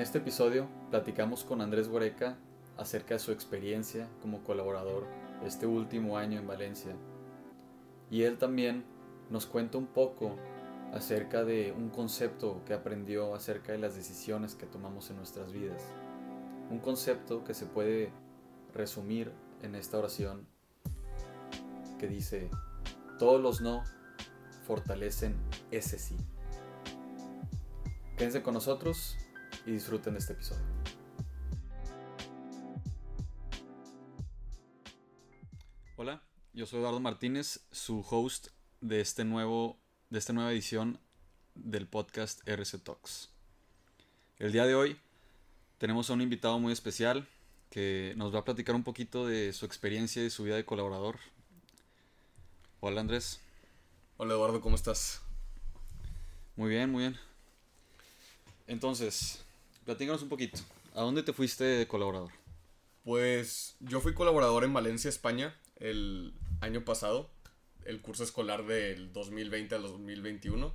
este 0.00 0.18
episodio 0.18 0.68
platicamos 0.90 1.42
con 1.42 1.60
Andrés 1.60 1.88
Guareca 1.88 2.38
acerca 2.78 3.14
de 3.14 3.18
su 3.20 3.32
experiencia 3.32 4.08
como 4.22 4.44
colaborador 4.44 5.04
este 5.44 5.66
último 5.66 6.16
año 6.16 6.38
en 6.38 6.46
Valencia. 6.46 6.92
Y 8.08 8.22
él 8.22 8.38
también 8.38 8.84
nos 9.30 9.46
cuenta 9.46 9.78
un 9.78 9.88
poco 9.88 10.36
acerca 10.94 11.42
de 11.42 11.72
un 11.72 11.90
concepto 11.90 12.62
que 12.64 12.72
aprendió 12.72 13.34
acerca 13.34 13.72
de 13.72 13.78
las 13.78 13.96
decisiones 13.96 14.54
que 14.54 14.66
tomamos 14.66 15.10
en 15.10 15.16
nuestras 15.16 15.52
vidas. 15.52 15.82
Un 16.70 16.78
concepto 16.78 17.42
que 17.42 17.52
se 17.52 17.66
puede 17.66 18.12
resumir 18.72 19.32
en 19.60 19.74
esta 19.74 19.98
oración 19.98 20.46
que 21.98 22.06
dice, 22.06 22.48
todos 23.18 23.40
los 23.42 23.60
no 23.60 23.82
fortalecen 24.68 25.34
ese 25.72 25.98
sí. 25.98 26.16
Quédense 28.16 28.42
con 28.42 28.54
nosotros 28.54 29.16
y 29.66 29.72
disfruten 29.72 30.14
de 30.14 30.20
este 30.20 30.32
episodio. 30.32 30.62
Hola, 35.96 36.22
yo 36.52 36.66
soy 36.66 36.80
Eduardo 36.80 37.00
Martínez, 37.00 37.60
su 37.70 38.04
host 38.08 38.48
de, 38.80 39.00
este 39.00 39.24
nuevo, 39.24 39.78
de 40.08 40.18
esta 40.18 40.32
nueva 40.32 40.52
edición 40.52 40.98
del 41.54 41.86
podcast 41.86 42.46
RC 42.48 42.78
Talks. 42.78 43.30
El 44.38 44.52
día 44.52 44.64
de 44.64 44.74
hoy 44.74 44.98
tenemos 45.78 46.08
a 46.08 46.14
un 46.14 46.22
invitado 46.22 46.58
muy 46.58 46.72
especial 46.72 47.28
que 47.70 48.14
nos 48.16 48.34
va 48.34 48.40
a 48.40 48.44
platicar 48.44 48.74
un 48.74 48.82
poquito 48.82 49.26
de 49.26 49.52
su 49.52 49.66
experiencia 49.66 50.24
y 50.24 50.30
su 50.30 50.44
vida 50.44 50.56
de 50.56 50.64
colaborador. 50.64 51.18
Hola 52.80 53.02
Andrés. 53.02 53.40
Hola 54.16 54.34
Eduardo, 54.34 54.60
¿cómo 54.60 54.76
estás? 54.76 55.20
Muy 56.56 56.70
bien, 56.70 56.90
muy 56.90 57.02
bien. 57.02 57.18
Entonces, 58.66 59.44
platícanos 59.84 60.22
un 60.22 60.28
poquito. 60.28 60.60
¿A 60.94 61.02
dónde 61.02 61.22
te 61.22 61.32
fuiste 61.32 61.64
de 61.64 61.86
colaborador? 61.86 62.30
Pues 63.04 63.76
yo 63.80 64.00
fui 64.00 64.14
colaborador 64.14 64.64
en 64.64 64.72
Valencia, 64.72 65.08
España, 65.08 65.58
el 65.76 66.34
año 66.60 66.84
pasado, 66.84 67.30
el 67.84 68.00
curso 68.00 68.24
escolar 68.24 68.66
del 68.66 69.12
2020 69.12 69.74
al 69.74 69.82
2021. 69.82 70.74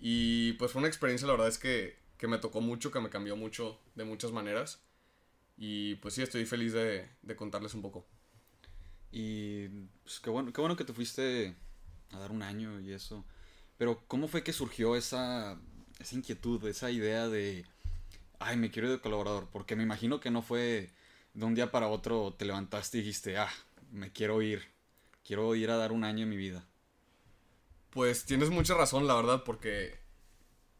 Y 0.00 0.52
pues 0.54 0.72
fue 0.72 0.80
una 0.80 0.88
experiencia, 0.88 1.26
la 1.26 1.34
verdad 1.34 1.48
es 1.48 1.58
que, 1.58 1.98
que 2.18 2.28
me 2.28 2.38
tocó 2.38 2.60
mucho, 2.60 2.90
que 2.90 3.00
me 3.00 3.10
cambió 3.10 3.36
mucho 3.36 3.80
de 3.94 4.04
muchas 4.04 4.32
maneras. 4.32 4.82
Y 5.56 5.96
pues 5.96 6.14
sí, 6.14 6.22
estoy 6.22 6.46
feliz 6.46 6.72
de, 6.72 7.08
de 7.22 7.36
contarles 7.36 7.74
un 7.74 7.82
poco. 7.82 8.06
Y 9.12 9.68
pues, 10.02 10.20
qué, 10.20 10.30
bueno, 10.30 10.52
qué 10.52 10.60
bueno 10.60 10.76
que 10.76 10.84
te 10.84 10.92
fuiste 10.92 11.54
a 12.12 12.18
dar 12.18 12.30
un 12.30 12.42
año 12.42 12.80
y 12.80 12.92
eso. 12.92 13.24
Pero 13.78 14.02
¿cómo 14.06 14.28
fue 14.28 14.42
que 14.42 14.52
surgió 14.52 14.96
esa, 14.96 15.58
esa 15.98 16.14
inquietud, 16.14 16.64
esa 16.66 16.90
idea 16.90 17.28
de, 17.28 17.64
ay, 18.38 18.56
me 18.56 18.70
quiero 18.70 18.88
ir 18.88 18.94
de 18.94 19.00
colaborador? 19.00 19.48
Porque 19.50 19.76
me 19.76 19.82
imagino 19.82 20.20
que 20.20 20.30
no 20.30 20.42
fue 20.42 20.90
de 21.34 21.44
un 21.44 21.54
día 21.54 21.70
para 21.70 21.88
otro 21.88 22.34
te 22.36 22.46
levantaste 22.46 22.98
y 22.98 23.00
dijiste, 23.02 23.36
ah, 23.36 23.52
me 23.92 24.10
quiero 24.10 24.40
ir, 24.42 24.64
quiero 25.24 25.54
ir 25.54 25.70
a 25.70 25.76
dar 25.76 25.92
un 25.92 26.04
año 26.04 26.24
en 26.24 26.30
mi 26.30 26.36
vida. 26.36 26.66
Pues 27.90 28.24
tienes 28.24 28.50
mucha 28.50 28.74
razón, 28.74 29.06
la 29.06 29.14
verdad, 29.14 29.42
porque, 29.44 29.98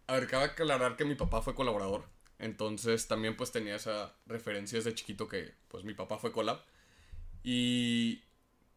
a 0.07 0.15
ver, 0.15 0.27
cabe 0.27 0.45
aclarar 0.45 0.97
que 0.97 1.05
mi 1.05 1.15
papá 1.15 1.43
fue 1.43 1.55
colaborador. 1.55 2.05
Entonces 2.39 3.07
también 3.09 3.37
pues 3.37 3.53
tenía 3.53 3.77
esa 3.77 4.15
referencia 4.27 4.79
desde 4.79 4.95
chiquito 4.95 5.29
que 5.29 5.55
pues 5.69 5.85
mi 5.85 5.95
papá 5.95 6.19
fue 6.19 6.33
colab. 6.33 6.61
Y 7.43 8.23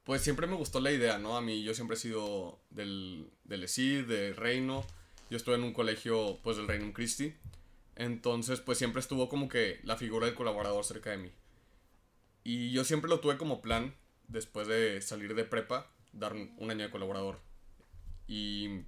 pues 0.04 0.22
siempre 0.22 0.48
me 0.48 0.56
gustó 0.56 0.80
la 0.80 0.92
idea, 0.92 1.18
¿no? 1.18 1.36
A 1.36 1.42
mí 1.42 1.64
yo 1.64 1.74
siempre 1.74 1.96
he 1.96 2.00
sido 2.00 2.60
del, 2.70 3.30
del 3.44 3.64
ESID, 3.64 4.06
de 4.06 4.34
Reino. 4.34 4.86
Yo 5.30 5.38
estuve 5.38 5.56
en 5.56 5.64
un 5.64 5.74
colegio 5.74 6.40
pues 6.44 6.58
del 6.58 6.68
Reino 6.68 6.92
Christi. 6.94 7.34
Entonces 8.00 8.62
pues 8.62 8.78
siempre 8.78 9.02
estuvo 9.02 9.28
como 9.28 9.50
que 9.50 9.82
la 9.84 9.98
figura 9.98 10.26
del 10.26 10.34
colaborador 10.34 10.86
cerca 10.86 11.12
de 11.12 11.18
mí. 11.18 11.32
Y 12.46 12.72
yo 12.72 12.86
siempre 12.86 13.10
lo 13.10 13.20
tuve 13.20 13.38
como 13.38 13.62
plan, 13.62 13.94
después 14.30 14.68
de 14.68 15.02
salir 15.02 15.36
de 15.36 15.44
prepa, 15.44 15.92
dar 16.14 16.34
un 16.34 16.72
año 16.72 16.86
de 16.86 16.92
colaborador. 16.92 17.42
Y... 18.26 18.86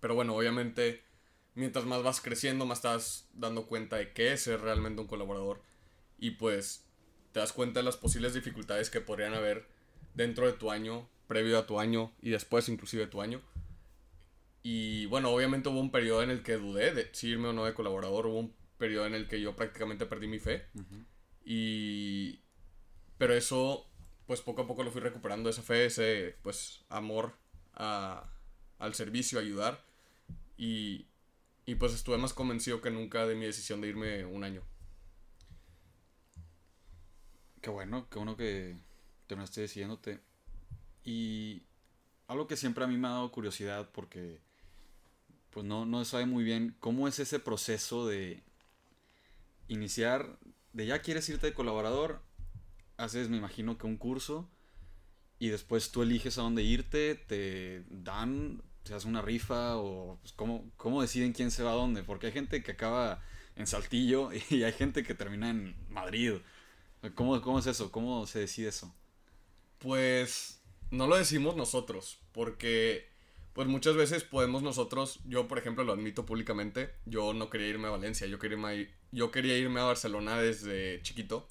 Pero 0.00 0.14
bueno, 0.14 0.34
obviamente, 0.34 1.04
mientras 1.54 1.84
más 1.84 2.02
vas 2.02 2.22
creciendo, 2.22 2.64
más 2.64 2.78
estás 2.78 3.28
dando 3.34 3.66
cuenta 3.66 3.96
de 3.96 4.12
qué 4.14 4.32
es 4.32 4.42
ser 4.42 4.62
realmente 4.62 5.02
un 5.02 5.06
colaborador. 5.08 5.62
Y 6.18 6.30
pues 6.30 6.86
te 7.32 7.40
das 7.40 7.52
cuenta 7.52 7.80
de 7.80 7.84
las 7.84 7.98
posibles 7.98 8.32
dificultades 8.32 8.88
que 8.88 9.02
podrían 9.02 9.34
haber 9.34 9.68
dentro 10.14 10.46
de 10.46 10.54
tu 10.54 10.70
año, 10.70 11.06
previo 11.28 11.58
a 11.58 11.66
tu 11.66 11.78
año 11.78 12.12
y 12.22 12.30
después 12.30 12.70
inclusive 12.70 13.04
de 13.04 13.10
tu 13.10 13.20
año. 13.20 13.42
Y 14.62 15.06
bueno, 15.06 15.30
obviamente 15.30 15.68
hubo 15.68 15.80
un 15.80 15.90
periodo 15.90 16.22
en 16.22 16.30
el 16.30 16.42
que 16.42 16.56
dudé 16.56 16.94
de 16.94 17.10
si 17.12 17.28
irme 17.28 17.48
o 17.48 17.52
no 17.52 17.64
de 17.64 17.74
colaborador. 17.74 18.26
Hubo 18.26 18.38
un 18.38 18.54
periodo 18.78 19.06
en 19.06 19.14
el 19.14 19.28
que 19.28 19.40
yo 19.40 19.56
prácticamente 19.56 20.06
perdí 20.06 20.28
mi 20.28 20.38
fe. 20.38 20.66
Y... 21.44 22.40
Pero 23.18 23.34
eso, 23.34 23.86
pues 24.26 24.40
poco 24.40 24.62
a 24.62 24.66
poco 24.66 24.82
lo 24.82 24.90
fui 24.90 25.00
recuperando, 25.00 25.48
esa 25.48 25.62
fe, 25.62 25.86
ese 25.86 26.36
pues 26.42 26.84
amor 26.88 27.34
a, 27.74 28.28
al 28.78 28.94
servicio, 28.94 29.38
a 29.38 29.42
ayudar. 29.42 29.84
Y, 30.56 31.06
y 31.66 31.76
pues 31.76 31.94
estuve 31.94 32.18
más 32.18 32.32
convencido 32.32 32.80
que 32.80 32.90
nunca 32.90 33.26
de 33.26 33.34
mi 33.34 33.46
decisión 33.46 33.80
de 33.80 33.88
irme 33.88 34.24
un 34.24 34.44
año. 34.44 34.62
Qué 37.60 37.70
bueno, 37.70 38.08
qué 38.10 38.18
bueno 38.18 38.36
que 38.36 38.76
terminaste 39.28 39.60
decidiéndote. 39.60 40.20
Y 41.04 41.62
algo 42.26 42.48
que 42.48 42.56
siempre 42.56 42.82
a 42.82 42.88
mí 42.88 42.96
me 42.96 43.08
ha 43.08 43.12
dado 43.12 43.30
curiosidad 43.30 43.90
porque 43.92 44.40
pues 45.52 45.66
no, 45.66 45.84
no 45.84 46.04
sabe 46.04 46.26
muy 46.26 46.44
bien 46.44 46.74
cómo 46.80 47.06
es 47.06 47.18
ese 47.18 47.38
proceso 47.38 48.06
de 48.06 48.42
iniciar, 49.68 50.38
de 50.72 50.86
ya 50.86 51.02
quieres 51.02 51.28
irte 51.28 51.46
de 51.46 51.54
colaborador, 51.54 52.22
haces 52.96 53.28
me 53.28 53.36
imagino 53.36 53.78
que 53.78 53.86
un 53.86 53.96
curso 53.96 54.50
y 55.38 55.48
después 55.48 55.92
tú 55.92 56.02
eliges 56.02 56.38
a 56.38 56.42
dónde 56.42 56.62
irte, 56.62 57.14
te 57.14 57.84
dan, 57.90 58.62
te 58.82 58.94
hace 58.94 59.06
una 59.06 59.22
rifa 59.22 59.76
o 59.76 60.18
pues, 60.22 60.32
¿cómo, 60.32 60.70
cómo 60.76 61.02
deciden 61.02 61.32
quién 61.32 61.50
se 61.50 61.62
va 61.62 61.72
a 61.72 61.76
dónde, 61.76 62.02
porque 62.02 62.28
hay 62.28 62.32
gente 62.32 62.62
que 62.62 62.72
acaba 62.72 63.22
en 63.56 63.66
Saltillo 63.66 64.30
y 64.50 64.64
hay 64.64 64.72
gente 64.72 65.02
que 65.02 65.14
termina 65.14 65.50
en 65.50 65.76
Madrid. 65.88 66.34
¿Cómo, 67.14 67.40
¿Cómo 67.42 67.58
es 67.58 67.66
eso? 67.66 67.90
¿Cómo 67.90 68.26
se 68.26 68.40
decide 68.40 68.68
eso? 68.68 68.94
Pues 69.78 70.62
no 70.90 71.06
lo 71.06 71.16
decimos 71.16 71.56
nosotros, 71.56 72.20
porque 72.32 73.11
pues 73.52 73.68
muchas 73.68 73.96
veces 73.96 74.24
podemos 74.24 74.62
nosotros, 74.62 75.20
yo 75.26 75.46
por 75.46 75.58
ejemplo 75.58 75.84
lo 75.84 75.92
admito 75.92 76.24
públicamente, 76.24 76.90
yo 77.04 77.34
no 77.34 77.50
quería 77.50 77.68
irme 77.68 77.88
a 77.88 77.90
Valencia, 77.90 78.26
yo 78.26 78.38
quería 78.38 78.56
irme 78.56 78.68
a, 78.68 78.88
yo 79.10 79.30
quería 79.30 79.56
irme 79.58 79.80
a 79.80 79.84
Barcelona 79.84 80.40
desde 80.40 81.00
chiquito, 81.02 81.48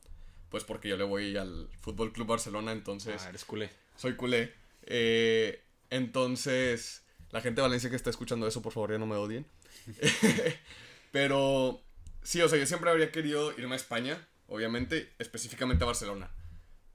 pues 0.50 0.63
porque 0.63 0.90
yo 0.90 0.97
le 0.97 1.03
voy 1.03 1.38
al 1.38 1.69
Fútbol 1.79 2.11
Club 2.11 2.28
Barcelona, 2.28 2.72
entonces... 2.72 3.22
Ah, 3.23 3.29
eres 3.29 3.45
culé. 3.45 3.69
Soy 3.95 4.16
culé. 4.16 4.53
Eh, 4.84 5.63
entonces, 5.90 7.03
la 7.31 7.41
gente 7.41 7.61
de 7.61 7.67
Valencia 7.67 7.90
que 7.90 7.95
está 7.95 8.09
escuchando 8.09 8.47
eso, 8.47 8.61
por 8.61 8.73
favor, 8.73 8.91
ya 8.91 8.97
no 8.97 9.06
me 9.06 9.16
odien. 9.16 9.45
Pero, 11.11 11.81
sí, 12.23 12.41
o 12.41 12.50
sea, 12.50 12.57
yo 12.57 12.66
siempre 12.66 12.90
habría 12.90 13.11
querido 13.11 13.51
irme 13.57 13.73
a 13.73 13.78
España, 13.78 14.28
obviamente, 14.47 15.13
específicamente 15.19 15.84
a 15.84 15.88
Barcelona. 15.88 16.31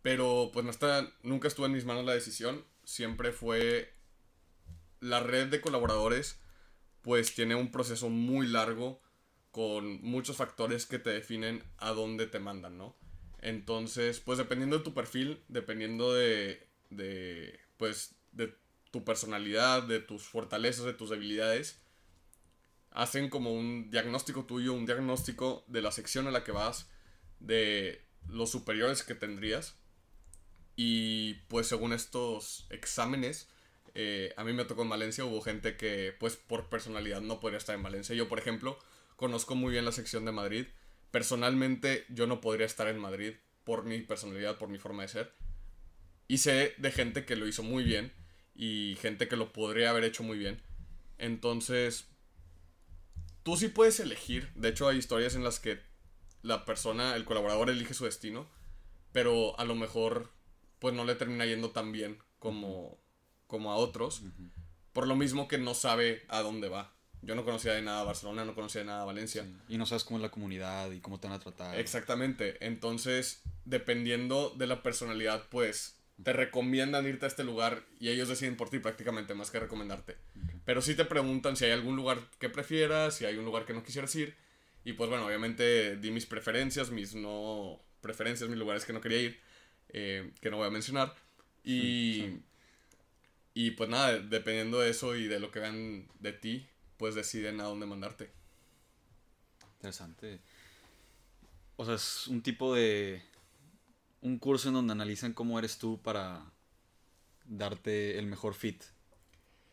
Pero, 0.03 0.51
pues 0.53 0.65
no 0.65 0.71
está, 0.71 1.11
nunca 1.23 1.49
estuvo 1.49 1.67
en 1.67 1.73
mis 1.73 1.85
manos 1.85 2.05
la 2.05 2.15
decisión, 2.15 2.65
siempre 2.85 3.33
fue 3.33 3.96
la 5.01 5.21
red 5.21 5.49
de 5.49 5.61
colaboradores 5.61 6.39
pues 7.03 7.35
tiene 7.35 7.55
un 7.55 7.71
proceso 7.71 8.09
muy 8.09 8.47
largo 8.47 9.01
con 9.53 10.03
muchos 10.03 10.37
factores 10.37 10.87
que 10.87 10.99
te 10.99 11.11
definen 11.11 11.63
a 11.79 11.91
dónde 11.91 12.27
te 12.27 12.41
mandan, 12.41 12.77
¿no? 12.77 12.97
Entonces, 13.41 14.21
pues 14.21 14.39
dependiendo 14.39 14.79
de 14.79 14.85
tu 14.85 14.93
perfil, 14.93 15.43
dependiendo 15.49 16.13
de, 16.13 16.69
de 16.91 17.61
pues 17.77 18.17
de 18.33 18.55
tu 18.91 19.05
personalidad, 19.05 19.83
de 19.83 20.01
tus 20.01 20.25
fortalezas, 20.25 20.85
de 20.85 20.95
tus 20.95 21.11
debilidades, 21.11 21.81
hacen 22.91 23.29
como 23.29 23.53
un 23.53 23.91
diagnóstico 23.91 24.45
tuyo, 24.45 24.73
un 24.73 24.87
diagnóstico 24.87 25.65
de 25.69 25.83
la 25.83 25.93
sección 25.93 26.27
a 26.27 26.31
la 26.31 26.45
que 26.45 26.53
vas, 26.53 26.89
de 27.41 28.05
los 28.27 28.51
superiores 28.51 29.03
que 29.03 29.15
tendrías. 29.15 29.77
Y 30.77 31.35
pues 31.49 31.67
según 31.67 31.93
estos 31.93 32.67
exámenes, 32.71 33.49
eh, 33.99 34.35
a 34.37 34.45
mí 34.45 34.53
me 34.53 34.67
tocó 34.67 34.83
en 34.83 34.91
Valencia, 34.91 35.25
hubo 35.25 35.41
gente 35.41 35.79
que 35.79 36.15
pues 36.21 36.37
por 36.37 36.69
personalidad 36.69 37.23
no 37.23 37.41
podría 37.41 37.57
estar 37.57 37.75
en 37.75 37.83
Valencia. 37.83 38.15
Yo, 38.15 38.29
por 38.29 38.39
ejemplo, 38.39 38.79
conozco 39.17 39.55
muy 39.55 39.73
bien 39.73 39.87
la 39.87 39.93
sección 39.93 40.27
de 40.27 40.33
Madrid. 40.33 40.67
Personalmente 41.11 42.05
yo 42.11 42.27
no 42.27 42.43
podría 42.43 42.67
estar 42.67 42.89
en 42.89 42.99
Madrid 42.99 43.37
por 43.65 43.85
mi 43.85 44.03
personalidad, 44.03 44.59
por 44.59 44.69
mi 44.69 44.77
forma 44.77 45.01
de 45.01 45.09
ser. 45.09 45.33
Y 46.29 46.39
sé 46.39 46.75
de 46.77 46.93
gente 46.93 47.25
que 47.25 47.37
lo 47.37 47.47
hizo 47.49 47.63
muy 47.63 47.85
bien 47.85 48.13
y 48.55 48.99
gente 49.01 49.29
que 49.29 49.37
lo 49.37 49.55
podría 49.55 49.89
haber 49.89 50.05
hecho 50.05 50.23
muy 50.23 50.37
bien. 50.37 50.61
Entonces, 51.17 52.07
tú 53.45 53.57
sí 53.57 53.69
puedes 53.69 53.99
elegir. 53.99 54.51
De 54.57 54.69
hecho, 54.69 54.89
hay 54.89 54.99
historias 54.99 55.37
en 55.37 55.43
las 55.43 55.59
que 55.59 55.81
la 56.43 56.67
persona, 56.67 57.17
el 57.17 57.25
colaborador 57.25 57.71
elige 57.71 57.95
su 57.95 58.05
destino, 58.05 58.47
pero 59.13 59.59
a 59.59 59.65
lo 59.65 59.75
mejor 59.75 60.33
pues 60.81 60.95
no 60.95 61.07
le 61.07 61.15
termina 61.15 61.47
yendo 61.47 61.71
tan 61.71 61.93
bien 61.93 62.19
como 62.39 63.06
como 63.47 63.73
a 63.73 63.77
otros, 63.77 64.23
por 64.93 65.07
lo 65.07 65.17
mismo 65.17 65.49
que 65.49 65.59
no 65.59 65.75
sabe 65.75 66.25
a 66.29 66.43
dónde 66.43 66.69
va. 66.69 66.93
yo 67.23 67.35
no 67.35 67.45
conocía 67.45 67.73
de 67.73 67.83
nada 67.83 68.05
Barcelona, 68.05 68.45
no 68.45 68.55
conocía 68.55 68.83
de 68.83 68.87
nada 68.87 69.05
Valencia. 69.05 69.47
Y 69.69 69.79
no 69.79 69.87
sabes 69.87 70.05
cómo 70.05 70.19
es 70.19 70.23
la 70.23 70.31
comunidad 70.31 70.91
y 70.93 71.01
cómo 71.01 71.19
te 71.19 71.29
van 71.29 71.37
a 71.37 71.41
tratar. 71.41 71.79
Exactamente. 71.79 72.57
Entonces, 72.65 73.43
dependiendo 73.65 74.51
de 74.51 74.67
la 74.67 74.83
personalidad, 74.83 75.49
pues 75.51 75.97
te 76.23 76.33
recomiendan 76.33 77.07
irte 77.07 77.27
a 77.27 77.29
este 77.29 77.45
lugar 77.45 77.85
y 78.01 78.09
ellos 78.09 78.29
deciden 78.29 78.57
por 78.57 78.71
ti 78.71 78.79
prácticamente 78.79 79.35
más 79.35 79.51
que 79.51 79.61
recomendarte. 79.61 80.17
Pero 80.65 80.81
sí 80.81 80.95
te 80.95 81.05
preguntan 81.05 81.57
si 81.57 81.67
hay 81.67 81.73
algún 81.73 81.97
lugar 81.97 82.19
que 82.39 82.49
prefieras, 82.49 83.17
si 83.17 83.25
hay 83.27 83.37
un 83.37 83.45
lugar 83.45 83.67
que 83.67 83.75
no 83.75 83.83
quisieras 83.83 84.15
ir. 84.17 84.35
Y 84.85 84.95
pues 84.95 85.11
bueno, 85.11 85.27
obviamente 85.27 85.97
di 85.97 86.11
mis 86.11 86.27
preferencias, 86.27 86.91
mis 86.91 87.15
no 87.15 87.83
preferencias, 88.01 88.49
mis 88.49 88.59
lugares 88.59 88.85
que 88.85 88.93
no 88.93 89.01
quería 89.01 89.21
ir, 89.21 89.41
eh, 89.89 90.33
que 90.41 90.51
no 90.51 90.57
voy 90.59 90.69
a 90.69 90.71
mencionar. 90.71 91.15
Y, 91.65 92.41
y 93.59 93.71
pues 93.71 93.89
nada, 93.89 94.19
dependiendo 94.19 94.81
de 94.81 94.91
eso 94.91 95.17
y 95.17 95.29
de 95.29 95.41
lo 95.41 95.51
que 95.51 95.61
vean 95.61 96.07
de 96.21 96.35
ti, 96.35 96.69
pues 96.99 97.15
deciden 97.15 97.59
a 97.63 97.65
dónde 97.65 97.87
mandarte. 97.87 98.31
Interesante. 99.77 100.41
O 101.77 101.87
sea, 101.87 101.95
es 101.95 102.27
un 102.27 102.43
tipo 102.43 102.75
de... 102.75 103.23
Un 104.21 104.39
curso 104.39 104.69
en 104.69 104.75
donde 104.75 104.93
analizan 104.93 105.33
cómo 105.33 105.59
eres 105.59 105.79
tú 105.79 106.03
para 106.03 106.53
darte 107.47 108.19
el 108.19 108.27
mejor 108.27 108.53
fit 108.53 108.85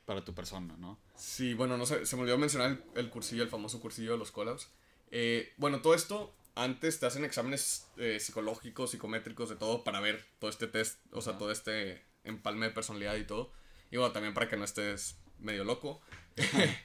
para 0.06 0.24
tu 0.24 0.34
persona, 0.34 0.78
¿no? 0.78 0.98
Sí, 1.18 1.54
bueno, 1.54 1.78
no 1.78 1.86
sé, 1.86 2.06
se 2.06 2.16
me 2.16 2.22
olvidó 2.22 2.38
mencionar 2.38 2.82
el, 2.96 3.10
cursillo, 3.10 3.44
el 3.44 3.50
famoso 3.50 3.82
cursillo 3.82 4.14
de 4.14 4.18
los 4.18 4.32
collabs. 4.32 4.70
Eh, 5.12 5.52
bueno, 5.58 5.82
todo 5.82 5.94
esto, 5.94 6.34
antes 6.56 7.02
te 7.02 7.06
hacen 7.06 7.26
exámenes 7.26 7.90
eh, 7.98 8.22
psicológicos, 8.22 8.92
psicométricos, 8.92 9.50
de 9.50 9.58
todo, 9.58 9.84
para 9.84 10.00
ver 10.00 10.26
todo 10.40 10.50
este 10.50 10.68
test, 10.68 11.02
o 11.12 11.20
sea, 11.20 11.38
todo 11.38 11.52
este 11.52 12.02
empalme 12.24 12.68
de 12.68 12.72
personalidad 12.72 13.18
y 13.18 13.26
todo. 13.26 13.52
Y 13.94 13.98
bueno, 13.98 14.12
también 14.12 14.34
para 14.34 14.50
que 14.50 14.57
no 14.57 14.66
estés 14.66 15.18
medio 15.40 15.63
loco. 15.63 16.01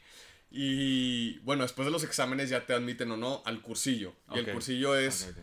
Y 0.50 1.40
bueno, 1.40 1.62
después 1.62 1.84
de 1.84 1.92
los 1.92 2.04
exámenes 2.04 2.48
ya 2.48 2.64
te 2.64 2.72
admiten 2.72 3.10
o 3.10 3.18
no 3.18 3.42
al 3.44 3.60
cursillo. 3.60 4.14
Y 4.34 4.38
el 4.38 4.50
cursillo 4.50 4.96
es 4.96 5.34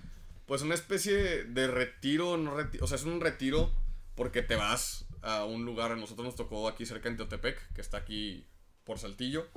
pues 0.47 0.63
una 0.63 0.73
especie 0.73 1.43
de 1.43 1.67
retiro, 1.67 2.37
no 2.37 2.55
o 2.81 2.87
sea, 2.87 2.95
es 2.95 3.03
un 3.03 3.21
retiro 3.21 3.71
porque 4.15 4.41
te 4.41 4.55
vas 4.55 5.05
a 5.21 5.45
un 5.45 5.63
lugar, 5.63 5.91
a 5.91 5.95
nosotros 5.95 6.25
nos 6.25 6.35
tocó 6.35 6.67
aquí 6.67 6.87
cerca 6.87 7.07
en 7.07 7.17
Teotepec, 7.17 7.73
que 7.73 7.81
está 7.81 7.97
aquí 7.97 8.47
por 8.83 8.97
Saltillo, 8.97 9.47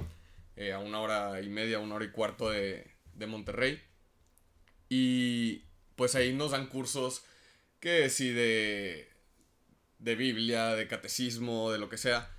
eh, 0.54 0.74
a 0.74 0.80
una 0.80 1.00
hora 1.00 1.40
y 1.40 1.48
media, 1.48 1.78
una 1.78 1.94
hora 1.94 2.04
y 2.04 2.10
cuarto 2.10 2.50
de, 2.50 2.86
de 3.14 3.26
Monterrey. 3.26 3.80
Y 4.90 5.62
pues 5.96 6.14
ahí 6.14 6.34
nos 6.34 6.50
dan 6.50 6.66
cursos 6.66 7.24
que 7.80 8.10
si 8.10 8.32
de, 8.32 9.08
de 9.98 10.14
Biblia, 10.14 10.74
de 10.74 10.88
catecismo, 10.88 11.70
de 11.70 11.78
lo 11.78 11.88
que 11.88 11.98
sea 11.98 12.30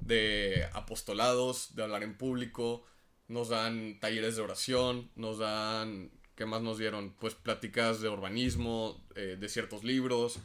de 0.00 0.68
apostolados, 0.72 1.74
de 1.74 1.82
hablar 1.82 2.02
en 2.02 2.16
público, 2.16 2.84
nos 3.28 3.50
dan 3.50 4.00
talleres 4.00 4.36
de 4.36 4.42
oración, 4.42 5.10
nos 5.14 5.38
dan, 5.38 6.10
¿qué 6.34 6.46
más 6.46 6.62
nos 6.62 6.78
dieron? 6.78 7.14
Pues 7.20 7.34
pláticas 7.34 8.00
de 8.00 8.08
urbanismo, 8.08 9.04
eh, 9.14 9.36
de 9.38 9.48
ciertos 9.48 9.84
libros. 9.84 10.38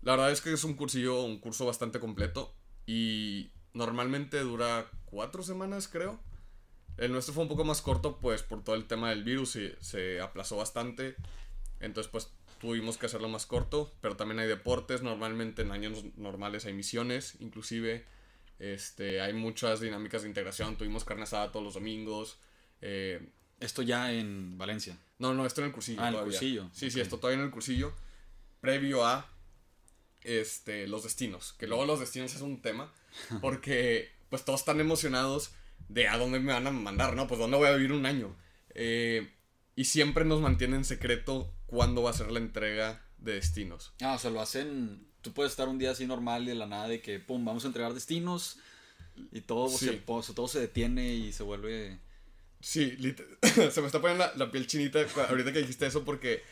La 0.00 0.12
verdad 0.12 0.32
es 0.32 0.40
que 0.40 0.52
es 0.52 0.64
un 0.64 0.74
cursillo, 0.74 1.22
un 1.22 1.38
curso 1.38 1.66
bastante 1.66 2.00
completo 2.00 2.54
y 2.86 3.50
normalmente 3.74 4.40
dura 4.40 4.90
cuatro 5.04 5.42
semanas, 5.42 5.86
creo. 5.86 6.18
El 6.96 7.12
nuestro 7.12 7.34
fue 7.34 7.42
un 7.42 7.48
poco 7.48 7.64
más 7.64 7.82
corto, 7.82 8.18
pues 8.18 8.42
por 8.42 8.64
todo 8.64 8.74
el 8.74 8.86
tema 8.86 9.10
del 9.10 9.22
virus 9.22 9.56
y 9.56 9.72
se 9.80 10.20
aplazó 10.20 10.56
bastante. 10.56 11.14
Entonces, 11.80 12.10
pues 12.10 12.32
tuvimos 12.62 12.96
que 12.96 13.06
hacerlo 13.06 13.28
más 13.28 13.44
corto, 13.44 13.92
pero 14.00 14.16
también 14.16 14.38
hay 14.38 14.46
deportes. 14.46 15.02
Normalmente 15.02 15.62
en 15.62 15.72
años 15.72 16.04
normales 16.16 16.64
hay 16.64 16.72
misiones, 16.72 17.34
inclusive. 17.40 18.06
Este, 18.60 19.20
hay 19.20 19.32
muchas 19.32 19.80
dinámicas 19.80 20.22
de 20.22 20.28
integración. 20.28 20.78
Tuvimos 20.78 21.04
carne 21.04 21.24
asada 21.24 21.50
todos 21.50 21.64
los 21.64 21.74
domingos. 21.74 22.38
Eh, 22.80 23.30
¿Esto 23.58 23.82
ya 23.82 24.12
en 24.12 24.58
Valencia? 24.58 24.96
No, 25.18 25.34
no, 25.34 25.44
esto 25.44 25.60
en 25.60 25.66
el 25.66 25.72
cursillo. 25.72 26.02
Ah, 26.02 26.10
en 26.10 26.14
el 26.14 26.22
cursillo. 26.22 26.70
Sí, 26.72 26.88
sí, 26.92 27.00
esto 27.00 27.18
todavía 27.18 27.40
en 27.40 27.46
el 27.46 27.50
cursillo. 27.50 27.92
Previo 28.60 29.04
a 29.04 29.28
este, 30.22 30.86
los 30.86 31.02
destinos. 31.02 31.54
Que 31.54 31.66
luego 31.66 31.84
los 31.84 31.98
destinos 31.98 32.32
es 32.32 32.42
un 32.42 32.62
tema. 32.62 32.92
Porque 33.40 34.12
pues 34.28 34.44
todos 34.44 34.60
están 34.60 34.78
emocionados 34.78 35.50
de 35.88 36.06
a 36.06 36.16
dónde 36.16 36.38
me 36.38 36.52
van 36.52 36.68
a 36.68 36.70
mandar, 36.70 37.16
¿no? 37.16 37.26
Pues 37.26 37.40
dónde 37.40 37.56
voy 37.56 37.66
a 37.66 37.74
vivir 37.74 37.90
un 37.90 38.06
año. 38.06 38.36
Eh, 38.72 39.32
y 39.76 39.84
siempre 39.84 40.24
nos 40.24 40.40
mantienen 40.40 40.84
secreto 40.84 41.52
cuándo 41.66 42.02
va 42.02 42.10
a 42.10 42.14
ser 42.14 42.30
la 42.30 42.38
entrega 42.38 43.04
de 43.18 43.34
destinos. 43.34 43.92
Ah, 44.00 44.14
o 44.14 44.18
sea, 44.18 44.30
lo 44.30 44.40
hacen 44.40 45.12
tú 45.22 45.32
puedes 45.32 45.52
estar 45.52 45.68
un 45.68 45.78
día 45.78 45.92
así 45.92 46.06
normal 46.06 46.42
y 46.42 46.48
de 46.48 46.54
la 46.56 46.66
nada 46.66 46.88
de 46.88 47.00
que, 47.00 47.18
pum, 47.18 47.44
vamos 47.44 47.64
a 47.64 47.68
entregar 47.68 47.94
destinos 47.94 48.58
y 49.30 49.40
todo, 49.40 49.68
se, 49.68 49.92
todo 49.92 50.48
se 50.48 50.60
detiene 50.60 51.14
y 51.14 51.32
se 51.32 51.42
vuelve... 51.42 52.00
Sí, 52.60 52.96
se 53.42 53.80
me 53.80 53.86
está 53.86 54.00
poniendo 54.00 54.24
la, 54.36 54.50
piel 54.50 54.66
chinita 54.66 55.04
ahorita 55.28 55.52
que 55.52 55.60
dijiste 55.60 55.86
eso 55.86 56.04
porque 56.04 56.42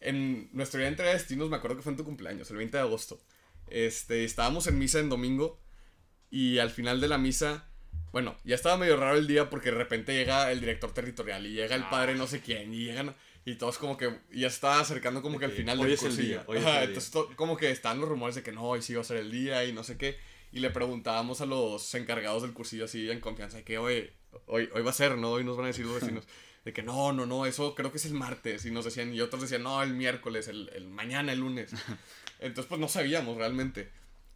en 0.00 0.48
nuestro 0.52 0.78
día 0.78 0.86
de 0.86 0.90
entrega 0.90 1.10
de 1.10 1.18
destinos 1.18 1.48
me 1.48 1.56
acuerdo 1.56 1.76
que 1.76 1.82
fue 1.82 1.92
en 1.92 1.96
tu 1.96 2.04
cumpleaños, 2.04 2.50
el 2.50 2.58
20 2.58 2.76
de 2.76 2.82
agosto. 2.82 3.20
Este, 3.68 4.24
estábamos 4.24 4.66
en 4.66 4.78
misa 4.78 5.00
en 5.00 5.08
domingo 5.08 5.58
y 6.30 6.58
al 6.58 6.70
final 6.70 7.00
de 7.00 7.08
la 7.08 7.18
misa, 7.18 7.68
bueno, 8.18 8.36
ya 8.42 8.56
estaba 8.56 8.76
medio 8.76 8.96
raro 8.96 9.16
el 9.16 9.28
día 9.28 9.48
porque 9.48 9.70
de 9.70 9.76
repente 9.76 10.12
llega 10.12 10.50
el 10.50 10.58
director 10.58 10.92
territorial 10.92 11.46
y 11.46 11.52
llega 11.52 11.76
el 11.76 11.84
padre 11.84 12.16
no 12.16 12.26
sé 12.26 12.40
quién 12.40 12.74
y 12.74 12.86
llegan 12.86 13.14
y 13.44 13.54
todos 13.54 13.78
como 13.78 13.96
que 13.96 14.12
ya 14.32 14.48
está 14.48 14.80
acercando 14.80 15.22
como 15.22 15.38
que 15.38 15.44
al 15.44 15.52
final 15.52 15.78
del 15.78 15.96
cursillo. 15.96 16.42
entonces 16.52 17.12
como 17.36 17.56
que 17.56 17.70
están 17.70 18.00
los 18.00 18.08
rumores 18.08 18.34
de 18.34 18.42
que 18.42 18.50
no, 18.50 18.64
hoy 18.64 18.82
sí 18.82 18.94
va 18.94 19.02
a 19.02 19.04
ser 19.04 19.18
el 19.18 19.30
día 19.30 19.64
y 19.64 19.72
no 19.72 19.84
sé 19.84 19.96
qué. 19.96 20.18
Y 20.50 20.58
le 20.58 20.70
preguntábamos 20.70 21.40
a 21.42 21.46
los 21.46 21.94
encargados 21.94 22.42
del 22.42 22.54
cursillo 22.54 22.86
así 22.86 23.08
en 23.08 23.20
confianza, 23.20 23.62
que 23.62 23.78
hoy, 23.78 24.10
hoy, 24.46 24.68
hoy 24.74 24.82
va 24.82 24.90
a 24.90 24.94
ser, 24.94 25.16
¿no? 25.16 25.30
Hoy 25.30 25.44
nos 25.44 25.56
van 25.56 25.66
a 25.66 25.68
decir 25.68 25.86
los 25.86 26.00
vecinos. 26.00 26.26
De 26.64 26.72
que 26.72 26.82
no, 26.82 27.12
no, 27.12 27.24
no, 27.24 27.46
eso 27.46 27.76
creo 27.76 27.92
que 27.92 27.98
es 27.98 28.04
el 28.04 28.14
martes. 28.14 28.64
Y 28.64 28.72
nos 28.72 28.84
decían, 28.84 29.14
y 29.14 29.20
otros 29.20 29.42
decían, 29.42 29.62
no, 29.62 29.80
el 29.80 29.94
miércoles, 29.94 30.48
el, 30.48 30.68
el 30.74 30.88
mañana, 30.88 31.32
el 31.32 31.38
lunes. 31.38 31.70
Entonces 32.40 32.66
pues 32.68 32.80
no 32.80 32.88
sabíamos 32.88 33.36
realmente. 33.38 33.90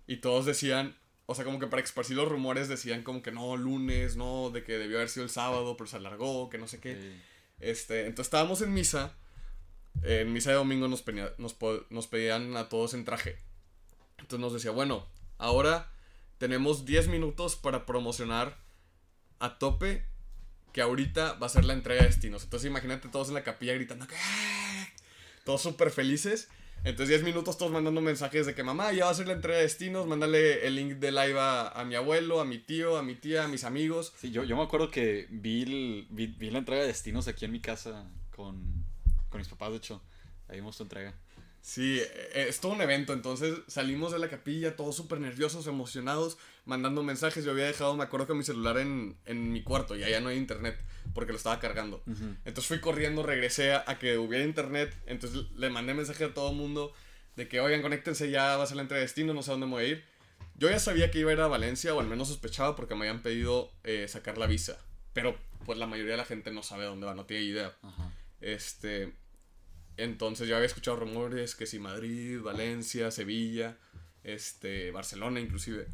Y 0.07 0.19
todos 0.19 0.47
decían, 0.47 0.97
o 1.27 1.35
sea, 1.35 1.45
como 1.45 1.59
que 1.59 1.67
para 1.67 1.83
esparcir 1.83 2.17
los 2.17 2.29
rumores 2.29 2.69
decían 2.69 3.03
como 3.03 3.23
que 3.23 3.33
no, 3.33 3.57
lunes, 3.57 4.17
no, 4.17 4.51
de 4.51 4.65
que 4.65 4.79
debió 4.79 4.99
haber 4.99 5.09
sido 5.09 5.25
el 5.25 5.31
sábado, 5.31 5.77
pero 5.77 5.89
se 5.89 5.97
alargó, 5.97 6.51
que 6.51 6.59
no 6.59 6.67
sé 6.69 6.81
qué. 6.81 7.21
Este, 7.61 8.01
entonces 8.07 8.27
estábamos 8.27 8.61
en 8.63 8.75
misa. 8.75 9.15
En 10.03 10.33
misa 10.33 10.51
de 10.51 10.57
domingo 10.57 10.89
nos, 10.89 11.05
nos, 11.91 12.07
pedían 12.09 12.57
a 12.57 12.69
todos 12.69 12.95
en 12.95 13.05
traje. 13.05 13.39
Entonces 14.19 14.41
nos 14.41 14.53
decía, 14.53 14.73
bueno, 14.73 15.07
ahora 15.39 15.91
tenemos 16.39 16.85
10 16.85 17.09
minutos 17.09 17.57
para 17.57 17.87
promocionar 17.87 18.59
a 19.39 19.59
tope 19.59 20.05
que 20.73 20.83
ahorita 20.83 21.35
va 21.35 21.47
a 21.47 21.51
ser 21.51 21.65
la 21.65 21.75
entrega 21.75 22.03
de 22.03 22.09
destinos. 22.09 22.43
Entonces 22.43 22.69
imagínate 22.69 23.09
todos 23.09 23.29
en 23.29 23.35
la 23.35 23.45
capilla 23.45 23.75
gritando 23.75 24.07
que... 24.07 24.17
Todos 25.45 25.63
súper 25.63 25.91
felices. 25.91 26.49
Entonces 26.85 27.09
10 27.09 27.23
minutos 27.23 27.57
todos 27.57 27.71
mandando 27.71 28.01
mensajes 28.01 28.45
de 28.45 28.57
que 28.57 28.65
mamá 28.65 28.93
ya 28.93 29.05
va 29.05 29.13
a 29.13 29.15
ser 29.15 29.29
la 29.29 29.35
entrega 29.35 29.57
de 29.57 29.63
destinos, 29.63 30.07
mándale 30.09 30.67
el 30.67 30.75
link 30.75 30.95
de 30.95 31.13
live 31.13 31.39
a, 31.39 31.85
mi 31.87 31.95
abuelo, 31.95 32.41
a 32.41 32.45
mi 32.45 32.59
tío, 32.59 32.97
a 32.97 33.05
mi 33.05 33.15
tía, 33.15 33.45
a 33.45 33.49
mis 33.49 33.63
amigos. 33.63 34.13
Sí, 34.17 34.33
yo, 34.33 34.43
yo 34.43 34.57
me 34.57 34.65
acuerdo 34.65 34.91
que 34.91 35.29
vi, 35.31 36.07
vi, 36.11 36.51
la 36.51 36.59
entrega 36.59 36.83
de 36.83 36.89
destinos 36.89 37.29
aquí 37.29 37.45
en 37.45 37.53
mi 37.53 37.61
casa 37.61 38.05
con, 38.35 38.85
con 39.31 39.39
mis 39.39 39.49
papás, 39.49 39.71
de 39.71 39.77
hecho. 39.77 40.03
Ahí 40.49 40.57
vimos 40.57 40.77
tu 40.77 40.83
entrega. 40.83 41.15
Sí, 41.63 42.01
e, 42.01 42.49
es 42.49 42.61
todo 42.61 42.73
un 42.73 42.83
evento, 42.83 43.13
entonces 43.13 43.61
salimos 43.69 44.13
de 44.13 44.19
la 44.19 44.29
capilla 44.29 44.77
todos 44.77 44.97
súper 44.97 45.21
nerviosos, 45.21 45.67
emocionados, 45.69 46.37
mandando 46.67 47.03
mensajes. 47.03 47.45
Yo 47.45 47.53
había 47.53 47.67
dejado, 47.67 47.97
me 47.97 48.03
acuerdo 48.03 48.27
que 48.27 48.35
mi 48.35 48.43
celular 48.43 48.79
en, 48.79 49.17
en 49.25 49.53
mi 49.53 49.63
cuarto 49.63 49.97
y 49.97 50.03
allá 50.03 50.21
no 50.21 50.29
hay 50.29 50.37
internet 50.37 50.77
porque 51.15 51.33
lo 51.33 51.39
estaba 51.39 51.61
cargando. 51.61 52.03
Entonces 52.45 52.67
fui 52.67 52.81
corriendo, 52.81 53.23
regresé 53.23 53.75
a, 53.75 53.85
que 53.99 54.19
hubiera 54.19 54.45
internet, 54.45 54.95
entonces 55.07 55.51
le 55.57 55.71
mandé 55.71 55.95
mensaje 55.95 56.25
a 56.25 56.35
todo 56.35 56.51
el 56.51 56.57
mundo 56.57 56.93
de 57.37 57.49
que, 57.49 57.61
oigan, 57.61 57.83
conéctense 57.83 58.31
ya, 58.31 58.57
va 58.57 58.65
a 58.65 58.67
ser 58.67 58.77
la 58.77 58.83
entrega 58.83 59.01
de 59.01 59.07
destino, 59.07 59.35
no 59.35 59.43
sé 59.43 59.51
a 59.51 59.55
dónde 59.55 59.67
me 59.67 59.73
voy 59.73 59.85
a 59.85 59.89
ir. 59.89 60.05
Yo 60.57 60.69
ya 60.69 60.79
sabía 60.79 61.11
que 61.11 61.19
iba 61.19 61.31
a 61.31 61.35
ir 61.35 61.41
a 61.41 61.47
Valencia, 61.47 61.95
o 61.95 62.01
al 62.01 62.07
menos 62.07 62.29
sospechaba 62.29 62.77
porque 62.77 62.95
me 62.95 63.07
habían 63.09 63.23
pedido 63.23 63.71
eh, 63.85 64.07
sacar 64.09 64.39
la 64.39 64.47
visa. 64.47 64.79
Pero 65.13 65.37
pues 65.65 65.79
la 65.79 65.87
mayoría 65.87 66.13
de 66.13 66.19
la 66.19 66.25
gente 66.25 66.51
no 66.51 66.63
sabe 66.63 66.85
dónde 66.85 67.07
va, 67.07 67.15
no 67.15 67.27
tiene 67.27 67.45
idea. 67.45 67.73
Este, 68.41 69.13
entonces 69.97 70.49
yo 70.49 70.57
había 70.57 70.67
escuchado 70.67 70.97
rumores 70.97 71.55
que 71.55 71.67
si 71.67 71.79
Madrid, 71.79 72.41
Valencia, 72.41 73.11
Sevilla, 73.11 73.79
este, 74.25 74.91
Barcelona 74.91 75.41
inclusive. 75.41 75.87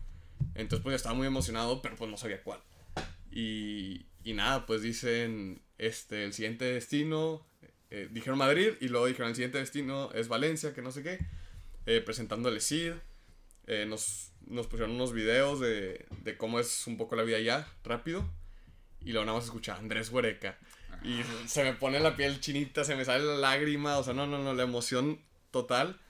Entonces 0.54 0.82
pues 0.82 0.96
estaba 0.96 1.14
muy 1.14 1.26
emocionado, 1.26 1.82
pero 1.82 1.96
pues 1.96 2.10
no 2.10 2.16
sabía 2.16 2.42
cuál. 2.42 2.60
Y, 3.30 4.06
y 4.24 4.32
nada, 4.34 4.66
pues 4.66 4.82
dicen, 4.82 5.60
este, 5.78 6.24
el 6.24 6.32
siguiente 6.32 6.64
destino, 6.64 7.46
eh, 7.90 8.08
dijeron 8.10 8.38
Madrid 8.38 8.72
y 8.80 8.88
luego 8.88 9.06
dijeron 9.06 9.30
el 9.30 9.34
siguiente 9.34 9.58
destino 9.58 10.10
es 10.12 10.28
Valencia, 10.28 10.74
que 10.74 10.82
no 10.82 10.92
sé 10.92 11.02
qué, 11.02 11.18
eh, 11.86 12.00
presentándole 12.00 12.60
CID. 12.60 12.92
Eh, 13.66 13.84
nos, 13.86 14.32
nos 14.46 14.66
pusieron 14.66 14.94
unos 14.94 15.12
videos 15.12 15.60
de, 15.60 16.06
de 16.22 16.36
cómo 16.36 16.60
es 16.60 16.86
un 16.86 16.96
poco 16.96 17.16
la 17.16 17.22
vida 17.22 17.36
allá, 17.36 17.66
rápido. 17.84 18.28
Y 19.00 19.12
luego 19.12 19.26
nada 19.26 19.38
más 19.38 19.44
escuchar 19.46 19.78
Andrés 19.78 20.10
Huereca. 20.10 20.58
Y 21.02 21.22
se 21.46 21.64
me 21.64 21.74
pone 21.74 22.00
la 22.00 22.16
piel 22.16 22.40
chinita, 22.40 22.84
se 22.84 22.96
me 22.96 23.04
sale 23.04 23.24
la 23.24 23.36
lágrima, 23.36 23.98
o 23.98 24.04
sea, 24.04 24.14
no, 24.14 24.26
no, 24.26 24.38
no, 24.38 24.54
la 24.54 24.64
emoción 24.64 25.20
total. 25.50 26.00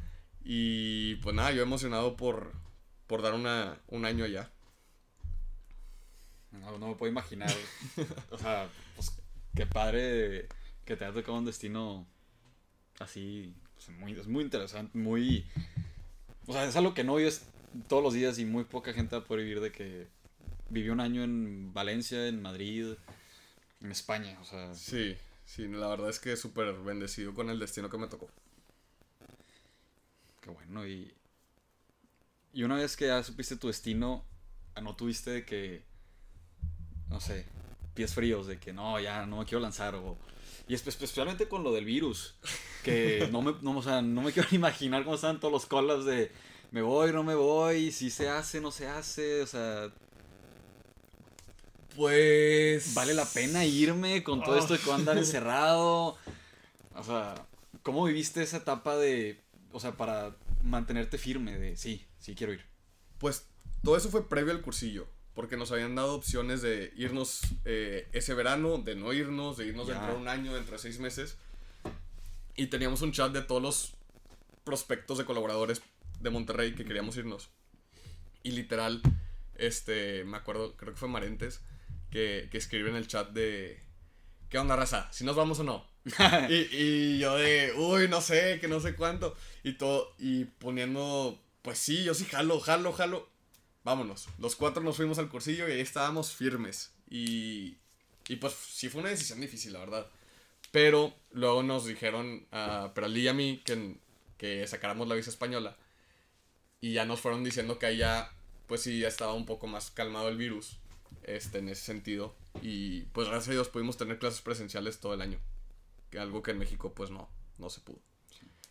Y 0.43 1.17
pues 1.17 1.35
nada, 1.35 1.53
yo 1.53 1.63
emocionado 1.63 2.17
por, 2.17 2.53
por 3.07 3.23
dar 3.23 3.35
una, 3.35 3.79
un 3.89 4.05
año 4.05 4.25
allá. 4.25 4.51
No, 6.53 6.79
no 6.79 6.89
me 6.89 6.95
puedo 6.95 7.11
imaginar. 7.11 7.53
o 8.31 8.39
sea, 8.39 8.69
pues 8.97 9.13
qué 9.55 9.67
padre 9.67 10.49
que 10.85 10.97
te 10.97 11.05
haya 11.05 11.15
tocado 11.15 11.39
un 11.39 11.45
destino 11.45 12.07
así. 12.99 13.55
Pues, 13.75 13.91
muy, 13.91 14.13
es 14.13 14.27
muy 14.27 14.43
interesante, 14.43 14.97
muy. 14.97 15.47
O 16.47 16.53
sea, 16.53 16.65
es 16.65 16.77
algo 16.77 16.95
que 16.95 17.05
no 17.05 17.17
vives 17.17 17.47
todos 17.89 18.03
los 18.03 18.15
días 18.15 18.39
y 18.39 18.45
muy 18.45 18.65
poca 18.65 18.93
gente 18.93 19.17
va 19.17 19.23
a 19.23 19.25
poder 19.25 19.45
vivir 19.45 19.61
de 19.61 19.71
que 19.71 20.09
vivió 20.71 20.93
un 20.93 21.01
año 21.01 21.23
en 21.23 21.73
Valencia, 21.73 22.27
en 22.27 22.41
Madrid, 22.41 22.95
en 23.81 23.91
España. 23.93 24.39
O 24.41 24.45
sea, 24.45 24.75
Sí, 24.75 25.17
sí, 25.45 25.69
la 25.69 25.89
verdad 25.89 26.11
es 26.11 26.19
que 26.21 26.37
súper 26.37 26.73
bendecido 26.75 27.35
con 27.35 27.51
el 27.51 27.59
destino 27.59 27.89
que 27.91 27.99
me 27.99 28.09
tocó. 28.09 28.29
qué 30.41 30.51
bueno. 30.51 30.87
Y, 30.87 31.13
y 32.53 32.63
una 32.63 32.77
vez 32.77 32.97
que 32.97 33.07
ya 33.07 33.23
supiste 33.23 33.57
tu 33.57 33.69
destino, 33.69 34.25
ah, 34.75 34.81
no 34.81 34.97
tuviste 34.97 35.31
de 35.31 35.45
que, 35.45 35.83
no 37.11 37.21
sé, 37.21 37.47
pies 37.95 38.15
fríos, 38.15 38.47
de 38.47 38.59
que 38.59 38.73
no, 38.73 38.99
ya 39.01 39.27
no 39.27 39.39
me 39.39 39.45
quiero 39.45 39.61
lanzar. 39.61 39.95
O, 39.95 40.17
y 40.67 40.75
espe- 40.75 40.89
especialmente 40.89 41.49
con 41.49 41.63
lo 41.63 41.73
del 41.73 41.85
virus, 41.85 42.35
que 42.83 43.29
no 43.33 43.43
me, 43.43 43.55
no, 43.63 43.77
o 43.79 43.83
sea, 43.83 44.03
no 44.03 44.23
me 44.23 44.33
quiero 44.33 44.49
ni 44.51 44.57
imaginar 44.57 45.05
cómo 45.05 45.17
están 45.17 45.41
todos 45.41 45.53
los 45.53 45.67
colas 45.67 46.05
de 46.05 46.31
me 46.71 46.83
voy, 46.83 47.13
no 47.13 47.23
me 47.25 47.35
voy, 47.35 47.91
si 47.93 48.11
se 48.11 48.29
hace, 48.29 48.61
no 48.61 48.71
se 48.71 48.87
hace, 48.89 49.43
o 49.43 49.47
sea, 49.47 49.91
Pues. 51.99 52.95
vale 52.95 53.13
la 53.13 53.25
pena 53.27 53.65
irme 53.65 54.23
con 54.23 54.41
todo 54.43 54.57
esto 54.57 54.75
de 54.75 54.79
que 54.79 54.85
voy 54.87 54.95
a 54.95 54.99
andar 54.99 55.19
encerrado. 55.19 56.17
O 56.95 57.03
sea, 57.05 57.35
¿cómo 57.83 58.05
viviste 58.05 58.41
esa 58.41 58.59
etapa 58.59 58.97
de, 58.97 59.41
o 59.73 59.81
sea, 59.81 59.97
para 59.97 60.37
mantenerte 60.63 61.19
firme 61.19 61.59
de, 61.59 61.77
sí, 61.77 62.07
sí 62.21 62.37
quiero 62.37 62.53
ir? 62.53 62.65
Pues 63.19 63.47
todo 63.83 63.97
eso 63.97 64.11
fue 64.11 64.29
previo 64.29 64.53
al 64.53 64.63
cursillo. 64.63 65.09
Porque 65.35 65.57
nos 65.57 65.71
habían 65.73 65.95
dado 65.95 66.15
opciones 66.15 66.63
de 66.63 66.93
irnos 66.97 67.41
eh, 67.65 68.09
ese 68.13 68.35
verano, 68.35 68.79
de 68.79 68.95
no 68.97 69.13
irnos, 69.13 69.57
de 69.57 69.67
irnos 69.67 69.87
Ya. 69.87 69.95
dentro 69.95 70.15
de 70.15 70.21
un 70.21 70.29
año, 70.29 70.55
dentro 70.55 70.73
de 70.73 70.79
seis 70.79 70.99
meses. 71.01 71.37
Y 72.57 72.67
teníamos 72.67 73.03
un 73.03 73.13
chat 73.13 73.33
de 73.33 73.43
todos 73.43 73.63
los 73.63 73.93
prospectos 74.65 75.19
de 75.19 75.25
colaboradores 75.25 75.83
de 76.21 76.31
Monterrey 76.31 76.75
que 76.75 76.85
queríamos 76.85 77.17
irnos. 77.17 77.51
Y 78.43 78.53
literal, 78.53 79.01
este, 79.57 80.25
me 80.25 80.37
acuerdo, 80.37 80.77
creo 80.77 80.93
que 80.93 80.99
fue 80.99 81.09
Marentes, 81.09 81.61
que, 82.11 82.49
que 82.51 82.59
escribe 82.59 82.91
en 82.91 82.97
el 82.97 83.07
chat 83.07 83.31
de... 83.31 83.81
¿Qué 84.49 84.59
onda, 84.59 84.77
raza? 84.77 85.09
¿Si 85.13 85.25
nos 85.25 85.37
vamos 85.37 85.59
o 85.61 85.65
no? 85.65 85.85
y, 86.49 86.55
y 86.73 87.19
yo 87.19 87.37
de, 87.37 87.73
uy, 87.77 88.09
no 88.09 88.21
sé, 88.21 88.59
que 88.61 88.69
no 88.69 88.81
sé 88.81 88.95
cuánto. 88.95 89.37
Y 89.63 89.75
todo, 89.75 90.15
y 90.19 90.45
poniendo, 90.45 91.39
pues 91.63 91.79
sí, 91.79 92.05
yo 92.05 92.15
sí 92.15 92.25
jalo, 92.25 92.61
jalo, 92.61 92.93
jalo. 92.93 93.29
Vámonos. 93.85 94.29
Los 94.39 94.57
cuatro 94.57 94.83
nos 94.83 94.97
fuimos 94.97 95.19
al 95.19 95.29
cursillo 95.29 95.69
y 95.69 95.73
ahí 95.73 95.81
estábamos 95.81 96.33
firmes. 96.33 96.93
Y, 97.11 97.77
y 98.29 98.37
pues 98.37 98.55
sí 98.55 98.89
fue 98.89 99.01
una 99.01 99.11
decisión 99.11 99.41
difícil, 99.41 99.73
la 99.73 99.81
verdad. 99.81 100.07
Pero 100.71 101.15
luego 101.33 101.63
nos 101.63 101.87
dijeron 101.87 102.47
a 102.53 102.93
Peralí 102.95 103.23
y 103.23 103.29
a 103.29 103.35
mí 103.35 103.63
que, 103.65 103.97
que 104.37 104.67
sacáramos 104.67 105.09
la 105.09 105.15
visa 105.15 105.31
española. 105.31 105.77
Y 106.81 106.93
ya 106.93 107.05
nos 107.05 107.21
fueron 107.21 107.45
diciendo 107.45 107.79
que 107.79 107.87
ahí 107.87 107.99
ya, 107.99 108.33
pues 108.67 108.83
sí, 108.83 109.01
ya 109.01 109.09
estaba 109.09 109.33
un 109.35 109.47
poco 109.47 109.67
más 109.67 109.91
calmado 109.91 110.29
el 110.29 110.37
virus. 110.37 110.79
Este, 111.23 111.59
en 111.59 111.69
ese 111.69 111.83
sentido. 111.83 112.35
Y 112.63 113.03
pues 113.13 113.29
gracias 113.29 113.49
a 113.49 113.53
Dios 113.53 113.69
pudimos 113.69 113.97
tener 113.97 114.19
clases 114.19 114.41
presenciales 114.41 115.01
todo 115.01 115.15
el 115.15 115.21
año. 115.21 115.39
Que 116.11 116.19
algo 116.19 116.43
que 116.43 116.53
en 116.53 116.59
México 116.59 116.93
pues 116.95 117.11
no, 117.11 117.29
no 117.59 117.71
se 117.71 117.81
pudo. 117.81 117.99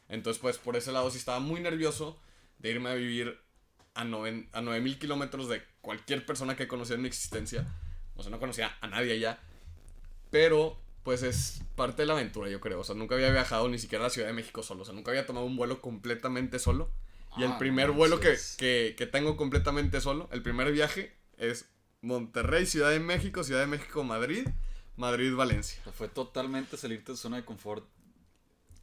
Entonces 0.10 0.42
pues 0.42 0.58
por 0.58 0.76
ese 0.76 0.92
lado 0.92 1.12
sí 1.12 1.18
estaba 1.18 1.40
muy 1.40 1.60
nervioso 1.62 2.20
de 2.60 2.72
irme 2.72 2.90
a 2.90 2.94
vivir 2.96 3.40
a, 3.94 4.04
noven, 4.04 4.50
a 4.54 4.62
9000 4.62 5.00
kilómetros 5.00 5.50
de 5.50 5.62
cualquier 5.82 6.26
persona 6.26 6.56
que 6.56 6.68
conocía 6.68 6.96
en 6.96 7.02
mi 7.04 7.08
existencia. 7.08 7.66
O 8.16 8.24
sea, 8.24 8.32
no 8.32 8.40
conocía 8.40 8.76
a 8.82 8.88
nadie 8.88 9.14
allá. 9.14 9.40
Pero 10.32 10.80
pues 11.04 11.24
es 11.24 11.62
parte 11.76 12.02
de 12.02 12.08
la 12.08 12.14
aventura, 12.14 12.50
yo 12.50 12.60
creo. 12.60 12.80
O 12.82 12.84
sea, 12.84 12.96
nunca 12.96 13.16
había 13.16 13.32
viajado 13.32 13.70
ni 13.70 13.80
siquiera 13.80 14.04
a 14.04 14.08
la 14.08 14.10
Ciudad 14.10 14.28
de 14.28 14.34
México 14.34 14.64
solo. 14.64 14.82
O 14.82 14.86
sea, 14.86 14.94
nunca 14.94 15.12
había 15.12 15.26
tomado 15.26 15.46
un 15.46 15.56
vuelo 15.56 15.82
completamente 15.82 16.60
solo. 16.60 16.90
Y 17.38 17.44
el 17.44 17.52
Ah, 17.54 17.58
primer 17.60 17.92
vuelo 17.92 18.20
que, 18.20 18.36
que 18.98 19.08
tengo 19.08 19.38
completamente 19.38 20.02
solo, 20.02 20.28
el 20.32 20.42
primer 20.42 20.72
viaje 20.72 21.16
es 21.38 21.70
Monterrey, 22.02 22.66
Ciudad 22.66 22.92
de 22.92 23.00
México, 23.00 23.44
Ciudad 23.44 23.62
de 23.62 23.68
México, 23.68 24.04
Madrid, 24.04 24.48
Madrid, 24.96 25.34
Valencia. 25.36 25.82
Sea, 25.84 25.94
fue 25.94 26.08
totalmente 26.08 26.78
salirte 26.78 27.12
de 27.14 27.18
zona 27.18 27.38
de 27.38 27.46
confort. 27.46 27.86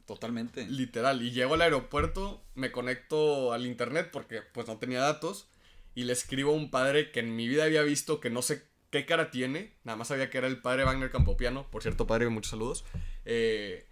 Totalmente. 0.05 0.67
Literal. 0.67 1.21
Y 1.23 1.31
llego 1.31 1.55
al 1.55 1.61
aeropuerto, 1.61 2.43
me 2.53 2.71
conecto 2.71 3.53
al 3.53 3.65
internet 3.65 4.09
porque 4.11 4.41
pues 4.41 4.67
no 4.67 4.77
tenía 4.77 4.99
datos. 5.01 5.47
Y 5.95 6.03
le 6.03 6.13
escribo 6.13 6.51
a 6.51 6.55
un 6.55 6.69
padre 6.69 7.11
que 7.11 7.21
en 7.21 7.35
mi 7.35 7.47
vida 7.47 7.63
había 7.63 7.81
visto 7.81 8.19
que 8.19 8.29
no 8.29 8.41
sé 8.41 8.63
qué 8.91 9.05
cara 9.05 9.31
tiene. 9.31 9.73
Nada 9.83 9.95
más 9.95 10.09
sabía 10.09 10.29
que 10.29 10.37
era 10.37 10.47
el 10.47 10.61
padre 10.61 10.83
Wagner 10.83 11.09
Campopiano. 11.09 11.69
Por 11.71 11.81
cierto, 11.81 12.05
padre, 12.05 12.29
muchos 12.29 12.51
saludos. 12.51 12.85
Eh, 13.23 13.87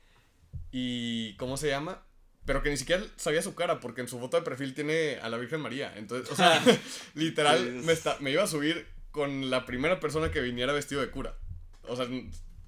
y 0.72 1.36
¿cómo 1.38 1.58
se 1.58 1.70
llama? 1.70 2.04
Pero 2.46 2.62
que 2.62 2.70
ni 2.70 2.78
siquiera 2.78 3.04
sabía 3.16 3.42
su 3.42 3.56
cara 3.56 3.80
porque 3.80 4.02
en 4.02 4.08
su 4.10 4.20
foto 4.20 4.36
de 4.38 4.44
perfil 4.44 4.74
tiene 4.76 5.18
a 5.22 5.30
la 5.30 5.38
Virgen 5.38 5.62
María. 5.62 5.94
Entonces, 5.96 6.30
o 6.32 6.36
sea, 6.36 6.62
literal, 7.16 7.58
Sí, 7.80 7.86
me, 7.86 7.94
está- 7.94 8.18
me 8.20 8.32
iba 8.32 8.44
a 8.44 8.48
subir 8.48 8.86
con 9.14 9.50
la 9.50 9.66
primera 9.66 10.02
persona 10.02 10.30
que 10.32 10.42
viniera 10.42 10.74
vestido 10.74 11.00
de 11.00 11.10
cura. 11.10 11.38
O 11.88 11.96
sea, 11.96 12.06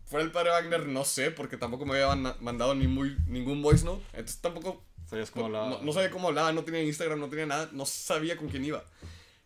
fuera 0.06 0.24
el 0.24 0.32
padre 0.32 0.52
Wagner, 0.52 0.88
no 0.88 1.04
sé, 1.04 1.32
porque 1.32 1.58
tampoco 1.58 1.86
me 1.86 1.96
había 1.96 2.16
man- 2.16 2.36
mandado 2.40 2.74
ni 2.76 2.88
muy, 2.88 3.18
ningún 3.28 3.62
voice 3.62 3.84
note. 3.84 4.04
Entonces 4.14 4.40
tampoco 4.40 4.86
¿Sabías 5.10 5.32
cómo 5.32 5.48
hablaba? 5.48 5.70
no, 5.70 5.82
no 5.82 5.92
sabía 5.92 6.10
cómo 6.12 6.28
hablaba, 6.30 6.54
no 6.54 6.64
tenía 6.64 6.82
Instagram, 6.84 7.20
no 7.20 7.28
tenía 7.30 7.46
nada, 7.48 7.70
no 7.74 7.86
sabía 7.86 8.38
con 8.38 8.48
quién 8.48 8.64
iba. 8.64 8.86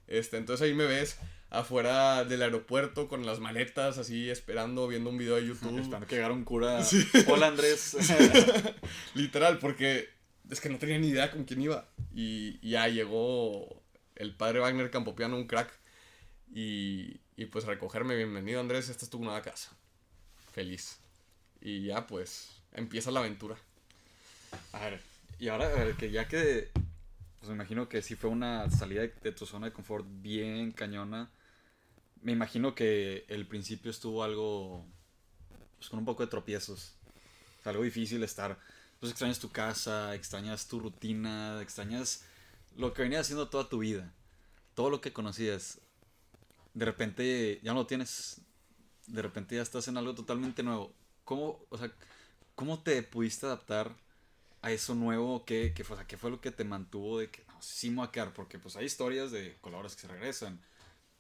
Este, 0.08 0.38
entonces 0.38 0.68
ahí 0.68 0.74
me 0.76 0.86
ves 0.86 1.18
afuera 1.52 2.26
del 2.26 2.42
aeropuerto 2.44 3.08
con 3.08 3.26
las 3.26 3.40
maletas, 3.40 3.98
así 3.98 4.30
esperando, 4.30 4.88
viendo 4.88 5.10
un 5.10 5.18
video 5.18 5.36
de 5.36 5.46
YouTube. 5.48 5.80
Esperando 5.80 6.06
que 6.08 6.16
llegara 6.16 6.34
un 6.34 6.44
cura. 6.44 6.80
Hola 7.28 7.48
Andrés. 7.48 7.96
Literal, 9.14 9.60
porque 9.60 10.10
es 10.50 10.60
que 10.62 10.70
no 10.70 10.78
tenía 10.78 10.98
ni 10.98 11.08
idea 11.10 11.32
con 11.32 11.44
quién 11.46 11.62
iba. 11.62 11.88
Y, 12.14 12.60
y 12.62 12.72
ya 12.72 12.88
llegó 12.88 13.82
el 14.16 14.36
padre 14.36 14.60
Wagner 14.60 14.90
Campopiano, 14.92 15.36
un 15.38 15.48
crack. 15.48 15.72
Y, 16.52 17.20
y 17.36 17.46
pues 17.46 17.66
recogerme, 17.66 18.16
bienvenido 18.16 18.60
Andrés, 18.60 18.90
esta 18.90 19.06
es 19.06 19.12
tu 19.12 19.20
nueva 19.20 19.42
casa. 19.42 19.72
Feliz. 20.52 21.00
Y 21.62 21.86
ya 21.86 22.08
pues 22.08 22.50
empieza 22.74 23.12
la 23.12 23.20
aventura. 23.20 23.58
A 24.72 24.80
ver, 24.80 25.02
y 25.40 25.48
ahora, 25.48 25.68
a 25.68 25.84
ver, 25.84 25.96
que 25.96 26.12
ya 26.12 26.28
que. 26.28 26.70
Pues 27.40 27.48
me 27.48 27.56
imagino 27.56 27.88
que 27.88 28.02
sí 28.02 28.16
fue 28.16 28.30
una 28.30 28.70
salida 28.70 29.02
de, 29.02 29.32
tu 29.32 29.46
zona 29.46 29.68
de 29.68 29.74
confort 29.74 30.06
bien 30.10 30.74
cañona. 30.74 31.32
Me 32.22 32.34
imagino 32.34 32.76
que 32.76 33.26
el 33.30 33.48
principio 33.48 33.90
estuvo 33.90 34.24
algo. 34.24 34.86
Pues 35.78 35.90
con 35.90 36.00
un 36.00 36.06
poco 36.06 36.24
de 36.24 36.30
tropiezos. 36.30 36.96
O 37.60 37.64
sea, 37.64 37.72
algo 37.72 37.84
difícil 37.84 38.22
estar. 38.24 38.60
Pues 39.00 39.12
extrañas 39.12 39.40
tu 39.40 39.50
casa, 39.50 40.14
extrañas 40.14 40.68
tu 40.68 40.82
rutina, 40.82 41.62
extrañas 41.62 42.26
lo 42.76 42.94
que 42.94 43.04
venías 43.04 43.22
haciendo 43.22 43.48
toda 43.48 43.70
tu 43.70 43.80
vida. 43.80 44.14
Todo 44.74 44.90
lo 44.90 45.00
que 45.00 45.14
conocías. 45.14 45.80
De 46.74 46.86
repente 46.86 47.60
ya 47.64 47.74
no 47.74 47.82
lo 47.82 47.88
tienes. 47.88 48.42
De 49.08 49.22
repente 49.22 49.56
ya 49.56 49.62
estás 49.62 49.88
en 49.88 49.98
algo 49.98 50.16
totalmente 50.16 50.64
nuevo. 50.64 50.94
¿Cómo, 51.24 51.66
o 51.70 51.78
sea, 51.78 51.92
¿cómo 52.56 52.82
te 52.84 53.02
pudiste 53.04 53.46
adaptar 53.46 53.96
a 54.62 54.72
eso 54.72 54.96
nuevo? 54.96 55.46
¿Qué, 55.46 55.74
qué 55.76 55.84
fue, 55.84 55.96
o 55.96 55.98
sea, 56.00 56.08
qué 56.08 56.18
fue 56.18 56.32
lo 56.32 56.42
que 56.42 56.52
te 56.52 56.64
mantuvo 56.64 57.20
de 57.20 57.30
que 57.30 57.44
no, 57.46 57.62
sí 57.62 57.90
me 57.90 57.98
voy 57.98 58.08
a 58.08 58.12
quedar? 58.12 58.34
Porque 58.34 58.60
pues 58.60 58.76
hay 58.76 58.86
historias 58.86 59.32
de 59.32 59.58
colaboradores 59.62 59.96
que 59.96 60.02
se 60.02 60.14
regresan, 60.14 60.62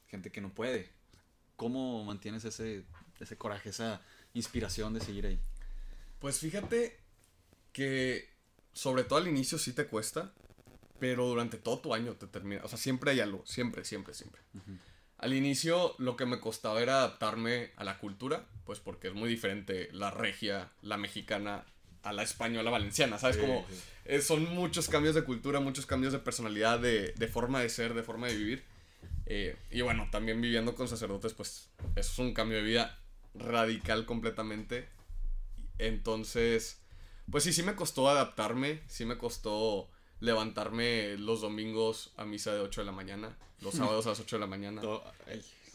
gente 0.08 0.32
que 0.32 0.41
no 0.41 0.53
puede. 0.53 0.91
¿Cómo 1.56 2.03
mantienes 2.06 2.46
ese, 2.46 2.86
ese 3.20 3.38
coraje, 3.38 3.70
esa 3.70 4.01
inspiración 4.34 4.94
de 4.94 5.01
seguir 5.01 5.25
ahí? 5.25 5.39
Pues 6.20 6.39
fíjate 6.39 7.00
que 7.72 8.29
sobre 8.74 9.03
todo 9.03 9.20
al 9.20 9.27
inicio 9.27 9.58
sí 9.58 9.74
te 9.74 9.88
cuesta, 9.88 10.34
pero 11.00 11.27
durante 11.27 11.58
todo 11.58 11.79
tu 11.79 11.94
año 11.94 12.13
te 12.15 12.27
termina. 12.27 12.62
O 12.63 12.68
sea, 12.68 12.77
siempre 12.77 13.12
hay 13.12 13.20
algo, 13.20 13.44
siempre, 13.46 13.86
siempre, 13.86 14.13
siempre. 14.13 14.41
Al 15.19 15.33
inicio 15.33 15.95
lo 15.97 16.15
que 16.15 16.25
me 16.25 16.39
costaba 16.39 16.81
era 16.81 16.99
adaptarme 16.99 17.71
a 17.75 17.83
la 17.83 17.99
cultura, 17.99 18.45
pues 18.65 18.79
porque 18.79 19.09
es 19.09 19.13
muy 19.13 19.29
diferente 19.29 19.89
la 19.91 20.11
regia, 20.11 20.69
la 20.81 20.97
mexicana, 20.97 21.65
a 22.03 22.13
la 22.13 22.23
española 22.23 22.71
valenciana, 22.71 23.17
¿sabes? 23.17 23.35
Sí, 23.35 23.41
Como 23.41 23.65
sí. 23.69 23.75
eh, 24.05 24.21
son 24.21 24.43
muchos 24.55 24.88
cambios 24.88 25.15
de 25.15 25.23
cultura, 25.25 25.59
muchos 25.59 25.85
cambios 25.85 26.13
de 26.13 26.19
personalidad, 26.19 26.79
de, 26.79 27.13
de 27.17 27.27
forma 27.27 27.59
de 27.61 27.67
ser, 27.69 27.93
de 27.93 28.03
forma 28.03 28.27
de 28.27 28.38
vivir. 28.38 28.63
Eh, 29.25 29.57
y 29.69 29.81
bueno, 29.81 30.07
también 30.09 30.39
viviendo 30.41 30.73
con 30.73 30.88
sacerdotes, 30.88 31.33
pues 31.33 31.69
eso 31.95 32.11
es 32.13 32.19
un 32.19 32.33
cambio 32.33 32.57
de 32.57 32.63
vida 32.63 32.97
radical 33.35 34.05
completamente. 34.05 34.88
Entonces, 35.77 36.79
pues 37.29 37.43
sí, 37.43 37.53
sí 37.53 37.63
me 37.63 37.75
costó 37.75 38.09
adaptarme, 38.09 38.81
sí 38.88 39.05
me 39.05 39.17
costó 39.17 39.89
levantarme 40.19 41.17
los 41.17 41.41
domingos 41.41 42.11
a 42.17 42.25
misa 42.25 42.53
de 42.53 42.59
8 42.59 42.81
de 42.81 42.85
la 42.85 42.91
mañana, 42.91 43.38
los 43.61 43.75
sábados 43.75 44.05
a 44.05 44.09
las 44.09 44.19
8 44.19 44.35
de 44.35 44.39
la 44.39 44.47
mañana. 44.47 44.81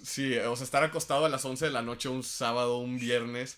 Sí, 0.03 0.37
o 0.37 0.55
sea, 0.55 0.65
estar 0.65 0.85
acostado 0.85 1.25
a 1.25 1.31
las 1.31 1.47
11 1.47 1.65
de 1.65 1.71
la 1.71 1.81
noche 1.81 2.11
un 2.11 2.23
sábado, 2.23 2.77
un 2.77 2.99
viernes, 2.99 3.57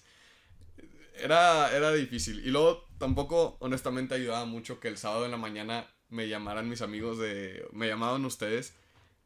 era, 1.16 1.74
era 1.76 1.92
difícil. 1.92 2.46
Y 2.46 2.50
luego 2.50 2.84
tampoco, 2.98 3.56
honestamente, 3.58 4.14
ayudaba 4.14 4.44
mucho 4.44 4.78
que 4.78 4.86
el 4.86 4.96
sábado 4.96 5.24
en 5.24 5.32
la 5.32 5.38
mañana 5.38 5.88
me 6.08 6.28
llamaran 6.28 6.68
mis 6.68 6.82
amigos 6.82 7.18
de... 7.18 7.66
Me 7.72 7.88
llamaban 7.88 8.24
ustedes 8.24 8.74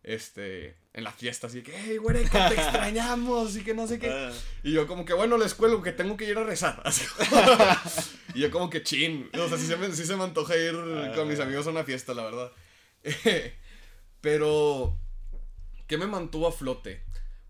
este, 0.02 0.76
en 0.92 1.04
la 1.04 1.12
fiesta, 1.12 1.46
así 1.46 1.62
que, 1.62 1.72
hey, 1.76 1.98
que 2.04 2.38
te 2.38 2.54
extrañamos 2.54 3.56
y 3.56 3.64
que 3.64 3.74
no 3.74 3.86
sé 3.86 3.98
qué. 3.98 4.10
Ah. 4.10 4.32
Y 4.62 4.72
yo 4.72 4.86
como 4.86 5.04
que, 5.04 5.12
bueno, 5.12 5.36
les 5.36 5.54
cuelgo 5.54 5.82
que 5.82 5.92
tengo 5.92 6.16
que 6.16 6.24
ir 6.24 6.38
a 6.38 6.44
rezar. 6.44 6.80
Así. 6.84 7.04
y 8.34 8.40
yo 8.40 8.50
como 8.50 8.70
que, 8.70 8.82
chin, 8.82 9.28
o 9.34 9.48
sea, 9.48 9.58
sí 9.58 9.66
se 9.66 9.76
me, 9.76 9.92
sí 9.92 10.04
se 10.04 10.16
me 10.16 10.24
antoja 10.24 10.56
ir 10.56 10.74
con 11.14 11.28
mis 11.28 11.40
amigos 11.40 11.66
a 11.66 11.70
una 11.70 11.84
fiesta, 11.84 12.14
la 12.14 12.24
verdad. 12.24 12.52
Pero, 14.20 14.96
¿qué 15.86 15.96
me 15.96 16.06
mantuvo 16.06 16.48
a 16.48 16.52
flote? 16.52 17.02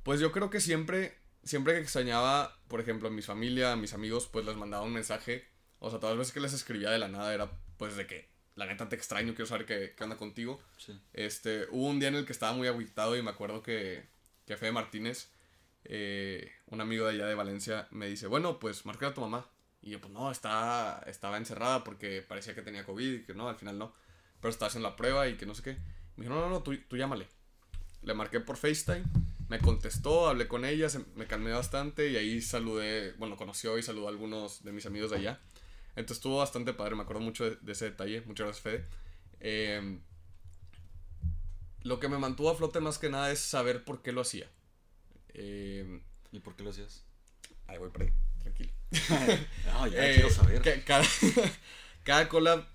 Pues 0.02 0.20
yo 0.20 0.32
creo 0.32 0.50
que 0.50 0.60
siempre, 0.60 1.18
siempre 1.44 1.74
que 1.74 1.80
extrañaba, 1.80 2.58
por 2.68 2.80
ejemplo, 2.80 3.08
a 3.08 3.10
mi 3.10 3.22
familia, 3.22 3.72
a 3.72 3.76
mis 3.76 3.92
amigos, 3.92 4.28
pues 4.30 4.46
les 4.46 4.56
mandaba 4.56 4.84
un 4.84 4.92
mensaje. 4.92 5.46
O 5.78 5.90
sea, 5.90 5.98
todas 5.98 6.14
las 6.14 6.20
veces 6.20 6.34
que 6.34 6.40
les 6.40 6.52
escribía 6.52 6.90
de 6.90 6.98
la 6.98 7.08
nada 7.08 7.34
era, 7.34 7.50
pues, 7.76 7.96
de 7.96 8.06
que, 8.06 8.29
la 8.56 8.66
neta 8.66 8.88
te 8.88 8.96
extraño, 8.96 9.34
quiero 9.34 9.46
saber 9.46 9.66
qué, 9.66 9.94
qué 9.96 10.04
onda 10.04 10.16
contigo. 10.16 10.60
Sí. 10.78 10.98
Este, 11.12 11.66
hubo 11.70 11.86
un 11.88 11.98
día 12.00 12.08
en 12.08 12.16
el 12.16 12.26
que 12.26 12.32
estaba 12.32 12.52
muy 12.52 12.68
agüitado 12.68 13.16
y 13.16 13.22
me 13.22 13.30
acuerdo 13.30 13.62
que, 13.62 14.08
que 14.46 14.56
Fede 14.56 14.72
Martínez, 14.72 15.30
eh, 15.84 16.52
un 16.66 16.80
amigo 16.80 17.06
de 17.06 17.12
allá 17.14 17.26
de 17.26 17.34
Valencia, 17.34 17.88
me 17.90 18.06
dice, 18.08 18.26
bueno, 18.26 18.58
pues 18.60 18.84
marca 18.86 19.08
a 19.08 19.14
tu 19.14 19.20
mamá. 19.20 19.46
Y 19.82 19.90
yo, 19.90 20.00
pues 20.00 20.12
no, 20.12 20.30
está, 20.30 21.02
estaba 21.06 21.38
encerrada 21.38 21.84
porque 21.84 22.20
parecía 22.22 22.54
que 22.54 22.60
tenía 22.62 22.84
COVID 22.84 23.12
y 23.12 23.24
que 23.24 23.34
no, 23.34 23.48
al 23.48 23.56
final 23.56 23.78
no. 23.78 23.94
Pero 24.40 24.50
estaba 24.50 24.68
haciendo 24.68 24.88
la 24.90 24.96
prueba 24.96 25.26
y 25.28 25.36
que 25.36 25.46
no 25.46 25.54
sé 25.54 25.62
qué. 25.62 25.76
Me 26.16 26.24
dijo, 26.24 26.34
no, 26.34 26.40
no, 26.42 26.50
no, 26.50 26.62
tú, 26.62 26.76
tú 26.86 26.96
llámale. 26.98 27.28
Le 28.02 28.12
marqué 28.14 28.40
por 28.40 28.56
FaceTime, 28.56 29.04
me 29.48 29.58
contestó, 29.58 30.28
hablé 30.28 30.48
con 30.48 30.64
ella, 30.64 30.88
se- 30.90 31.04
me 31.16 31.26
calmé 31.26 31.50
bastante 31.52 32.08
y 32.10 32.16
ahí 32.16 32.40
saludé, 32.42 33.12
bueno, 33.18 33.36
conoció 33.36 33.78
y 33.78 33.82
saludó 33.82 34.06
a 34.06 34.10
algunos 34.10 34.62
de 34.64 34.72
mis 34.72 34.84
amigos 34.86 35.10
de 35.10 35.16
allá. 35.18 35.40
Entonces 35.96 36.18
estuvo 36.18 36.38
bastante 36.38 36.72
padre, 36.74 36.96
me 36.96 37.02
acuerdo 37.02 37.22
mucho 37.22 37.44
de, 37.48 37.56
de 37.60 37.72
ese 37.72 37.86
detalle. 37.86 38.22
Muchas 38.22 38.46
gracias, 38.46 38.62
Fede. 38.62 38.84
Eh, 39.40 39.98
lo 41.82 41.98
que 42.00 42.08
me 42.08 42.18
mantuvo 42.18 42.50
a 42.50 42.54
flote 42.56 42.80
más 42.80 42.98
que 42.98 43.08
nada 43.08 43.30
es 43.30 43.38
saber 43.40 43.84
por 43.84 44.02
qué 44.02 44.12
lo 44.12 44.20
hacía. 44.20 44.48
Eh, 45.34 46.00
¿Y 46.32 46.40
por 46.40 46.56
qué 46.56 46.62
lo 46.64 46.70
hacías? 46.70 47.04
ahí 47.66 47.78
voy 47.78 47.90
por 47.90 48.02
ahí, 48.02 48.12
tranquilo. 48.40 48.70
Ah, 49.72 49.88
ya 49.88 49.94
Eh, 49.96 50.14
quiero 50.14 50.30
saber. 50.30 50.62
ca- 50.62 50.84
Cada, 50.84 51.04
cada 52.04 52.28
collab, 52.28 52.66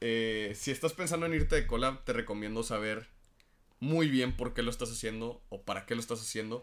eh, 0.00 0.52
si 0.56 0.70
estás 0.70 0.92
pensando 0.92 1.26
en 1.26 1.34
irte 1.34 1.56
de 1.56 1.66
collab, 1.66 2.04
te 2.04 2.12
recomiendo 2.12 2.62
saber 2.62 3.06
muy 3.80 4.08
bien 4.08 4.36
por 4.36 4.54
qué 4.54 4.62
lo 4.62 4.70
estás 4.70 4.90
haciendo 4.90 5.42
o 5.50 5.62
para 5.62 5.86
qué 5.86 5.94
lo 5.94 6.00
estás 6.00 6.20
haciendo. 6.20 6.62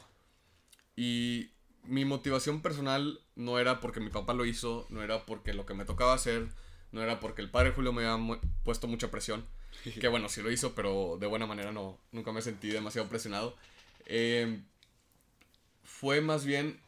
Y 0.95 1.51
mi 1.87 2.05
motivación 2.05 2.61
personal 2.61 3.19
no 3.35 3.59
era 3.59 3.79
porque 3.79 3.99
mi 3.99 4.09
papá 4.09 4.33
lo 4.33 4.45
hizo, 4.45 4.85
no 4.89 5.01
era 5.03 5.25
porque 5.25 5.53
lo 5.53 5.65
que 5.65 5.73
me 5.73 5.85
tocaba 5.85 6.13
hacer, 6.13 6.47
no 6.91 7.01
era 7.01 7.19
porque 7.19 7.41
el 7.41 7.49
padre 7.49 7.71
Julio 7.71 7.93
me 7.93 8.03
había 8.03 8.17
mu- 8.17 8.39
puesto 8.63 8.87
mucha 8.87 9.09
presión. 9.11 9.45
Que 10.01 10.07
bueno, 10.07 10.27
sí 10.29 10.41
lo 10.41 10.51
hizo, 10.51 10.73
pero 10.75 11.17
de 11.19 11.27
buena 11.27 11.45
manera 11.45 11.71
no, 11.71 11.99
nunca 12.11 12.31
me 12.31 12.41
sentí 12.41 12.69
demasiado 12.69 13.07
presionado. 13.07 13.55
Eh, 14.05 14.59
fue 15.83 16.21
más 16.21 16.45
bien 16.45 16.79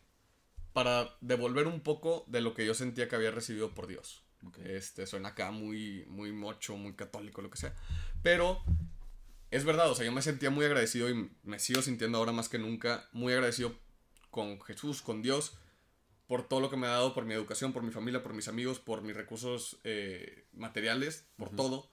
para 0.74 1.16
devolver 1.22 1.68
un 1.68 1.82
poco 1.82 2.24
de 2.28 2.42
lo 2.42 2.54
que 2.54 2.66
yo 2.66 2.74
sentía 2.74 3.08
que 3.08 3.16
había 3.16 3.32
recibido 3.32 3.72
por 3.72 3.88
Dios. 3.88 4.22
Este, 4.64 5.06
suena 5.06 5.30
acá 5.30 5.52
muy, 5.52 6.06
muy 6.08 6.32
mocho, 6.32 6.78
muy 6.78 6.94
católico, 6.94 7.42
lo 7.42 7.50
que 7.50 7.58
sea. 7.58 7.76
Pero 8.24 8.60
es 9.52 9.66
verdad, 9.66 9.90
o 9.90 9.96
sea, 9.96 10.06
yo 10.06 10.12
me 10.12 10.22
sentía 10.22 10.50
muy 10.50 10.66
agradecido 10.66 11.10
y 11.10 11.30
me 11.44 11.60
sigo 11.60 11.82
sintiendo 11.82 12.18
ahora 12.18 12.32
más 12.32 12.50
que 12.50 12.60
nunca 12.60 13.08
muy 13.12 13.34
agradecido 13.34 13.74
con 14.30 14.62
Jesús, 14.62 15.02
con 15.02 15.22
Dios, 15.22 15.58
por 16.28 16.48
todo 16.48 16.60
lo 16.60 16.70
que 16.70 16.78
me 16.78 16.88
ha 16.88 16.92
dado, 16.92 17.14
por 17.14 17.26
mi 17.26 17.34
educación, 17.34 17.74
por 17.74 17.84
mi 17.84 17.92
familia, 17.92 18.22
por 18.22 18.34
mis 18.34 18.48
amigos, 18.48 18.80
por 18.80 19.02
mis 19.02 19.16
recursos 19.16 19.80
eh, 19.84 20.46
materiales, 20.54 21.26
por 21.38 21.50
todo. 21.50 21.90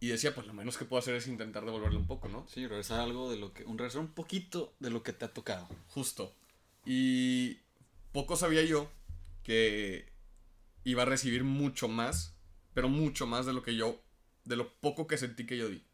Y 0.00 0.08
decía, 0.08 0.34
pues 0.34 0.46
lo 0.46 0.54
menos 0.54 0.78
que 0.78 0.86
puedo 0.86 0.98
hacer 0.98 1.14
es 1.14 1.26
intentar 1.26 1.66
devolverle 1.66 1.98
un 1.98 2.06
poco, 2.06 2.28
¿no? 2.28 2.46
Sí, 2.48 2.66
regresar 2.66 3.00
algo 3.00 3.30
de 3.30 3.36
lo 3.36 3.52
que. 3.52 3.64
Un 3.64 3.76
regresar 3.76 4.00
un 4.00 4.12
poquito 4.12 4.72
de 4.80 4.88
lo 4.88 5.02
que 5.02 5.12
te 5.12 5.26
ha 5.26 5.34
tocado. 5.34 5.68
Justo. 5.88 6.34
Y 6.86 7.58
poco 8.12 8.36
sabía 8.36 8.64
yo 8.64 8.90
que 9.42 10.10
iba 10.84 11.02
a 11.02 11.06
recibir 11.06 11.44
mucho 11.44 11.88
más, 11.88 12.34
pero 12.72 12.88
mucho 12.88 13.26
más 13.26 13.44
de 13.44 13.52
lo 13.52 13.62
que 13.62 13.76
yo, 13.76 14.00
de 14.44 14.56
lo 14.56 14.72
poco 14.80 15.06
que 15.06 15.18
sentí 15.18 15.44
que 15.44 15.58
yo 15.58 15.68
di. 15.68 15.84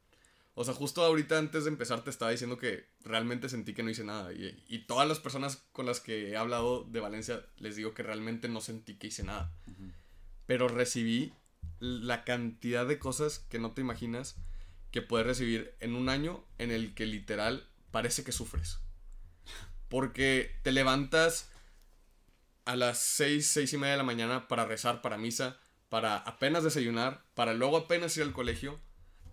O 0.59 0.65
sea, 0.65 0.73
justo 0.73 1.05
ahorita 1.05 1.37
antes 1.37 1.65
de 1.65 1.71
empezar 1.71 2.03
te 2.03 2.09
estaba 2.09 2.31
diciendo 2.31 2.57
que 2.57 2.89
realmente 3.05 3.51
sentí 3.51 3.75
que 3.75 3.83
no 3.83 3.91
hice 3.91 4.05
nada. 4.05 4.33
Y, 4.33 4.65
y 4.69 4.87
todas 4.87 5.07
las 5.07 5.21
personas 5.21 5.63
con 5.73 5.85
las 5.85 6.01
que 6.01 6.31
he 6.31 6.37
hablado 6.37 6.85
de 6.85 6.99
Valencia 6.99 7.45
les 7.59 7.77
digo 7.77 7.93
que 7.93 8.03
realmente 8.03 8.49
no 8.49 8.63
sentí 8.63 8.95
que 8.95 9.09
hice 9.09 9.23
nada. 9.23 9.53
Pero 10.47 10.69
recibí 10.69 11.35
la 11.79 12.25
cantidad 12.25 12.87
de 12.87 12.99
cosas 12.99 13.39
que 13.39 13.59
no 13.59 13.73
te 13.73 13.83
imaginas 13.83 14.37
que 14.91 15.03
puedes 15.03 15.27
recibir 15.27 15.75
en 15.81 15.95
un 15.95 16.09
año 16.09 16.43
en 16.57 16.71
el 16.71 16.95
que 16.95 17.05
literal 17.05 17.69
parece 17.91 18.25
que 18.25 18.33
sufres. 18.33 18.79
Porque 19.91 20.57
te 20.63 20.73
levantas 20.73 21.51
a 22.65 22.77
las 22.77 22.99
6, 22.99 23.47
6 23.47 23.75
y 23.75 23.77
media 23.77 23.93
de 23.93 23.99
la 23.99 24.05
mañana 24.05 24.49
para 24.49 24.65
rezar, 24.65 25.03
para 25.03 25.19
misa, 25.19 25.59
para 25.91 26.17
apenas 26.17 26.65
desayunar, 26.65 27.27
para 27.35 27.53
luego 27.53 27.77
apenas 27.77 28.17
ir 28.17 28.23
al 28.23 28.33
colegio, 28.33 28.81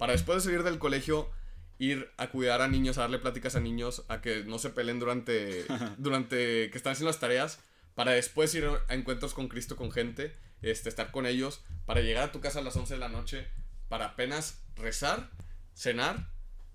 para 0.03 0.11
después 0.11 0.35
de 0.35 0.49
salir 0.49 0.63
del 0.63 0.79
colegio 0.79 1.31
ir 1.77 2.11
a 2.17 2.27
cuidar 2.27 2.61
a 2.61 2.67
niños, 2.67 2.97
a 2.97 3.03
darle 3.03 3.19
pláticas 3.19 3.55
a 3.55 3.61
niños, 3.61 4.03
a 4.09 4.19
que 4.19 4.43
no 4.43 4.59
se 4.59 4.69
peleen 4.69 4.99
durante, 4.99 5.63
durante 5.97 6.69
que 6.69 6.77
están 6.77 6.91
haciendo 6.91 7.07
las 7.09 7.21
tareas, 7.21 7.61
para 7.95 8.11
después 8.11 8.53
ir 8.53 8.65
a 8.89 8.93
encuentros 8.93 9.33
con 9.33 9.47
Cristo, 9.47 9.77
con 9.77 9.93
gente, 9.93 10.35
este, 10.61 10.89
estar 10.89 11.11
con 11.11 11.25
ellos, 11.25 11.63
para 11.85 12.01
llegar 12.01 12.25
a 12.25 12.31
tu 12.33 12.41
casa 12.41 12.59
a 12.59 12.63
las 12.63 12.75
11 12.75 12.95
de 12.95 12.99
la 12.99 13.07
noche, 13.07 13.47
para 13.87 14.07
apenas 14.07 14.61
rezar, 14.75 15.29
cenar, 15.73 16.27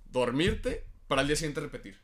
dormirte, 0.07 0.87
para 1.07 1.21
el 1.21 1.29
día 1.29 1.37
siguiente 1.37 1.61
repetir. 1.61 2.01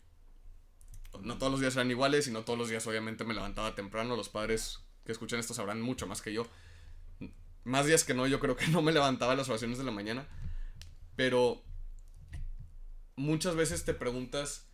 No 1.22 1.38
todos 1.38 1.52
los 1.52 1.60
días 1.62 1.74
eran 1.74 1.90
iguales 1.90 2.28
y 2.28 2.32
no 2.32 2.42
todos 2.42 2.58
los 2.58 2.68
días 2.68 2.86
obviamente 2.86 3.24
me 3.24 3.32
levantaba 3.32 3.74
temprano. 3.74 4.14
Los 4.14 4.28
padres 4.28 4.80
que 5.06 5.12
escuchan 5.12 5.40
esto 5.40 5.54
sabrán 5.54 5.80
mucho 5.80 6.06
más 6.06 6.20
que 6.20 6.34
yo. 6.34 6.46
Más 7.64 7.86
días 7.86 8.04
que 8.04 8.12
no, 8.12 8.26
yo 8.26 8.40
creo 8.40 8.56
que 8.56 8.66
no 8.66 8.82
me 8.82 8.92
levantaba 8.92 9.32
a 9.32 9.36
las 9.36 9.48
oraciones 9.48 9.78
de 9.78 9.84
la 9.84 9.90
mañana. 9.90 10.28
Pero 11.16 11.62
muchas 13.16 13.54
veces 13.56 13.84
te 13.84 13.94
preguntas 13.94 14.66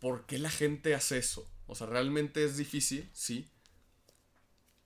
por 0.00 0.26
qué 0.26 0.38
la 0.38 0.50
gente 0.50 0.94
hace 0.94 1.18
eso. 1.18 1.50
O 1.66 1.74
sea, 1.74 1.86
realmente 1.86 2.44
es 2.44 2.56
difícil, 2.56 3.08
sí. 3.12 3.48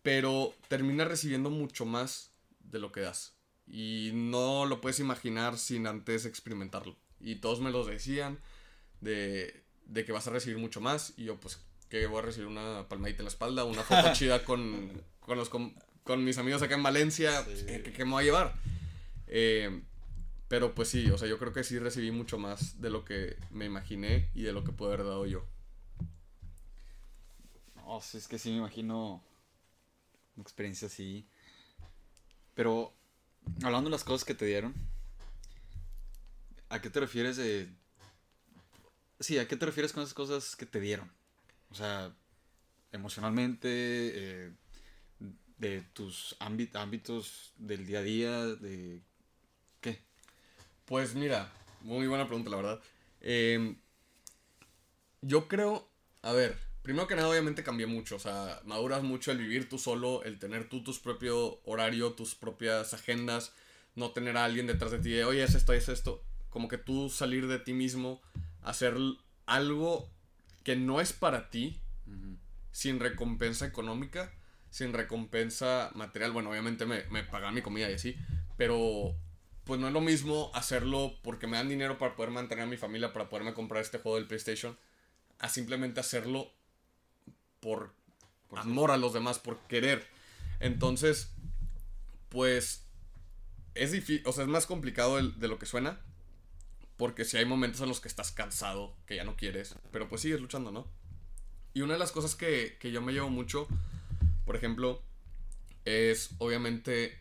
Pero 0.02 0.54
terminas 0.68 1.08
recibiendo 1.08 1.50
mucho 1.50 1.84
más 1.84 2.32
de 2.60 2.78
lo 2.78 2.92
que 2.92 3.00
das. 3.00 3.34
Y 3.66 4.10
no 4.14 4.64
lo 4.66 4.80
puedes 4.80 5.00
imaginar 5.00 5.58
sin 5.58 5.86
antes 5.86 6.24
experimentarlo. 6.24 6.96
Y 7.20 7.36
todos 7.36 7.60
me 7.60 7.70
lo 7.70 7.84
decían 7.84 8.38
de, 9.00 9.64
de 9.86 10.04
que 10.04 10.12
vas 10.12 10.26
a 10.26 10.30
recibir 10.30 10.58
mucho 10.58 10.80
más. 10.80 11.12
Y 11.16 11.24
yo, 11.24 11.38
pues, 11.38 11.60
que 11.88 12.06
voy 12.06 12.20
a 12.20 12.22
recibir 12.22 12.46
una 12.48 12.88
palmadita 12.88 13.18
en 13.18 13.24
la 13.26 13.30
espalda, 13.30 13.64
una 13.64 13.82
foto 13.82 14.12
chida 14.14 14.44
con, 14.44 15.02
con, 15.20 15.36
los, 15.36 15.48
con, 15.48 15.74
con 16.04 16.24
mis 16.24 16.38
amigos 16.38 16.62
acá 16.62 16.76
en 16.76 16.82
Valencia. 16.82 17.40
Sí. 17.42 17.44
pues, 17.50 17.64
¿qué, 17.64 17.82
qué- 17.82 17.92
qué 17.92 18.04
me 18.04 18.12
va 18.12 18.20
a 18.20 18.24
llevar? 18.24 18.54
Eh, 19.26 19.82
pero 20.48 20.74
pues 20.74 20.88
sí, 20.88 21.10
o 21.10 21.18
sea, 21.18 21.28
yo 21.28 21.38
creo 21.38 21.52
que 21.52 21.64
sí 21.64 21.78
recibí 21.78 22.10
mucho 22.10 22.38
más 22.38 22.80
de 22.80 22.90
lo 22.90 23.04
que 23.04 23.36
me 23.50 23.66
imaginé 23.66 24.30
y 24.34 24.42
de 24.42 24.52
lo 24.52 24.64
que 24.64 24.72
puedo 24.72 24.92
haber 24.92 25.06
dado 25.06 25.26
yo. 25.26 25.44
No, 27.76 27.98
es 27.98 28.28
que 28.28 28.38
sí 28.38 28.50
me 28.50 28.58
imagino 28.58 29.22
una 30.36 30.42
experiencia 30.42 30.88
así. 30.88 31.26
Pero, 32.54 32.92
hablando 33.62 33.88
de 33.88 33.92
las 33.92 34.04
cosas 34.04 34.24
que 34.24 34.34
te 34.34 34.46
dieron, 34.46 34.74
¿a 36.68 36.80
qué 36.80 36.90
te 36.90 37.00
refieres 37.00 37.36
de... 37.36 37.68
Sí, 39.20 39.38
¿a 39.38 39.48
qué 39.48 39.56
te 39.56 39.66
refieres 39.66 39.92
con 39.92 40.02
esas 40.02 40.14
cosas 40.14 40.56
que 40.56 40.66
te 40.66 40.80
dieron? 40.80 41.10
O 41.70 41.74
sea, 41.74 42.14
emocionalmente, 42.92 43.68
eh, 43.70 44.52
de 45.58 45.82
tus 45.92 46.36
ámbi- 46.40 46.74
ámbitos 46.74 47.52
del 47.56 47.86
día 47.86 47.98
a 47.98 48.02
día, 48.02 48.46
de... 48.46 49.02
¿Qué? 49.80 50.07
Pues 50.88 51.14
mira, 51.14 51.52
muy 51.82 52.06
buena 52.06 52.26
pregunta, 52.26 52.48
la 52.48 52.56
verdad. 52.56 52.80
Eh, 53.20 53.76
yo 55.20 55.46
creo, 55.46 55.86
a 56.22 56.32
ver, 56.32 56.56
primero 56.80 57.06
que 57.06 57.14
nada, 57.14 57.28
obviamente 57.28 57.62
cambié 57.62 57.86
mucho. 57.86 58.16
O 58.16 58.18
sea, 58.18 58.62
maduras 58.64 59.02
mucho 59.02 59.30
el 59.30 59.36
vivir 59.36 59.68
tú 59.68 59.76
solo, 59.76 60.22
el 60.24 60.38
tener 60.38 60.66
tú 60.70 60.82
tus 60.82 60.98
propio 60.98 61.60
horario, 61.64 62.12
tus 62.12 62.34
propias 62.34 62.94
agendas, 62.94 63.52
no 63.96 64.12
tener 64.12 64.38
a 64.38 64.46
alguien 64.46 64.66
detrás 64.66 64.90
de 64.90 64.98
ti 64.98 65.10
de, 65.10 65.26
oye, 65.26 65.42
es 65.42 65.54
esto, 65.54 65.74
es 65.74 65.90
esto. 65.90 66.24
Como 66.48 66.68
que 66.68 66.78
tú 66.78 67.10
salir 67.10 67.48
de 67.48 67.58
ti 67.58 67.74
mismo, 67.74 68.22
hacer 68.62 68.96
algo 69.44 70.08
que 70.64 70.74
no 70.74 71.02
es 71.02 71.12
para 71.12 71.50
ti, 71.50 71.78
sin 72.72 72.98
recompensa 72.98 73.66
económica, 73.66 74.32
sin 74.70 74.94
recompensa 74.94 75.90
material. 75.94 76.32
Bueno, 76.32 76.48
obviamente 76.48 76.86
me, 76.86 77.04
me 77.10 77.24
pagan 77.24 77.52
mi 77.52 77.60
comida 77.60 77.90
y 77.90 77.94
así, 77.94 78.16
pero 78.56 79.14
pues 79.68 79.78
no 79.78 79.86
es 79.86 79.92
lo 79.92 80.00
mismo 80.00 80.50
hacerlo 80.54 81.12
porque 81.22 81.46
me 81.46 81.58
dan 81.58 81.68
dinero 81.68 81.98
para 81.98 82.16
poder 82.16 82.32
mantener 82.32 82.64
a 82.64 82.66
mi 82.66 82.78
familia, 82.78 83.12
para 83.12 83.28
poderme 83.28 83.52
comprar 83.52 83.82
este 83.82 83.98
juego 83.98 84.16
del 84.16 84.26
PlayStation, 84.26 84.78
a 85.40 85.50
simplemente 85.50 86.00
hacerlo 86.00 86.50
por, 87.60 87.92
amor 88.56 88.90
a 88.90 88.96
los 88.96 89.12
demás, 89.12 89.38
por 89.38 89.58
querer. 89.66 90.06
Entonces, 90.58 91.32
pues 92.30 92.86
es 93.74 93.92
difícil, 93.92 94.22
o 94.24 94.32
sea, 94.32 94.44
es 94.44 94.48
más 94.48 94.64
complicado 94.64 95.22
de 95.22 95.48
lo 95.48 95.58
que 95.58 95.66
suena, 95.66 96.00
Porque 96.96 97.26
si 97.26 97.36
hay 97.36 97.44
momentos 97.44 97.82
en 97.82 97.88
los 97.88 98.00
que 98.00 98.08
estás 98.08 98.32
cansado, 98.32 98.96
que 99.04 99.16
ya 99.16 99.24
no 99.24 99.36
quieres, 99.36 99.74
pero 99.92 100.08
pues 100.08 100.22
sigues 100.22 100.40
luchando, 100.40 100.72
¿no? 100.72 100.86
Y 101.74 101.82
una 101.82 101.92
de 101.92 101.98
las 101.98 102.10
cosas 102.10 102.34
que, 102.34 102.78
que 102.80 102.90
yo 102.90 103.02
me 103.02 103.12
llevo 103.12 103.28
mucho, 103.28 103.68
por 104.46 104.56
ejemplo, 104.56 105.02
es 105.84 106.30
obviamente 106.38 107.18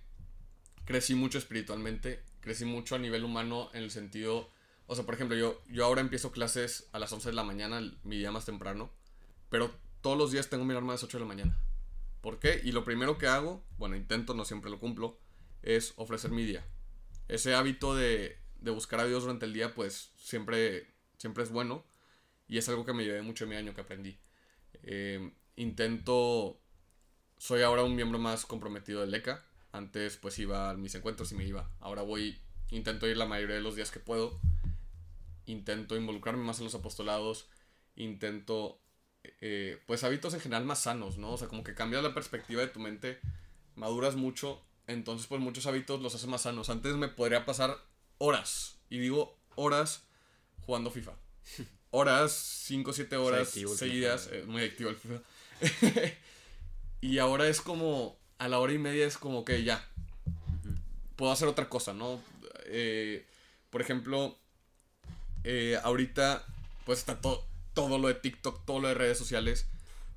crecí 0.86 1.14
mucho 1.14 1.38
espiritualmente, 1.38 2.24
crecí 2.48 2.64
mucho 2.64 2.96
a 2.96 3.00
nivel 3.00 3.26
humano 3.26 3.70
en 3.74 3.84
el 3.84 3.92
sentido, 3.92 4.50
o 4.86 4.96
sea, 4.96 5.06
por 5.06 5.16
ejemplo, 5.16 5.36
yo, 5.36 5.62
yo 5.70 5.84
ahora 5.84 6.00
empiezo 6.00 6.32
clases 6.32 6.88
a 6.94 7.00
las 7.00 7.12
11 7.12 7.28
de 7.30 7.36
la 7.36 7.44
mañana, 7.44 7.82
mi 8.06 8.18
día 8.18 8.32
más 8.32 8.46
temprano, 8.46 8.90
pero 9.50 9.70
todos 10.00 10.18
los 10.18 10.32
días 10.32 10.50
tengo 10.50 10.64
mi 10.64 10.72
alarma 10.72 10.94
a 10.94 10.96
las 10.96 11.04
8 11.04 11.18
de 11.18 11.24
la 11.26 11.28
mañana. 11.28 11.60
¿Por 12.22 12.40
qué? 12.40 12.62
Y 12.64 12.72
lo 12.72 12.86
primero 12.86 13.18
que 13.18 13.28
hago, 13.28 13.66
bueno, 13.78 13.98
intento, 13.98 14.34
no 14.34 14.46
siempre 14.46 14.72
lo 14.72 14.80
cumplo, 14.80 15.20
es 15.62 15.92
ofrecer 15.98 16.32
mi 16.32 16.46
día. 16.46 16.66
Ese 17.28 17.54
hábito 17.54 17.96
de, 17.98 18.38
de 18.62 18.72
buscar 18.72 19.02
a 19.02 19.06
Dios 19.06 19.24
durante 19.24 19.46
el 19.46 19.52
día, 19.52 19.76
pues 19.76 20.12
siempre, 20.18 20.88
siempre 21.18 21.44
es 21.44 21.52
bueno. 21.52 21.84
Y 22.48 22.60
es 22.60 22.70
algo 22.70 22.86
que 22.86 22.94
me 22.94 23.04
llevé 23.04 23.24
mucho 23.24 23.44
en 23.44 23.50
mi 23.50 23.56
año 23.58 23.74
que 23.74 23.82
aprendí. 23.82 24.18
Eh, 24.84 25.34
intento, 25.58 26.62
soy 27.38 27.62
ahora 27.62 27.84
un 27.84 27.94
miembro 27.94 28.20
más 28.20 28.46
comprometido 28.46 29.02
del 29.02 29.14
ECA. 29.14 29.44
Antes 29.78 30.18
pues 30.18 30.38
iba 30.40 30.72
a 30.72 30.74
mis 30.74 30.96
encuentros 30.96 31.32
y 31.32 31.36
me 31.36 31.46
iba. 31.46 31.70
Ahora 31.80 32.02
voy, 32.02 32.40
intento 32.72 33.08
ir 33.08 33.18
la 33.18 33.26
mayoría 33.26 33.56
de 33.56 33.62
los 33.62 33.76
días 33.76 33.92
que 33.92 34.00
puedo. 34.00 34.40
Intento 35.46 35.96
involucrarme 35.96 36.44
más 36.44 36.58
en 36.60 36.66
los 36.66 36.76
apostolados. 36.76 37.48
Intento, 37.96 38.82
eh, 39.42 39.82
pues 39.86 40.04
hábitos 40.04 40.34
en 40.34 40.42
general 40.42 40.66
más 40.66 40.82
sanos, 40.82 41.18
¿no? 41.18 41.32
O 41.32 41.38
sea, 41.38 41.48
como 41.48 41.64
que 41.64 41.76
cambias 41.76 42.04
la 42.04 42.14
perspectiva 42.14 42.62
de 42.62 42.68
tu 42.68 42.80
mente, 42.80 43.20
maduras 43.76 44.16
mucho. 44.16 44.62
Entonces 44.88 45.28
pues 45.28 45.42
muchos 45.42 45.68
hábitos 45.68 46.02
los 46.02 46.16
haces 46.16 46.28
más 46.28 46.42
sanos. 46.42 46.70
Antes 46.70 46.96
me 46.96 47.08
podría 47.08 47.46
pasar 47.46 47.78
horas, 48.18 48.78
y 48.90 49.00
digo 49.00 49.38
horas, 49.56 50.04
jugando 50.66 50.92
FIFA. 50.92 51.14
Horas, 51.90 52.34
5 52.66 52.92
o 52.92 52.94
7 52.94 53.16
horas 53.16 53.50
seguidas, 53.78 54.28
eh, 54.34 54.44
muy 54.46 54.62
activo 54.62 54.90
el 54.90 54.98
FIFA. 54.98 55.22
y 57.02 57.18
ahora 57.18 57.48
es 57.48 57.62
como, 57.62 58.20
a 58.38 58.48
la 58.48 58.60
hora 58.60 58.74
y 58.74 58.78
media 58.78 59.06
es 59.06 59.18
como 59.18 59.44
que 59.46 59.64
ya, 59.64 59.86
puedo 61.16 61.32
hacer 61.32 61.48
otra 61.48 61.68
cosa, 61.68 61.94
¿no? 61.94 62.22
Eh, 62.66 63.26
por 63.70 63.82
ejemplo, 63.82 64.38
eh, 65.44 65.78
ahorita 65.84 66.46
pues 66.86 67.00
está 67.00 67.20
todo, 67.20 67.46
todo 67.74 67.98
lo 67.98 68.08
de 68.08 68.16
TikTok, 68.16 68.66
todo 68.66 68.80
lo 68.80 68.88
de 68.88 68.94
redes 68.94 69.18
sociales, 69.18 69.68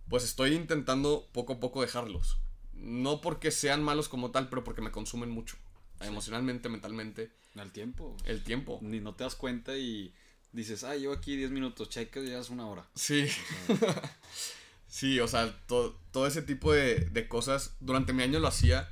pues 0.08 0.24
estoy 0.24 0.54
intentando 0.54 1.28
poco 1.32 1.54
a 1.54 1.60
poco 1.60 1.82
dejarlos. 1.82 2.38
No 2.72 3.20
porque 3.20 3.50
sean 3.50 3.82
malos 3.82 4.08
como 4.08 4.30
tal, 4.30 4.48
pero 4.48 4.64
porque 4.64 4.80
me 4.80 4.90
consumen 4.90 5.30
mucho, 5.30 5.56
emocionalmente, 6.00 6.68
mentalmente. 6.68 7.30
El 7.54 7.72
tiempo. 7.72 8.16
El 8.24 8.42
tiempo. 8.42 8.78
Ni 8.82 9.00
no 9.00 9.14
te 9.14 9.24
das 9.24 9.34
cuenta 9.34 9.76
y 9.76 10.14
dices, 10.52 10.84
ah, 10.84 10.96
llevo 10.96 11.12
aquí 11.12 11.36
10 11.36 11.50
minutos, 11.50 11.88
checa, 11.88 12.20
ya 12.20 12.38
es 12.38 12.50
una 12.50 12.66
hora. 12.66 12.88
Sí. 12.94 13.26
sí, 14.90 15.18
o 15.20 15.28
sea, 15.28 15.56
todo 15.66 16.26
ese 16.26 16.42
tipo 16.42 16.72
de, 16.72 16.96
de, 16.96 17.28
cosas. 17.28 17.74
Durante 17.80 18.12
mi 18.12 18.22
año 18.22 18.38
lo 18.40 18.48
hacía 18.48 18.90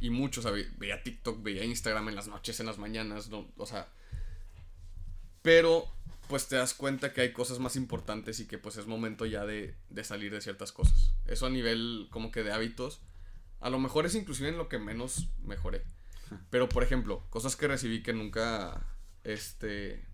y 0.00 0.08
mucho, 0.08 0.40
o 0.40 0.42
sea, 0.42 0.52
veía 0.78 1.02
TikTok, 1.02 1.42
veía 1.42 1.64
Instagram 1.64 2.08
en 2.08 2.14
las 2.14 2.28
noches, 2.28 2.58
en 2.60 2.66
las 2.66 2.78
mañanas, 2.78 3.28
no, 3.28 3.46
o 3.58 3.66
sea. 3.66 3.88
Pero, 5.42 5.86
pues 6.28 6.48
te 6.48 6.56
das 6.56 6.72
cuenta 6.72 7.12
que 7.12 7.20
hay 7.20 7.32
cosas 7.32 7.58
más 7.58 7.76
importantes 7.76 8.40
y 8.40 8.46
que 8.46 8.56
pues 8.56 8.76
es 8.76 8.86
momento 8.86 9.26
ya 9.26 9.44
de, 9.44 9.74
de 9.90 10.04
salir 10.04 10.32
de 10.32 10.40
ciertas 10.40 10.72
cosas. 10.72 11.12
Eso 11.26 11.46
a 11.46 11.50
nivel 11.50 12.08
como 12.10 12.30
que 12.30 12.42
de 12.42 12.52
hábitos. 12.52 13.00
A 13.60 13.68
lo 13.68 13.78
mejor 13.78 14.06
es 14.06 14.14
inclusive 14.14 14.48
en 14.48 14.56
lo 14.56 14.68
que 14.68 14.78
menos 14.78 15.28
mejoré. 15.42 15.82
Pero, 16.50 16.68
por 16.68 16.82
ejemplo, 16.82 17.24
cosas 17.30 17.56
que 17.56 17.68
recibí 17.68 18.02
que 18.02 18.12
nunca, 18.12 18.86
este, 19.24 20.06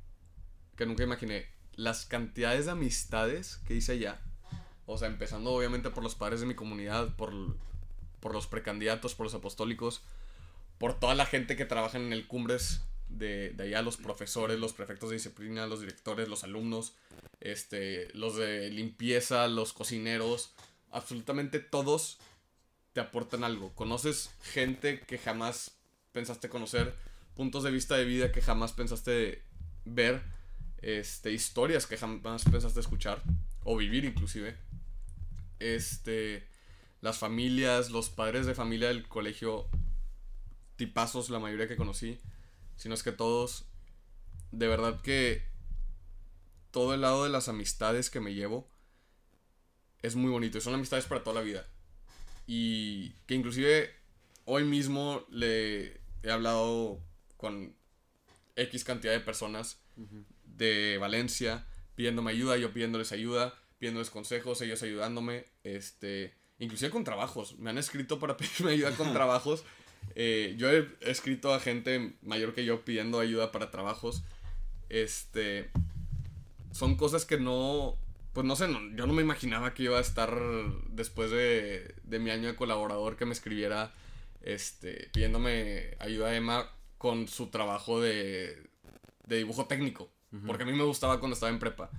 que 0.76 0.86
nunca 0.86 1.04
imaginé. 1.04 1.46
Las 1.74 2.06
cantidades 2.06 2.66
de 2.66 2.72
amistades 2.72 3.60
que 3.66 3.74
hice 3.74 3.92
allá. 3.92 4.20
O 4.86 4.96
sea, 4.98 5.08
empezando 5.08 5.52
obviamente 5.52 5.90
por 5.90 6.02
los 6.02 6.14
padres 6.14 6.40
de 6.40 6.46
mi 6.46 6.54
comunidad, 6.54 7.14
por, 7.16 7.32
por 8.20 8.32
los 8.32 8.46
precandidatos, 8.46 9.14
por 9.14 9.26
los 9.26 9.34
apostólicos, 9.34 10.02
por 10.78 10.98
toda 10.98 11.14
la 11.14 11.26
gente 11.26 11.56
que 11.56 11.64
trabaja 11.64 11.98
en 11.98 12.12
el 12.12 12.26
Cumbres 12.26 12.82
de, 13.08 13.50
de, 13.50 13.64
allá, 13.64 13.82
los 13.82 13.96
profesores, 13.96 14.58
los 14.58 14.72
prefectos 14.72 15.10
de 15.10 15.16
disciplina, 15.16 15.66
los 15.66 15.80
directores, 15.80 16.28
los 16.28 16.44
alumnos, 16.44 16.94
este, 17.40 18.08
los 18.14 18.36
de 18.36 18.70
limpieza, 18.70 19.48
los 19.48 19.72
cocineros, 19.72 20.52
absolutamente 20.90 21.58
todos 21.60 22.18
te 22.92 23.00
aportan 23.00 23.44
algo. 23.44 23.72
Conoces 23.74 24.30
gente 24.42 25.00
que 25.00 25.18
jamás 25.18 25.72
pensaste 26.12 26.48
conocer, 26.48 26.94
puntos 27.34 27.62
de 27.64 27.70
vista 27.70 27.96
de 27.96 28.04
vida 28.04 28.32
que 28.32 28.40
jamás 28.40 28.72
pensaste 28.72 29.42
ver, 29.84 30.22
este, 30.80 31.32
historias 31.32 31.86
que 31.86 31.96
jamás 31.96 32.44
pensaste 32.44 32.80
escuchar 32.80 33.22
o 33.66 33.76
vivir 33.76 34.04
inclusive. 34.04 34.56
Este, 35.58 36.46
las 37.02 37.18
familias, 37.18 37.90
los 37.90 38.08
padres 38.08 38.46
de 38.46 38.54
familia 38.54 38.88
del 38.88 39.06
colegio, 39.06 39.68
tipazos 40.76 41.28
la 41.30 41.40
mayoría 41.40 41.68
que 41.68 41.76
conocí, 41.76 42.18
sino 42.76 42.94
es 42.94 43.02
que 43.02 43.12
todos, 43.12 43.66
de 44.52 44.68
verdad 44.68 45.00
que 45.02 45.42
todo 46.70 46.94
el 46.94 47.00
lado 47.00 47.24
de 47.24 47.30
las 47.30 47.48
amistades 47.48 48.08
que 48.08 48.20
me 48.20 48.34
llevo 48.34 48.68
es 50.00 50.14
muy 50.14 50.30
bonito 50.30 50.58
y 50.58 50.60
son 50.60 50.74
amistades 50.74 51.06
para 51.06 51.24
toda 51.24 51.40
la 51.40 51.46
vida. 51.46 51.66
Y 52.46 53.10
que 53.26 53.34
inclusive 53.34 53.92
hoy 54.44 54.62
mismo 54.62 55.26
le 55.28 56.00
he 56.22 56.30
hablado 56.30 57.00
con 57.36 57.74
X 58.54 58.84
cantidad 58.84 59.12
de 59.12 59.20
personas 59.20 59.80
de 60.44 60.98
Valencia 60.98 61.66
pidiéndome 61.96 62.30
ayuda, 62.30 62.56
yo 62.56 62.72
pidiéndoles 62.72 63.10
ayuda, 63.12 63.54
pidiéndoles 63.78 64.10
consejos, 64.10 64.60
ellos 64.62 64.82
ayudándome, 64.82 65.46
este, 65.64 66.34
inclusive 66.58 66.90
con 66.90 67.04
trabajos. 67.04 67.58
Me 67.58 67.70
han 67.70 67.78
escrito 67.78 68.18
para 68.18 68.36
pedirme 68.38 68.72
ayuda 68.72 68.92
con 68.92 69.12
trabajos. 69.12 69.64
Eh, 70.14 70.54
yo 70.56 70.70
he 70.70 70.88
escrito 71.00 71.52
a 71.52 71.60
gente 71.60 72.14
mayor 72.22 72.54
que 72.54 72.64
yo 72.64 72.84
pidiendo 72.84 73.18
ayuda 73.18 73.50
para 73.50 73.70
trabajos. 73.70 74.22
Este, 74.88 75.70
son 76.70 76.96
cosas 76.96 77.24
que 77.24 77.38
no, 77.38 77.98
pues 78.32 78.46
no 78.46 78.54
sé, 78.54 78.68
yo 78.94 79.06
no 79.06 79.12
me 79.12 79.22
imaginaba 79.22 79.74
que 79.74 79.84
iba 79.84 79.98
a 79.98 80.02
estar 80.02 80.38
después 80.90 81.30
de, 81.30 81.94
de 82.04 82.18
mi 82.18 82.30
año 82.30 82.48
de 82.48 82.54
colaborador 82.54 83.16
que 83.16 83.26
me 83.26 83.32
escribiera 83.32 83.92
este, 84.42 85.10
pidiéndome 85.12 85.96
ayuda 85.98 86.28
a 86.28 86.36
Emma 86.36 86.70
con 86.98 87.26
su 87.28 87.48
trabajo 87.48 88.00
de, 88.00 88.62
de 89.26 89.36
dibujo 89.38 89.66
técnico. 89.66 90.08
Porque 90.46 90.64
a 90.64 90.66
mí 90.66 90.72
me 90.72 90.84
gustaba 90.84 91.18
cuando 91.18 91.34
estaba 91.34 91.50
en 91.50 91.58
prepa. 91.58 91.90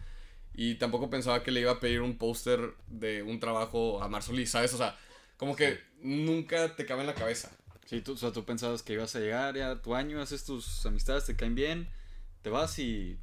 Y 0.53 0.75
tampoco 0.75 1.09
pensaba 1.09 1.43
que 1.43 1.51
le 1.51 1.61
iba 1.61 1.71
a 1.71 1.79
pedir 1.79 2.01
un 2.01 2.17
póster 2.17 2.73
de 2.87 3.23
un 3.23 3.39
trabajo 3.39 4.01
a 4.01 4.09
Marsolí, 4.09 4.45
¿sabes? 4.45 4.73
O 4.73 4.77
sea, 4.77 4.97
como 5.37 5.55
que 5.55 5.79
nunca 6.01 6.75
te 6.75 6.85
cabe 6.85 7.01
en 7.01 7.07
la 7.07 7.13
cabeza. 7.13 7.51
Sí, 7.85 8.01
tú, 8.01 8.13
o 8.13 8.17
sea, 8.17 8.31
tú 8.31 8.43
pensabas 8.43 8.83
que 8.83 8.93
ibas 8.93 9.15
a 9.15 9.19
llegar 9.19 9.55
ya 9.55 9.81
tu 9.81 9.95
año, 9.95 10.21
haces 10.21 10.43
tus 10.43 10.85
amistades, 10.85 11.25
te 11.25 11.35
caen 11.35 11.55
bien, 11.55 11.87
te 12.41 12.49
vas 12.49 12.77
y 12.79 13.17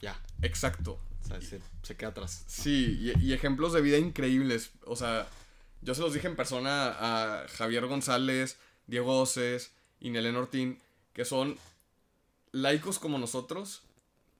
ya. 0.00 0.22
Exacto. 0.42 1.00
O 1.22 1.26
sea, 1.26 1.40
se, 1.40 1.60
se 1.82 1.96
queda 1.96 2.10
atrás. 2.10 2.44
Sí, 2.46 2.98
y, 3.00 3.28
y, 3.28 3.32
ejemplos 3.32 3.72
de 3.72 3.80
vida 3.80 3.98
increíbles. 3.98 4.72
O 4.84 4.94
sea, 4.94 5.26
yo 5.80 5.94
se 5.94 6.02
los 6.02 6.12
dije 6.12 6.28
en 6.28 6.36
persona 6.36 6.94
a 6.98 7.48
Javier 7.48 7.86
González, 7.86 8.58
Diego 8.86 9.20
Oces 9.20 9.72
y 10.00 10.10
Nelen 10.10 10.36
Ortín, 10.36 10.80
que 11.14 11.24
son 11.24 11.56
laicos 12.52 12.98
como 12.98 13.18
nosotros, 13.18 13.82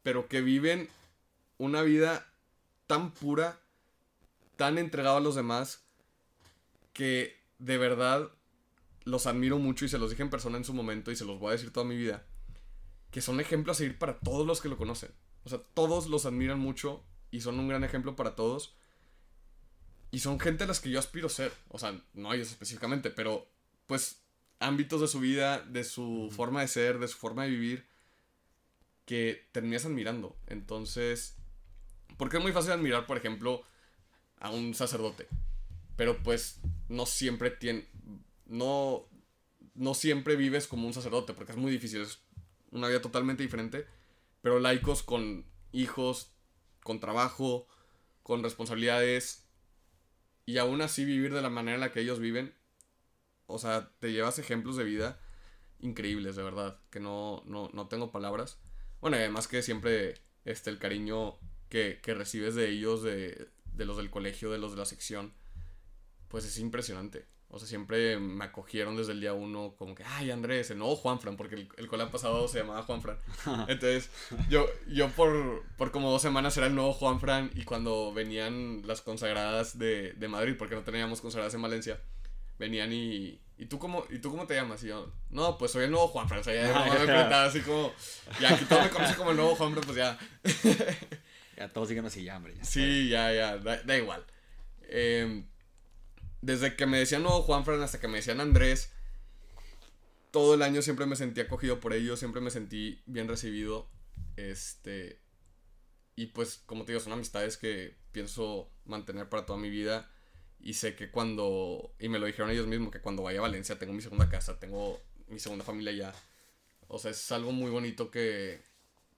pero 0.05 0.29
que 0.29 0.43
viven 0.43 0.89
una 1.59 1.83
vida 1.83 2.31
tan 2.87 3.11
pura, 3.11 3.59
tan 4.57 4.79
entregada 4.79 5.17
a 5.17 5.21
los 5.21 5.35
demás, 5.35 5.83
que 6.93 7.37
de 7.59 7.79
verdad 7.79 8.31
los 9.05 9.27
admiro 9.27 9.59
mucho 9.59 9.87
y 9.87 9.89
se 9.89 9.99
los 9.99 10.11
dije 10.11 10.23
en 10.23 10.31
persona 10.31 10.59
en 10.59 10.65
su 10.65 10.75
momento 10.75 11.11
y 11.11 11.17
se 11.17 11.25
los 11.25 11.41
voy 11.41 11.49
a 11.49 11.53
decir 11.53 11.73
toda 11.73 11.87
mi 11.87 11.97
vida, 11.97 12.25
que 13.11 13.23
son 13.23 13.41
ejemplos 13.41 13.77
a 13.77 13.79
seguir 13.79 13.99
para 13.99 14.21
todos 14.21 14.47
los 14.47 14.61
que 14.61 14.69
lo 14.69 14.77
conocen. 14.77 15.11
O 15.45 15.49
sea, 15.49 15.59
todos 15.73 16.07
los 16.07 16.27
admiran 16.27 16.61
mucho 16.61 17.03
y 17.31 17.41
son 17.41 17.59
un 17.59 17.69
gran 17.69 17.83
ejemplo 17.83 18.15
para 18.15 18.37
todos. 18.37 18.77
Y 20.11 20.21
son 20.21 20.39
gente 20.39 20.65
a 20.65 20.67
las 20.67 20.81
que 20.81 20.91
yo 20.91 20.99
aspiro 20.99 21.29
ser. 21.29 21.53
O 21.69 21.79
sea, 21.79 21.99
no 22.13 22.33
ellos 22.33 22.51
específicamente, 22.51 23.11
pero 23.11 23.49
pues 23.87 24.23
ámbitos 24.61 25.01
de 25.01 25.09
su 25.09 25.19
vida, 25.21 25.61
de 25.61 25.83
su 25.83 26.31
forma 26.31 26.61
de 26.61 26.69
ser, 26.69 26.99
de 26.99 27.09
su 27.09 27.17
forma 27.17 27.45
de 27.45 27.51
vivir, 27.51 27.94
que 29.07 29.49
terminas 29.53 29.85
admirando. 29.85 30.37
Entonces, 30.47 31.37
porque 32.17 32.39
es 32.39 32.43
muy 32.43 32.53
fácil 32.53 32.73
admirar, 32.73 33.07
por 33.07 33.17
ejemplo, 33.17 33.63
a 34.39 34.51
un 34.51 34.75
sacerdote, 34.75 35.29
pero 35.97 36.23
pues 36.23 36.61
no 36.89 37.07
siempre 37.07 37.51
tiene, 37.51 37.87
no, 38.47 39.07
no 39.75 39.95
siempre 39.95 40.37
vives 40.37 40.67
como 40.67 40.87
un 40.87 40.95
sacerdote, 40.95 41.35
porque 41.35 41.53
es 41.53 41.59
muy 41.59 41.73
difícil, 41.73 42.03
es 42.03 42.21
una 42.71 42.89
vida 42.89 43.01
totalmente 43.01 43.43
diferente, 43.43 43.87
pero 44.43 44.59
laicos 44.61 45.03
con 45.03 45.45
hijos, 45.73 46.33
con 46.83 47.01
trabajo, 47.01 47.67
con 48.23 48.43
responsabilidades, 48.43 49.45
y 50.47 50.59
aún 50.59 50.83
así 50.83 51.05
vivir 51.05 51.33
de 51.33 51.43
la 51.43 51.51
manera 51.51 51.77
en 51.77 51.81
la 51.81 51.93
que 51.93 52.01
ellos 52.01 52.21
viven, 52.21 52.55
o 53.47 53.59
sea, 53.59 53.91
te 53.99 54.13
llevas 54.13 54.39
ejemplos 54.39 54.77
de 54.77 54.85
vida 54.85 55.19
increíbles, 55.81 56.37
de 56.37 56.43
verdad, 56.43 56.79
que 56.91 57.01
no, 57.01 57.43
no, 57.47 57.71
no 57.73 57.89
tengo 57.89 58.11
palabras. 58.11 58.59
Bueno, 59.05 59.19
y 59.19 59.21
además 59.21 59.49
que 59.49 59.61
siempre 59.61 60.15
este, 60.47 60.71
el 60.71 60.79
cariño 60.79 61.35
que, 61.69 62.01
que 62.03 62.15
recibes 62.15 62.55
de 62.55 62.71
ellos, 62.71 63.03
de, 63.03 63.49
de 63.75 63.85
los 63.85 63.99
del 63.99 64.09
colegio, 64.09 64.51
de 64.51 64.57
los 64.57 64.71
de 64.71 64.79
la 64.79 64.87
sección, 64.87 65.35
pues 66.29 66.47
es 66.47 66.59
impresionante. 66.59 67.27
O 67.49 67.59
sea, 67.59 67.69
siempre 67.69 68.19
me 68.19 68.47
acogieron 68.47 68.97
desde 68.97 69.13
el 69.13 69.21
día 69.21 69.35
uno 69.35 69.75
como 69.77 69.95
que, 69.95 70.05
ay, 70.05 70.31
Andrés, 70.31 70.71
el 70.71 70.79
nuevo 70.79 70.97
Juanfran, 70.97 71.37
porque 71.37 71.55
el, 71.55 71.69
el 71.77 71.87
cola 71.87 72.11
pasado 72.11 72.49
se 72.49 72.61
llamaba 72.61 72.83
Juanfran. 72.83 73.19
Entonces, 73.69 74.09
yo, 74.49 74.67
yo 74.89 75.11
por, 75.11 75.65
por 75.77 75.91
como 75.91 76.11
dos 76.11 76.23
semanas 76.23 76.57
era 76.57 76.67
el 76.67 76.75
nuevo 76.75 76.95
Juanfran 76.95 77.51
y 77.55 77.65
cuando 77.65 78.11
venían 78.15 78.87
las 78.87 79.03
consagradas 79.03 79.79
de, 79.79 80.15
de 80.15 80.29
Madrid, 80.29 80.55
porque 80.59 80.77
no 80.77 80.83
teníamos 80.83 81.21
consagradas 81.21 81.53
en 81.53 81.61
Valencia, 81.61 82.01
venían 82.59 82.91
y, 82.91 83.39
¿y 83.59 83.67
tú 83.67 83.79
cómo, 83.79 84.05
¿y 84.11 84.19
tú 84.19 84.31
cómo 84.31 84.47
te 84.47 84.55
llamas? 84.55 84.83
Y 84.85 84.89
yo, 84.89 85.13
no, 85.31 85.59
pues 85.59 85.73
soy 85.73 85.85
el 85.85 85.91
nuevo 85.91 86.09
Juanfran, 86.09 86.41
o 86.41 86.45
sea, 86.45 86.55
ya 86.55 86.85
me 86.85 86.91
enfrentaba 86.91 87.45
así 87.45 87.61
como, 87.61 87.93
ya 88.41 88.55
aquí 88.55 88.65
todo 88.65 88.83
me 88.83 88.91
conoce 88.91 89.15
como 89.15 89.31
el 89.31 89.37
nuevo 89.37 89.55
Juanfran, 89.55 89.85
pues 89.85 89.97
ya, 89.97 90.19
Ya 91.57 91.73
todos 91.73 91.89
siguen 91.89 92.05
así, 92.05 92.25
ya, 92.25 92.37
hombre. 92.37 92.55
ya 92.57 92.65
Sí, 92.65 93.09
ya, 93.09 93.33
ya, 93.33 93.57
da, 93.59 93.83
da 93.83 93.97
igual. 93.97 94.25
Eh, 94.83 95.45
desde 96.41 96.77
que 96.77 96.87
me 96.87 96.99
decían 96.99 97.23
nuevo 97.23 97.43
Juanfran 97.43 97.81
hasta 97.83 98.01
que 98.01 98.09
me 98.09 98.19
decían 98.19 98.41
Andrés, 98.41 98.93
todo 100.31 100.55
el 100.55 100.63
año 100.63 100.83
siempre 100.83 101.07
me 101.07 101.17
sentí 101.17 101.41
acogido 101.41 101.81
por 101.81 101.93
ellos, 101.93 102.19
siempre 102.19 102.41
me 102.41 102.51
sentí 102.51 103.03
bien 103.07 103.29
recibido. 103.29 103.89
Este. 104.37 105.21
Y 106.17 106.27
pues, 106.27 106.63
como 106.67 106.85
te 106.85 106.93
digo, 106.93 107.03
son 107.03 107.13
amistades 107.13 107.57
que 107.57 107.97
pienso 108.13 108.71
mantener 108.85 109.29
para 109.29 109.47
toda 109.47 109.59
mi 109.59 109.71
vida. 109.71 110.11
Y 110.61 110.75
sé 110.75 110.97
que 110.97 111.11
cuando. 111.11 111.93
Y 111.99 112.09
me 112.09 112.19
lo 112.19 112.27
dijeron 112.27 112.51
ellos 112.51 112.67
mismos, 112.67 112.91
que 112.91 113.01
cuando 113.01 113.23
vaya 113.23 113.39
a 113.39 113.43
Valencia 113.43 113.79
tengo 113.79 113.93
mi 113.93 114.03
segunda 114.03 114.29
casa, 114.29 114.59
tengo 114.59 115.01
mi 115.29 115.39
segunda 115.39 115.65
familia 115.65 115.93
ya. 115.93 116.15
O 116.89 116.99
sea, 116.99 117.11
es 117.11 117.33
algo 117.33 117.53
muy 117.53 117.71
bonito 117.71 118.11
que. 118.11 118.63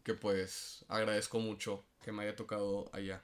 Que 0.03 0.15
pues 0.15 0.85
agradezco 0.89 1.41
mucho 1.41 1.85
que 2.05 2.13
me 2.13 2.23
haya 2.23 2.37
tocado 2.37 2.89
allá. 2.93 3.23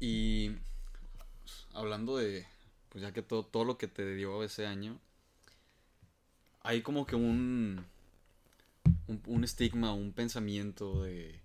Y 0.00 0.52
hablando 1.74 2.16
de, 2.16 2.46
pues 2.88 3.02
ya 3.02 3.12
que 3.12 3.22
todo, 3.22 3.44
todo 3.44 3.64
lo 3.64 3.78
que 3.78 3.88
te 3.88 4.14
dio 4.14 4.42
ese 4.42 4.66
año, 4.66 4.98
hay 6.62 6.82
como 6.82 7.06
que 7.06 7.16
un, 7.16 7.84
un, 9.06 9.22
un 9.26 9.44
estigma, 9.44 9.92
un 9.92 10.12
pensamiento 10.12 11.02
de, 11.02 11.40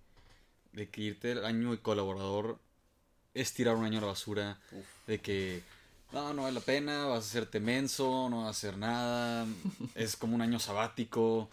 de 0.74 0.90
que 0.90 1.02
irte 1.02 1.32
el 1.32 1.46
año 1.46 1.72
de 1.72 1.82
colaborador 1.82 2.60
es 3.36 3.54
tirar 3.54 3.76
un 3.76 3.86
año 3.86 4.00
a 4.00 4.02
la 4.02 4.08
basura, 4.08 4.60
Uf. 4.72 4.86
de 5.06 5.20
que 5.20 5.62
no, 6.12 6.34
no 6.34 6.44
vale 6.44 6.56
la 6.56 6.62
pena, 6.62 7.06
vas 7.06 7.26
a 7.26 7.28
hacerte 7.28 7.60
menso, 7.60 8.28
no 8.30 8.40
vas 8.40 8.48
a 8.48 8.50
hacer 8.50 8.78
nada, 8.78 9.46
es 9.96 10.16
como 10.16 10.34
un 10.34 10.42
año 10.42 10.60
sabático 10.60 11.50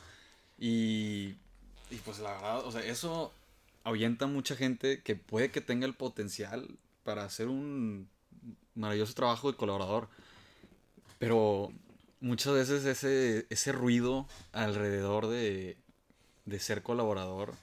y, 0.59 1.35
y 1.91 1.97
pues 2.05 2.19
la 2.21 2.33
verdad, 2.33 2.67
o 2.67 2.73
sea, 2.73 2.83
eso 2.83 3.33
ahuyenta 3.85 4.25
a 4.25 4.29
mucha 4.29 4.57
gente 4.57 5.03
que 5.03 5.17
puede 5.17 5.51
que 5.51 5.61
tenga 5.61 5.87
el 5.87 5.95
potencial 5.95 6.79
para 7.05 7.25
hacer 7.25 7.49
un 7.49 8.09
maravilloso 8.75 9.15
trabajo 9.15 9.51
de 9.51 9.57
colaborador. 9.57 10.09
Pero 11.19 11.73
muchas 12.21 12.53
veces 12.55 12.85
ese, 12.85 13.47
ese 13.51 13.73
ruido 13.73 14.27
alrededor 14.53 15.27
de, 15.29 15.77
de 16.47 16.61
ser 16.61 16.83
colaborador, 16.83 17.55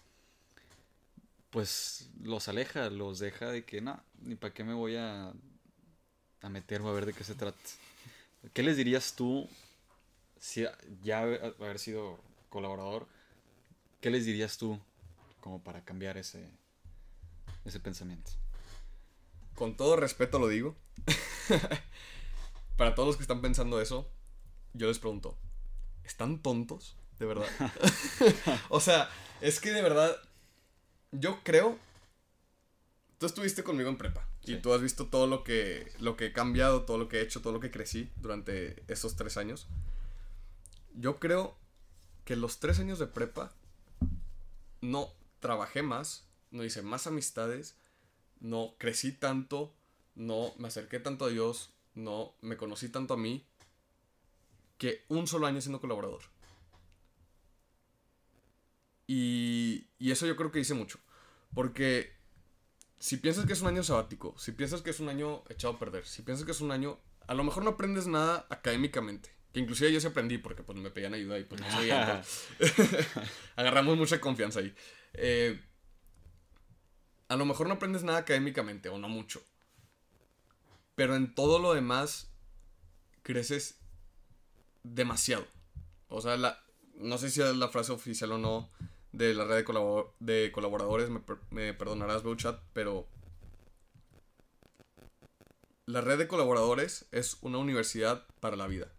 pues 1.49 2.09
los 2.21 2.47
aleja, 2.47 2.89
los 2.89 3.19
deja 3.19 3.47
de 3.47 3.65
que, 3.65 3.81
no, 3.81 4.01
ni 4.21 4.35
para 4.35 4.53
qué 4.53 4.63
me 4.63 4.73
voy 4.73 4.95
a, 4.95 5.33
a 6.41 6.49
meter 6.49 6.81
o 6.81 6.89
a 6.89 6.93
ver 6.93 7.05
de 7.05 7.13
qué 7.13 7.23
se 7.23 7.35
trata. 7.35 7.57
¿Qué 8.53 8.63
les 8.63 8.77
dirías 8.77 9.13
tú, 9.15 9.49
si 10.39 10.65
ya 11.03 11.21
haber 11.21 11.79
sido 11.79 12.19
colaborador, 12.49 13.07
qué 14.01 14.09
les 14.09 14.25
dirías 14.25 14.57
tú 14.57 14.79
como 15.41 15.61
para 15.63 15.83
cambiar 15.83 16.17
ese, 16.17 16.49
ese 17.65 17.79
pensamiento? 17.79 18.31
Con 19.55 19.75
todo 19.75 19.97
respeto 19.97 20.39
lo 20.39 20.47
digo. 20.47 20.75
Para 22.77 22.95
todos 22.95 23.07
los 23.07 23.17
que 23.17 23.23
están 23.23 23.41
pensando 23.41 23.81
eso, 23.81 24.09
yo 24.73 24.87
les 24.87 24.99
pregunto, 24.99 25.37
¿están 26.05 26.41
tontos? 26.41 26.95
De 27.19 27.25
verdad. 27.25 27.49
o 28.69 28.79
sea, 28.79 29.09
es 29.41 29.59
que 29.59 29.71
de 29.71 29.81
verdad, 29.81 30.15
yo 31.11 31.39
creo... 31.43 31.77
Tú 33.17 33.25
estuviste 33.25 33.63
conmigo 33.63 33.89
en 33.89 33.97
prepa 33.97 34.25
y 34.45 34.55
tú 34.57 34.73
has 34.73 34.81
visto 34.81 35.07
todo 35.07 35.27
lo 35.27 35.43
que, 35.43 35.91
lo 35.99 36.15
que 36.15 36.27
he 36.27 36.33
cambiado, 36.33 36.83
todo 36.83 36.97
lo 36.97 37.09
que 37.09 37.17
he 37.17 37.21
hecho, 37.21 37.41
todo 37.41 37.51
lo 37.51 37.59
que 37.59 37.69
crecí 37.69 38.09
durante 38.15 38.81
esos 38.87 39.17
tres 39.17 39.35
años. 39.35 39.67
Yo 40.95 41.19
creo 41.19 41.57
que 42.23 42.37
los 42.37 42.59
tres 42.59 42.79
años 42.79 42.97
de 42.97 43.07
prepa 43.07 43.53
no 44.79 45.11
trabajé 45.41 45.81
más, 45.81 46.25
no 46.51 46.63
hice 46.63 46.81
más 46.81 47.07
amistades, 47.07 47.75
no 48.39 48.75
crecí 48.77 49.11
tanto, 49.11 49.73
no 50.15 50.53
me 50.57 50.69
acerqué 50.69 50.99
tanto 50.99 51.25
a 51.25 51.29
Dios, 51.29 51.71
no 51.95 52.35
me 52.39 52.55
conocí 52.55 52.87
tanto 52.87 53.15
a 53.15 53.17
mí, 53.17 53.45
que 54.77 55.03
un 55.09 55.27
solo 55.27 55.45
año 55.45 55.59
siendo 55.59 55.81
colaborador. 55.81 56.21
Y, 59.11 59.87
y 59.97 60.11
eso 60.11 60.27
yo 60.27 60.35
creo 60.35 60.51
que 60.51 60.59
dice 60.59 60.75
mucho. 60.75 60.99
Porque 61.55 62.15
si 62.99 63.17
piensas 63.17 63.47
que 63.47 63.53
es 63.53 63.61
un 63.63 63.69
año 63.69 63.81
sabático, 63.81 64.35
si 64.37 64.51
piensas 64.51 64.83
que 64.83 64.91
es 64.91 64.99
un 64.99 65.09
año 65.09 65.43
echado 65.49 65.73
a 65.73 65.79
perder, 65.79 66.05
si 66.05 66.21
piensas 66.21 66.45
que 66.45 66.51
es 66.51 66.61
un 66.61 66.71
año, 66.71 66.99
a 67.25 67.33
lo 67.33 67.43
mejor 67.43 67.63
no 67.63 67.71
aprendes 67.71 68.05
nada 68.05 68.45
académicamente. 68.51 69.31
Que 69.51 69.61
inclusive 69.61 69.91
yo 69.91 69.99
sí 69.99 70.05
aprendí 70.05 70.37
porque 70.37 70.61
pues 70.61 70.77
me 70.77 70.91
pedían 70.91 71.15
ayuda 71.15 71.39
y 71.39 71.43
pues 71.43 71.59
no 71.59 71.71
sabía. 71.71 72.21
Agarramos 73.55 73.97
mucha 73.97 74.21
confianza 74.21 74.59
ahí. 74.59 74.75
Eh, 75.13 75.59
a 77.29 77.35
lo 77.35 77.45
mejor 77.45 77.67
no 77.67 77.73
aprendes 77.73 78.03
nada 78.03 78.19
académicamente, 78.19 78.89
o 78.89 78.99
no 78.99 79.09
mucho. 79.09 79.41
Pero 80.93 81.15
en 81.15 81.33
todo 81.33 81.57
lo 81.57 81.73
demás, 81.73 82.31
creces 83.23 83.79
demasiado. 84.83 85.47
O 86.09 86.21
sea, 86.21 86.37
la, 86.37 86.63
no 86.93 87.17
sé 87.17 87.31
si 87.31 87.41
es 87.41 87.55
la 87.55 87.69
frase 87.69 87.91
oficial 87.91 88.33
o 88.33 88.37
no 88.37 88.69
de 89.11 89.33
la 89.33 89.45
red 89.45 89.55
de, 89.57 89.65
colabor- 89.65 90.13
de 90.19 90.51
colaboradores, 90.53 91.09
me, 91.09 91.19
per- 91.19 91.39
me 91.51 91.73
perdonarás, 91.73 92.23
Beuchat, 92.23 92.59
pero 92.73 93.07
la 95.85 96.01
red 96.01 96.17
de 96.19 96.27
colaboradores 96.27 97.05
es 97.11 97.37
una 97.41 97.57
universidad 97.57 98.25
para 98.39 98.55
la 98.55 98.67
vida. 98.67 98.91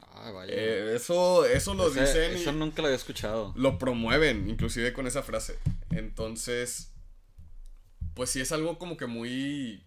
Ah, 0.00 0.30
vaya. 0.30 0.52
Eh, 0.54 0.94
eso, 0.96 1.44
eso 1.44 1.74
lo 1.74 1.88
Ese- 1.88 2.00
dicen 2.00 2.32
y- 2.38 2.40
Eso 2.42 2.52
nunca 2.52 2.80
lo 2.82 2.88
había 2.88 2.96
escuchado. 2.96 3.52
lo 3.56 3.78
promueven, 3.78 4.48
inclusive 4.48 4.92
con 4.92 5.06
esa 5.06 5.22
frase. 5.22 5.58
Entonces, 5.90 6.92
pues 8.14 8.30
sí 8.30 8.40
es 8.40 8.52
algo 8.52 8.78
como 8.78 8.96
que 8.96 9.06
muy... 9.06 9.84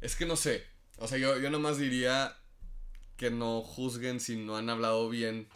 Es 0.00 0.16
que 0.16 0.26
no 0.26 0.36
sé. 0.36 0.64
O 0.98 1.08
sea, 1.08 1.18
yo, 1.18 1.38
yo 1.38 1.50
nomás 1.50 1.76
diría 1.78 2.36
que 3.16 3.30
no 3.30 3.62
juzguen 3.62 4.20
si 4.20 4.36
no 4.36 4.56
han 4.56 4.70
hablado 4.70 5.08
bien 5.08 5.48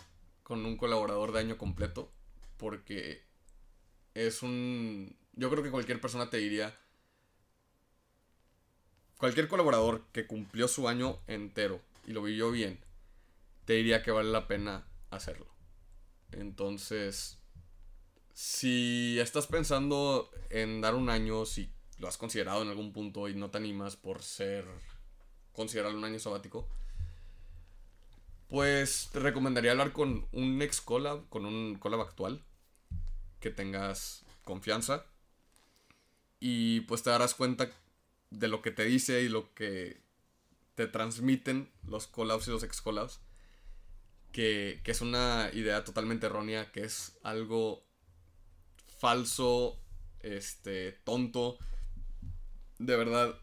con 0.49 0.65
un 0.65 0.77
colaborador 0.77 1.31
de 1.33 1.41
año 1.41 1.59
completo. 1.59 2.11
Porque 2.57 3.23
es 4.15 4.43
un... 4.43 5.17
Yo 5.35 5.51
creo 5.51 5.63
que 5.63 5.71
cualquier 5.71 6.01
persona 6.01 6.31
te 6.31 6.39
diría... 6.39 6.77
Cualquier 9.19 9.49
colaborador 9.49 10.07
que 10.13 10.27
cumplió 10.27 10.67
su 10.69 10.89
año 10.89 11.21
entero 11.27 11.81
y 12.07 12.13
lo 12.13 12.23
vivió 12.23 12.51
bien, 12.51 12.81
te 13.65 13.75
diría 13.75 14.03
que 14.03 14.13
vale 14.13 14.31
la 14.31 14.47
pena 14.47 14.87
hacerlo. 15.11 15.47
Entonces, 16.31 17.39
si 18.33 19.19
estás 19.19 19.49
pensando 19.49 20.31
en 20.51 20.81
dar 20.81 20.95
un 20.95 21.11
año, 21.11 21.45
si 21.45 21.73
lo 21.99 22.07
has 22.07 22.17
considerado 22.17 22.63
en 22.63 22.69
algún 22.69 22.93
punto 22.93 23.29
y 23.29 23.35
no 23.35 23.51
te 23.51 23.59
animas 23.59 23.97
por 23.97 24.23
ser 24.23 24.65
considerarlo 25.53 25.99
un 25.99 26.05
año 26.05 26.21
sabático, 26.21 26.69
pues 28.49 29.11
te 29.13 29.21
recomendaría 29.21 29.73
hablar 29.73 29.93
con 29.93 30.27
un 30.33 30.61
ex 30.63 30.81
collab, 30.81 31.29
con 31.29 31.45
un 31.47 31.77
collab 31.77 32.01
actual, 32.01 32.43
que 33.41 33.51
tengas 33.51 34.25
confianza 34.45 35.05
y 36.41 36.81
pues 36.83 37.03
te 37.03 37.11
darás 37.11 37.35
cuenta 37.35 37.71
de 38.31 38.49
lo 38.49 38.63
que 38.63 38.71
te 38.71 38.85
dice 38.85 39.23
y 39.23 39.29
lo 39.29 39.55
que 39.55 40.01
te 40.75 40.87
transmiten 40.87 41.71
los 41.87 42.07
collabs 42.07 42.49
y 42.49 42.51
los 42.51 42.63
ex 42.63 42.81
collabs 42.81 43.21
que, 44.33 44.81
que 44.85 44.91
es 44.91 45.01
una 45.01 45.51
idea 45.53 45.85
totalmente 45.85 46.27
errónea, 46.27 46.71
que 46.71 46.85
es 46.85 47.19
algo 47.23 47.85
falso, 48.99 49.81
este, 50.21 50.93
tonto. 51.05 51.59
De 52.79 52.97
verdad. 52.97 53.35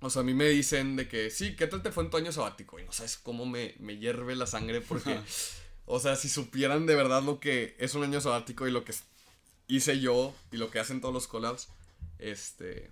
O 0.00 0.10
sea, 0.10 0.20
a 0.20 0.24
mí 0.24 0.32
me 0.32 0.48
dicen 0.48 0.96
de 0.96 1.08
que, 1.08 1.30
sí, 1.30 1.56
¿qué 1.56 1.66
tal 1.66 1.82
te 1.82 1.90
fue 1.90 2.04
en 2.04 2.10
tu 2.10 2.16
año 2.16 2.30
sabático? 2.30 2.78
Y 2.78 2.84
no 2.84 2.92
sabes 2.92 3.16
cómo 3.16 3.46
me, 3.46 3.74
me 3.80 3.98
hierve 3.98 4.36
la 4.36 4.46
sangre 4.46 4.80
porque, 4.80 5.20
o 5.86 5.98
sea, 5.98 6.14
si 6.14 6.28
supieran 6.28 6.86
de 6.86 6.94
verdad 6.94 7.22
lo 7.22 7.40
que 7.40 7.74
es 7.78 7.94
un 7.94 8.04
año 8.04 8.20
sabático 8.20 8.68
y 8.68 8.70
lo 8.70 8.84
que 8.84 8.94
hice 9.66 9.98
yo 9.98 10.34
y 10.52 10.56
lo 10.56 10.70
que 10.70 10.78
hacen 10.78 11.00
todos 11.00 11.14
los 11.14 11.26
collabs, 11.26 11.68
este... 12.18 12.90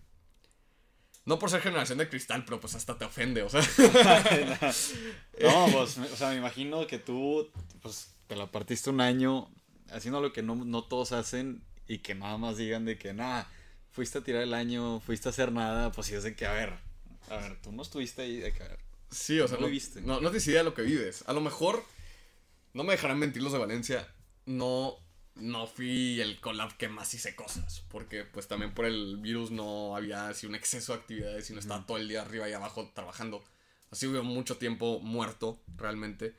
No 1.25 1.40
por 1.40 1.51
ser 1.51 1.61
generación 1.61 1.99
de 1.99 2.09
cristal, 2.09 2.45
pero 2.45 2.61
pues 2.61 2.77
hasta 2.77 2.97
te 2.99 3.05
ofende, 3.05 3.42
o 3.42 3.49
sea. 3.49 3.61
No, 5.40 5.66
pues, 5.73 5.99
o 5.99 6.16
sea, 6.16 6.31
me 6.31 6.37
imagino 6.37 6.87
que 6.87 6.99
tú, 6.99 7.51
pues 7.83 8.14
te 8.29 8.37
la 8.37 8.51
partiste 8.51 8.90
un 8.90 9.01
año 9.01 9.51
haciendo 9.90 10.21
lo 10.21 10.33
que 10.33 10.42
no, 10.42 10.55
no 10.55 10.85
todos 10.85 11.12
hacen 11.12 11.62
y 11.88 11.99
que 11.99 12.14
nada 12.14 12.38
más 12.38 12.57
digan 12.57 12.85
de 12.85 12.99
que 12.99 13.12
nada, 13.12 13.51
fuiste 13.92 14.19
a 14.19 14.25
tirar 14.25 14.42
el 14.42 14.55
año, 14.55 15.01
fuiste 15.01 15.29
a 15.29 15.31
hacer 15.31 15.53
nada, 15.53 15.92
pues 15.92 16.07
sí 16.09 16.14
es 16.14 16.23
de 16.23 16.35
que, 16.37 16.47
a 16.47 16.53
ver, 16.53 16.75
a 17.30 17.36
ver, 17.36 17.60
tú 17.62 17.72
no 17.72 17.82
estuviste 17.82 18.22
ahí, 18.22 18.36
de 18.38 18.52
que, 18.52 18.62
a 18.62 18.68
ver. 18.68 18.78
Sí, 19.10 19.38
o 19.40 19.46
sea, 19.48 19.56
No 19.56 19.62
no, 19.62 19.66
lo 19.66 19.68
viste. 19.68 20.00
no, 20.02 20.14
no 20.14 20.30
tienes 20.30 20.46
idea 20.48 20.58
de 20.58 20.64
lo 20.64 20.74
que 20.74 20.82
vives. 20.82 21.24
A 21.26 21.32
lo 21.32 21.40
mejor, 21.40 21.84
no 22.74 22.84
me 22.84 22.92
dejarán 22.92 23.18
mentir 23.18 23.42
los 23.42 23.52
de 23.52 23.58
Valencia, 23.58 24.06
no, 24.46 24.96
no 25.34 25.66
fui 25.66 26.20
el 26.20 26.40
collab 26.40 26.76
que 26.76 26.88
más 26.88 27.12
hice 27.14 27.34
cosas, 27.36 27.84
porque 27.88 28.24
pues 28.24 28.48
también 28.48 28.74
por 28.74 28.84
el 28.86 29.16
virus 29.18 29.50
no 29.50 29.96
había 29.96 30.28
así 30.28 30.46
un 30.46 30.54
exceso 30.54 30.92
de 30.92 31.00
actividades 31.00 31.48
y 31.50 31.52
no 31.54 31.60
estaba 31.60 31.86
todo 31.86 31.96
el 31.98 32.08
día 32.08 32.22
arriba 32.22 32.48
y 32.48 32.52
abajo 32.52 32.90
trabajando. 32.94 33.44
Así 33.90 34.06
hubo 34.06 34.22
mucho 34.24 34.56
tiempo 34.56 34.98
muerto, 35.00 35.60
realmente, 35.76 36.34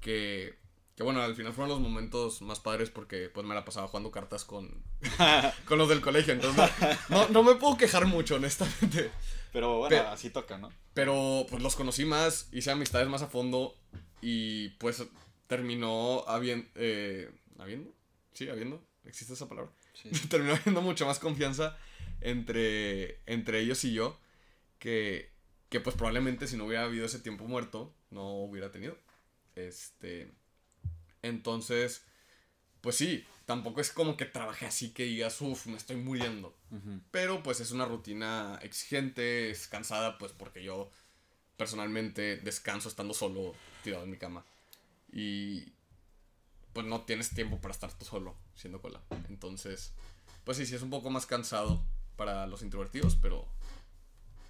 que, 0.00 0.58
que 0.96 1.02
bueno, 1.02 1.22
al 1.22 1.34
final 1.36 1.52
fueron 1.52 1.70
los 1.70 1.80
momentos 1.80 2.42
más 2.42 2.60
padres 2.60 2.90
porque 2.90 3.28
pues 3.30 3.46
me 3.46 3.54
la 3.54 3.64
pasaba 3.64 3.88
jugando 3.88 4.10
cartas 4.10 4.44
con, 4.44 4.82
con 5.64 5.78
los 5.78 5.88
del 5.88 6.00
colegio, 6.00 6.32
entonces 6.34 6.70
no, 7.08 7.28
no 7.28 7.42
me 7.42 7.54
puedo 7.54 7.76
quejar 7.76 8.06
mucho, 8.06 8.36
honestamente. 8.36 9.10
Pero 9.52 9.78
bueno, 9.78 10.08
así 10.08 10.30
toca, 10.30 10.58
¿no? 10.58 10.70
Pero 10.94 11.46
pues 11.48 11.62
los 11.62 11.76
conocí 11.76 12.04
más, 12.04 12.48
hice 12.52 12.70
amistades 12.70 13.08
más 13.08 13.22
a 13.22 13.28
fondo 13.28 13.74
y 14.20 14.70
pues 14.70 15.04
terminó 15.46 16.24
habiendo... 16.26 16.68
Eh, 16.74 17.30
¿Habiendo? 17.58 17.92
Sí, 18.32 18.48
habiendo. 18.48 18.82
¿Existe 19.04 19.32
esa 19.32 19.48
palabra? 19.48 19.72
Sí. 19.94 20.10
terminó 20.28 20.54
habiendo 20.54 20.82
mucha 20.82 21.04
más 21.04 21.18
confianza 21.18 21.76
entre, 22.20 23.20
entre 23.26 23.60
ellos 23.60 23.84
y 23.84 23.92
yo 23.92 24.18
que, 24.78 25.30
que 25.68 25.80
pues 25.80 25.96
probablemente 25.96 26.46
si 26.46 26.56
no 26.56 26.66
hubiera 26.66 26.84
habido 26.84 27.06
ese 27.06 27.18
tiempo 27.18 27.44
muerto 27.44 27.94
no 28.10 28.30
hubiera 28.42 28.70
tenido. 28.70 28.96
Este... 29.56 30.32
Entonces, 31.22 32.04
pues 32.80 32.96
sí, 32.96 33.24
tampoco 33.48 33.80
es 33.80 33.90
como 33.90 34.14
que 34.18 34.26
trabajé 34.26 34.66
así 34.66 34.90
que 34.90 35.04
digas, 35.04 35.40
uff, 35.40 35.68
me 35.68 35.78
estoy 35.78 35.96
muriendo. 35.96 36.54
Pero 37.10 37.42
pues 37.42 37.60
es 37.60 37.70
una 37.70 37.86
rutina 37.86 38.58
exigente, 38.60 39.50
es 39.50 39.68
cansada, 39.68 40.18
pues 40.18 40.32
porque 40.32 40.62
yo 40.62 40.90
personalmente 41.56 42.36
descanso 42.36 42.90
estando 42.90 43.14
solo 43.14 43.54
tirado 43.82 44.04
en 44.04 44.10
mi 44.10 44.18
cama. 44.18 44.44
Y 45.10 45.72
pues 46.74 46.84
no 46.84 47.06
tienes 47.06 47.30
tiempo 47.30 47.58
para 47.58 47.72
estar 47.72 47.90
tú 47.90 48.04
solo 48.04 48.36
siendo 48.54 48.82
cola. 48.82 49.00
Entonces, 49.30 49.94
pues 50.44 50.58
sí, 50.58 50.66
sí 50.66 50.74
es 50.74 50.82
un 50.82 50.90
poco 50.90 51.08
más 51.08 51.24
cansado 51.24 51.82
para 52.16 52.46
los 52.46 52.62
introvertidos, 52.62 53.16
pero... 53.16 53.48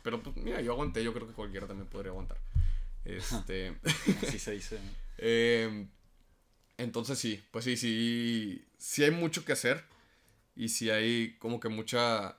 Pero 0.03 0.25
pues 0.25 0.35
mira, 0.39 0.61
yo 0.61 0.73
aguanté, 0.73 1.05
yo 1.05 1.15
creo 1.15 1.29
que 1.29 1.35
cualquiera 1.35 1.69
también 1.69 1.89
podría 1.89 2.11
aguantar. 2.11 2.39
Este... 3.05 3.79
Así 4.27 4.41
se 4.41 4.51
dice. 4.51 4.81
¿no? 4.81 4.91
Eh, 5.21 5.89
entonces 6.79 7.19
sí, 7.19 7.43
pues 7.51 7.65
sí, 7.65 7.77
sí, 7.77 8.65
sí 8.79 9.05
hay 9.05 9.11
mucho 9.11 9.45
que 9.45 9.53
hacer 9.53 9.85
y 10.57 10.69
sí 10.69 10.91
hay 10.91 11.37
como 11.39 11.61
que 11.61 11.69
mucha, 11.69 12.39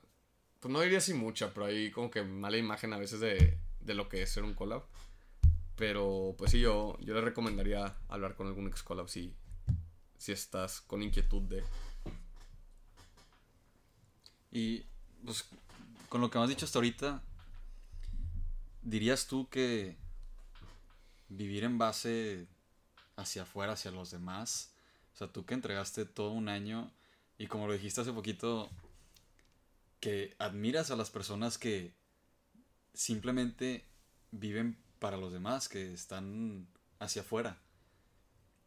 pues 0.60 0.72
no 0.72 0.82
diría 0.82 1.00
así 1.00 1.14
mucha, 1.14 1.54
pero 1.54 1.68
hay 1.68 1.92
como 1.92 2.10
que 2.10 2.24
mala 2.24 2.58
imagen 2.58 2.94
a 2.94 2.98
veces 2.98 3.20
de, 3.20 3.58
de 3.82 3.94
lo 3.94 4.08
que 4.10 4.22
es 4.22 4.32
ser 4.32 4.44
un 4.44 4.54
collab. 4.54 4.84
Pero 5.76 6.36
pues 6.38 6.52
sí, 6.52 6.60
yo, 6.60 6.98
yo 7.02 7.14
le 7.14 7.22
recomendaría 7.22 7.96
hablar 8.08 8.36
con 8.36 8.48
algún 8.48 8.68
ex 8.68 8.82
collab 8.82 9.08
si, 9.10 9.34
si 10.18 10.32
estás 10.32 10.82
con 10.82 11.02
inquietud 11.02 11.42
de... 11.44 11.64
Y 14.52 14.86
pues 15.26 15.46
con 16.08 16.22
lo 16.22 16.30
que 16.30 16.38
me 16.38 16.44
has 16.44 16.50
dicho 16.50 16.66
hasta 16.66 16.80
ahorita, 16.80 17.22
¿dirías 18.82 19.28
tú 19.28 19.50
que 19.50 19.96
vivir 21.30 21.64
en 21.64 21.78
base 21.78 22.48
hacia 23.20 23.44
afuera, 23.44 23.74
hacia 23.74 23.92
los 23.92 24.12
demás, 24.12 24.74
o 25.14 25.18
sea, 25.18 25.28
tú 25.28 25.46
que 25.46 25.54
entregaste 25.54 26.06
todo 26.06 26.32
un 26.32 26.50
año 26.50 26.92
y 27.38 27.48
como 27.48 27.68
lo 27.68 27.74
dijiste 27.74 28.02
hace 28.02 28.14
poquito, 28.14 28.70
que 30.00 30.36
admiras 30.40 30.92
a 30.92 30.96
las 30.96 31.10
personas 31.10 31.58
que 31.58 31.94
simplemente 32.94 33.86
viven 34.32 34.78
para 35.00 35.18
los 35.18 35.32
demás, 35.34 35.70
que 35.70 35.94
están 35.94 36.68
hacia 37.00 37.22
afuera, 37.22 37.58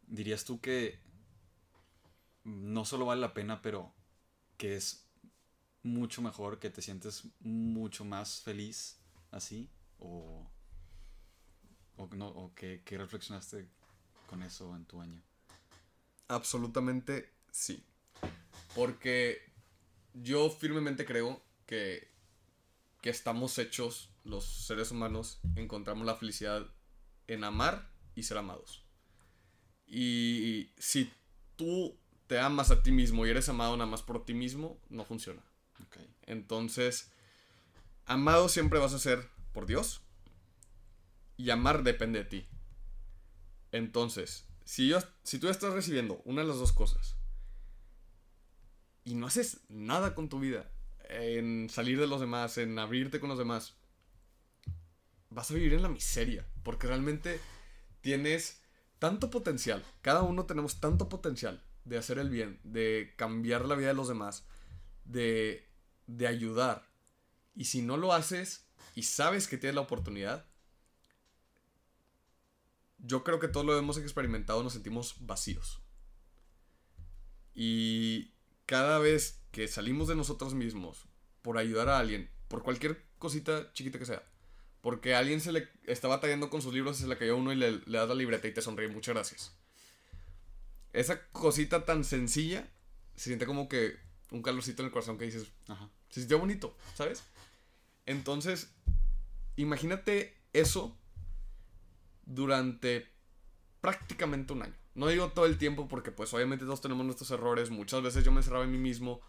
dirías 0.06 0.44
tú 0.44 0.60
que 0.60 0.98
no 2.44 2.84
solo 2.84 3.06
vale 3.06 3.20
la 3.20 3.34
pena, 3.34 3.62
pero 3.62 3.92
que 4.56 4.76
es 4.76 5.06
mucho 5.82 6.22
mejor, 6.22 6.58
que 6.58 6.70
te 6.70 6.82
sientes 6.82 7.24
mucho 7.40 8.04
más 8.04 8.40
feliz 8.40 8.98
así? 9.30 9.70
¿O, 9.98 10.50
o, 11.96 12.54
que 12.54 12.82
reflexionaste 12.98 13.68
con 14.32 14.42
eso 14.42 14.74
en 14.74 14.86
tu 14.86 15.02
año? 15.02 15.22
Absolutamente 16.28 17.30
sí. 17.50 17.84
Porque 18.74 19.42
yo 20.14 20.48
firmemente 20.48 21.04
creo 21.04 21.42
que, 21.66 22.08
que 23.02 23.10
estamos 23.10 23.58
hechos, 23.58 24.08
los 24.24 24.46
seres 24.66 24.90
humanos, 24.90 25.38
encontramos 25.54 26.06
la 26.06 26.16
felicidad 26.16 26.66
en 27.26 27.44
amar 27.44 27.90
y 28.14 28.22
ser 28.22 28.38
amados. 28.38 28.82
Y 29.86 30.70
si 30.78 31.12
tú 31.56 31.94
te 32.26 32.40
amas 32.40 32.70
a 32.70 32.82
ti 32.82 32.90
mismo 32.90 33.26
y 33.26 33.30
eres 33.30 33.50
amado 33.50 33.76
nada 33.76 33.90
más 33.90 34.00
por 34.00 34.24
ti 34.24 34.32
mismo, 34.32 34.80
no 34.88 35.04
funciona. 35.04 35.42
Entonces, 36.24 37.12
amado 38.06 38.48
siempre 38.48 38.78
vas 38.78 38.94
a 38.94 38.98
ser 38.98 39.28
por 39.52 39.66
Dios. 39.66 40.00
Y 41.36 41.50
amar 41.50 41.82
depende 41.82 42.20
de 42.20 42.24
ti. 42.24 42.48
Entonces, 43.72 44.46
si, 44.64 44.88
yo, 44.88 44.98
si 45.22 45.38
tú 45.38 45.48
estás 45.48 45.72
recibiendo 45.72 46.22
una 46.24 46.42
de 46.42 46.48
las 46.48 46.58
dos 46.58 46.72
cosas 46.72 47.16
y 49.04 49.14
no 49.14 49.26
haces 49.26 49.60
nada 49.68 50.14
con 50.14 50.28
tu 50.28 50.38
vida, 50.38 50.70
en 51.08 51.68
salir 51.68 51.98
de 51.98 52.06
los 52.06 52.20
demás, 52.20 52.58
en 52.58 52.78
abrirte 52.78 53.20
con 53.20 53.28
los 53.28 53.38
demás, 53.38 53.74
vas 55.30 55.50
a 55.50 55.54
vivir 55.54 55.74
en 55.74 55.82
la 55.82 55.88
miseria. 55.88 56.46
Porque 56.62 56.86
realmente 56.86 57.40
tienes 58.00 58.62
tanto 58.98 59.30
potencial. 59.30 59.84
Cada 60.00 60.22
uno 60.22 60.46
tenemos 60.46 60.80
tanto 60.80 61.08
potencial 61.08 61.62
de 61.84 61.98
hacer 61.98 62.18
el 62.18 62.30
bien, 62.30 62.60
de 62.62 63.14
cambiar 63.16 63.64
la 63.64 63.74
vida 63.74 63.88
de 63.88 63.94
los 63.94 64.08
demás, 64.08 64.44
de, 65.04 65.68
de 66.06 66.26
ayudar. 66.26 66.86
Y 67.54 67.66
si 67.66 67.82
no 67.82 67.96
lo 67.96 68.12
haces 68.12 68.66
y 68.94 69.02
sabes 69.02 69.48
que 69.48 69.58
tienes 69.58 69.74
la 69.74 69.80
oportunidad, 69.82 70.46
yo 73.02 73.24
creo 73.24 73.40
que 73.40 73.48
todos 73.48 73.66
lo 73.66 73.76
hemos 73.76 73.98
experimentado, 73.98 74.62
nos 74.62 74.72
sentimos 74.72 75.16
vacíos. 75.20 75.82
Y 77.54 78.32
cada 78.64 78.98
vez 78.98 79.42
que 79.50 79.68
salimos 79.68 80.08
de 80.08 80.14
nosotros 80.14 80.54
mismos 80.54 81.06
por 81.42 81.58
ayudar 81.58 81.88
a 81.88 81.98
alguien, 81.98 82.30
por 82.48 82.62
cualquier 82.62 83.04
cosita 83.18 83.72
chiquita 83.72 83.98
que 83.98 84.06
sea, 84.06 84.22
porque 84.80 85.14
a 85.14 85.18
alguien 85.18 85.40
se 85.40 85.52
le 85.52 85.68
está 85.84 86.08
batallando 86.08 86.48
con 86.48 86.62
sus 86.62 86.72
libros 86.72 86.98
y 86.98 87.02
se 87.02 87.08
le 87.08 87.18
cayó 87.18 87.36
uno 87.36 87.52
y 87.52 87.56
le, 87.56 87.72
le 87.84 87.98
das 87.98 88.08
la 88.08 88.14
libreta 88.14 88.48
y 88.48 88.54
te 88.54 88.62
sonríe, 88.62 88.88
muchas 88.88 89.14
gracias. 89.14 89.54
Esa 90.92 91.26
cosita 91.28 91.84
tan 91.84 92.04
sencilla 92.04 92.68
se 93.16 93.30
siente 93.30 93.46
como 93.46 93.68
que 93.68 93.96
un 94.30 94.42
calorcito 94.42 94.82
en 94.82 94.86
el 94.86 94.92
corazón 94.92 95.18
que 95.18 95.24
dices, 95.24 95.50
Ajá. 95.68 95.90
se 96.08 96.20
sintió 96.20 96.38
bonito, 96.38 96.76
¿sabes? 96.94 97.24
Entonces, 98.06 98.72
imagínate 99.56 100.36
eso 100.52 100.96
durante 102.34 103.08
prácticamente 103.80 104.52
un 104.52 104.62
año. 104.62 104.74
No 104.94 105.08
digo 105.08 105.30
todo 105.32 105.46
el 105.46 105.58
tiempo 105.58 105.88
porque 105.88 106.12
pues 106.12 106.32
obviamente 106.34 106.64
todos 106.64 106.80
tenemos 106.80 107.04
nuestros 107.04 107.30
errores. 107.30 107.70
Muchas 107.70 108.02
veces 108.02 108.24
yo 108.24 108.32
me 108.32 108.38
encerraba 108.38 108.64
en 108.64 108.72
mí 108.72 108.78
mismo 108.78 109.20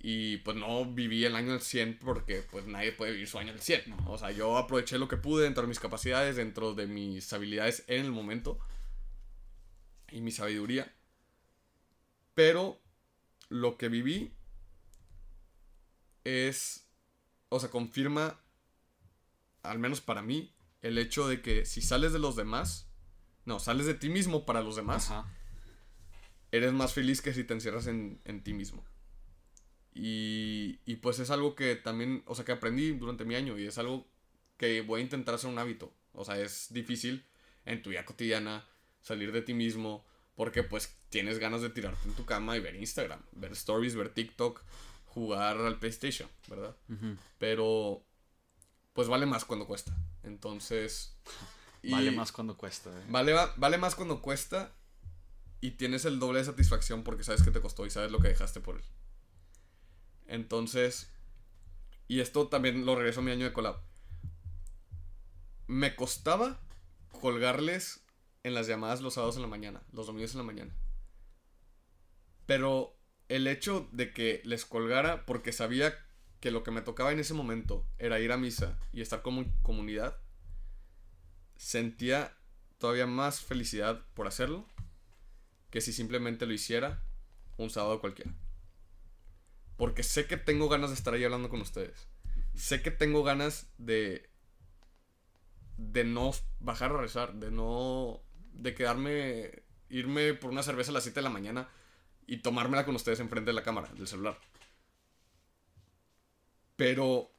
y 0.00 0.38
pues 0.38 0.56
no 0.56 0.84
viví 0.84 1.24
el 1.24 1.36
año 1.36 1.52
al 1.52 1.60
100 1.60 1.98
porque 2.00 2.42
pues 2.50 2.66
nadie 2.66 2.92
puede 2.92 3.12
vivir 3.12 3.28
su 3.28 3.38
año 3.38 3.52
al 3.52 3.60
100. 3.60 3.90
¿no? 3.90 4.10
O 4.10 4.18
sea, 4.18 4.30
yo 4.30 4.56
aproveché 4.56 4.98
lo 4.98 5.08
que 5.08 5.16
pude 5.16 5.44
dentro 5.44 5.62
de 5.62 5.68
mis 5.68 5.80
capacidades, 5.80 6.36
dentro 6.36 6.74
de 6.74 6.86
mis 6.86 7.32
habilidades 7.32 7.84
en 7.86 8.04
el 8.04 8.12
momento 8.12 8.58
y 10.10 10.20
mi 10.20 10.30
sabiduría. 10.30 10.92
Pero 12.34 12.80
lo 13.48 13.76
que 13.76 13.88
viví 13.88 14.32
es, 16.24 16.86
o 17.48 17.60
sea, 17.60 17.70
confirma, 17.70 18.40
al 19.62 19.78
menos 19.78 20.00
para 20.00 20.22
mí, 20.22 20.52
el 20.82 20.98
hecho 20.98 21.28
de 21.28 21.40
que 21.40 21.64
si 21.64 21.80
sales 21.80 22.12
de 22.12 22.18
los 22.18 22.36
demás, 22.36 22.88
no, 23.44 23.58
sales 23.58 23.86
de 23.86 23.94
ti 23.94 24.08
mismo 24.08 24.44
para 24.44 24.62
los 24.62 24.76
demás, 24.76 25.10
Ajá. 25.10 25.28
eres 26.50 26.72
más 26.72 26.92
feliz 26.92 27.22
que 27.22 27.32
si 27.32 27.44
te 27.44 27.54
encierras 27.54 27.86
en, 27.86 28.20
en 28.24 28.42
ti 28.42 28.52
mismo. 28.52 28.84
Y, 29.94 30.80
y 30.86 30.96
pues 30.96 31.18
es 31.18 31.30
algo 31.30 31.54
que 31.54 31.76
también, 31.76 32.22
o 32.26 32.34
sea, 32.34 32.44
que 32.44 32.52
aprendí 32.52 32.92
durante 32.92 33.24
mi 33.24 33.34
año 33.34 33.58
y 33.58 33.66
es 33.66 33.78
algo 33.78 34.06
que 34.56 34.80
voy 34.80 35.00
a 35.00 35.04
intentar 35.04 35.34
hacer 35.34 35.50
un 35.50 35.58
hábito. 35.58 35.92
O 36.12 36.24
sea, 36.24 36.38
es 36.38 36.72
difícil 36.72 37.24
en 37.64 37.82
tu 37.82 37.90
vida 37.90 38.04
cotidiana 38.04 38.66
salir 39.02 39.32
de 39.32 39.42
ti 39.42 39.54
mismo 39.54 40.04
porque 40.34 40.62
pues 40.62 40.96
tienes 41.10 41.38
ganas 41.38 41.60
de 41.60 41.70
tirarte 41.70 42.08
en 42.08 42.14
tu 42.14 42.24
cama 42.24 42.56
y 42.56 42.60
ver 42.60 42.74
Instagram, 42.76 43.20
ver 43.32 43.52
stories, 43.52 43.94
ver 43.94 44.08
TikTok, 44.08 44.62
jugar 45.06 45.58
al 45.58 45.78
PlayStation, 45.78 46.28
¿verdad? 46.48 46.74
Pero 47.38 48.02
pues 48.92 49.08
vale 49.08 49.26
más 49.26 49.44
cuando 49.44 49.66
cuesta. 49.66 49.96
Entonces... 50.22 51.16
y- 51.82 51.90
Vale 51.92 52.10
más 52.12 52.32
cuando 52.32 52.56
cuesta, 52.56 52.90
¿eh? 52.90 53.04
Vale, 53.08 53.32
va- 53.32 53.52
vale 53.56 53.78
más 53.78 53.94
cuando 53.94 54.20
cuesta 54.22 54.72
y 55.60 55.72
tienes 55.72 56.04
el 56.04 56.18
doble 56.18 56.40
de 56.40 56.44
satisfacción 56.44 57.02
porque 57.04 57.24
sabes 57.24 57.42
que 57.42 57.50
te 57.50 57.60
costó 57.60 57.86
y 57.86 57.90
sabes 57.90 58.10
lo 58.12 58.18
que 58.20 58.28
dejaste 58.28 58.60
por 58.60 58.76
él. 58.76 58.84
Entonces, 60.26 61.10
y 62.08 62.20
esto 62.20 62.48
también 62.48 62.84
lo 62.86 62.94
regreso 62.96 63.20
a 63.20 63.22
mi 63.22 63.30
año 63.32 63.44
de 63.44 63.52
collab. 63.52 63.76
Me 65.66 65.94
costaba 65.96 66.60
colgarles 67.20 68.04
en 68.42 68.54
las 68.54 68.66
llamadas 68.66 69.00
los 69.00 69.14
sábados 69.14 69.36
en 69.36 69.42
la 69.42 69.48
mañana, 69.48 69.82
los 69.92 70.06
domingos 70.06 70.32
en 70.32 70.38
la 70.38 70.44
mañana. 70.44 70.74
Pero 72.46 72.96
el 73.28 73.46
hecho 73.46 73.88
de 73.92 74.12
que 74.12 74.42
les 74.44 74.64
colgara 74.66 75.24
porque 75.26 75.52
sabía 75.52 75.94
que 76.42 76.50
lo 76.50 76.64
que 76.64 76.72
me 76.72 76.82
tocaba 76.82 77.12
en 77.12 77.20
ese 77.20 77.34
momento 77.34 77.86
era 77.98 78.18
ir 78.18 78.32
a 78.32 78.36
misa 78.36 78.76
y 78.92 79.00
estar 79.00 79.22
como 79.22 79.44
comunidad, 79.62 80.18
sentía 81.56 82.36
todavía 82.78 83.06
más 83.06 83.40
felicidad 83.40 84.04
por 84.14 84.26
hacerlo 84.26 84.66
que 85.70 85.80
si 85.80 85.92
simplemente 85.92 86.44
lo 86.44 86.52
hiciera 86.52 87.00
un 87.58 87.70
sábado 87.70 88.00
cualquiera. 88.00 88.34
Porque 89.76 90.02
sé 90.02 90.26
que 90.26 90.36
tengo 90.36 90.68
ganas 90.68 90.90
de 90.90 90.96
estar 90.96 91.14
ahí 91.14 91.22
hablando 91.22 91.48
con 91.48 91.60
ustedes. 91.60 92.08
Sé 92.54 92.82
que 92.82 92.90
tengo 92.90 93.22
ganas 93.22 93.68
de 93.78 94.28
de 95.76 96.04
no 96.04 96.32
bajar 96.58 96.90
a 96.90 96.98
rezar, 96.98 97.34
de 97.34 97.52
no 97.52 98.20
de 98.52 98.74
quedarme 98.74 99.62
irme 99.88 100.34
por 100.34 100.50
una 100.50 100.64
cerveza 100.64 100.90
a 100.90 100.94
las 100.94 101.04
7 101.04 101.20
de 101.20 101.22
la 101.22 101.30
mañana 101.30 101.68
y 102.26 102.38
tomármela 102.38 102.84
con 102.84 102.96
ustedes 102.96 103.20
enfrente 103.20 103.50
de 103.50 103.54
la 103.54 103.62
cámara 103.62 103.88
del 103.94 104.08
celular. 104.08 104.38
Pero 106.76 107.32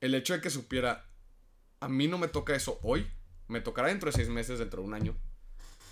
el 0.00 0.14
hecho 0.14 0.34
de 0.34 0.40
que 0.40 0.50
supiera, 0.50 1.08
a 1.80 1.88
mí 1.88 2.08
no 2.08 2.18
me 2.18 2.28
toca 2.28 2.54
eso 2.54 2.78
hoy, 2.82 3.06
me 3.48 3.60
tocará 3.60 3.88
dentro 3.88 4.10
de 4.10 4.16
seis 4.16 4.28
meses, 4.28 4.58
dentro 4.58 4.82
de 4.82 4.88
un 4.88 4.94
año. 4.94 5.16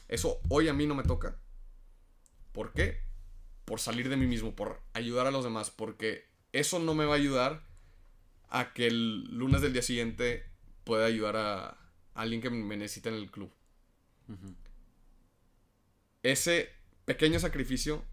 Eso 0.09 0.41
hoy 0.49 0.69
a 0.69 0.75
mí 0.75 0.87
no 0.87 0.95
me 0.95 1.03
toca. 1.03 1.37
¿Por 2.53 2.73
qué? 2.73 3.01
Por 3.65 3.81
salir 3.81 4.09
de 4.09 4.17
mí 4.17 4.27
mismo, 4.27 4.55
por 4.55 4.81
ayudar 4.93 5.27
a 5.27 5.31
los 5.31 5.45
demás, 5.45 5.71
porque 5.71 6.27
eso 6.53 6.79
no 6.79 6.95
me 6.95 7.05
va 7.05 7.15
a 7.15 7.19
ayudar 7.19 7.65
a 8.49 8.73
que 8.73 8.87
el 8.87 9.25
lunes 9.37 9.63
del 9.63 9.73
día 9.73 9.83
siguiente 9.83 10.45
pueda 10.85 11.07
ayudar 11.07 11.37
a, 11.37 11.79
alguien 12.15 12.41
que 12.41 12.51
me 12.51 12.77
necesita 12.77 13.09
en 13.09 13.17
el 13.17 13.31
club. 13.31 13.53
Ese 16.23 16.71
pequeño 17.05 17.39
sacrificio, 17.39 18.05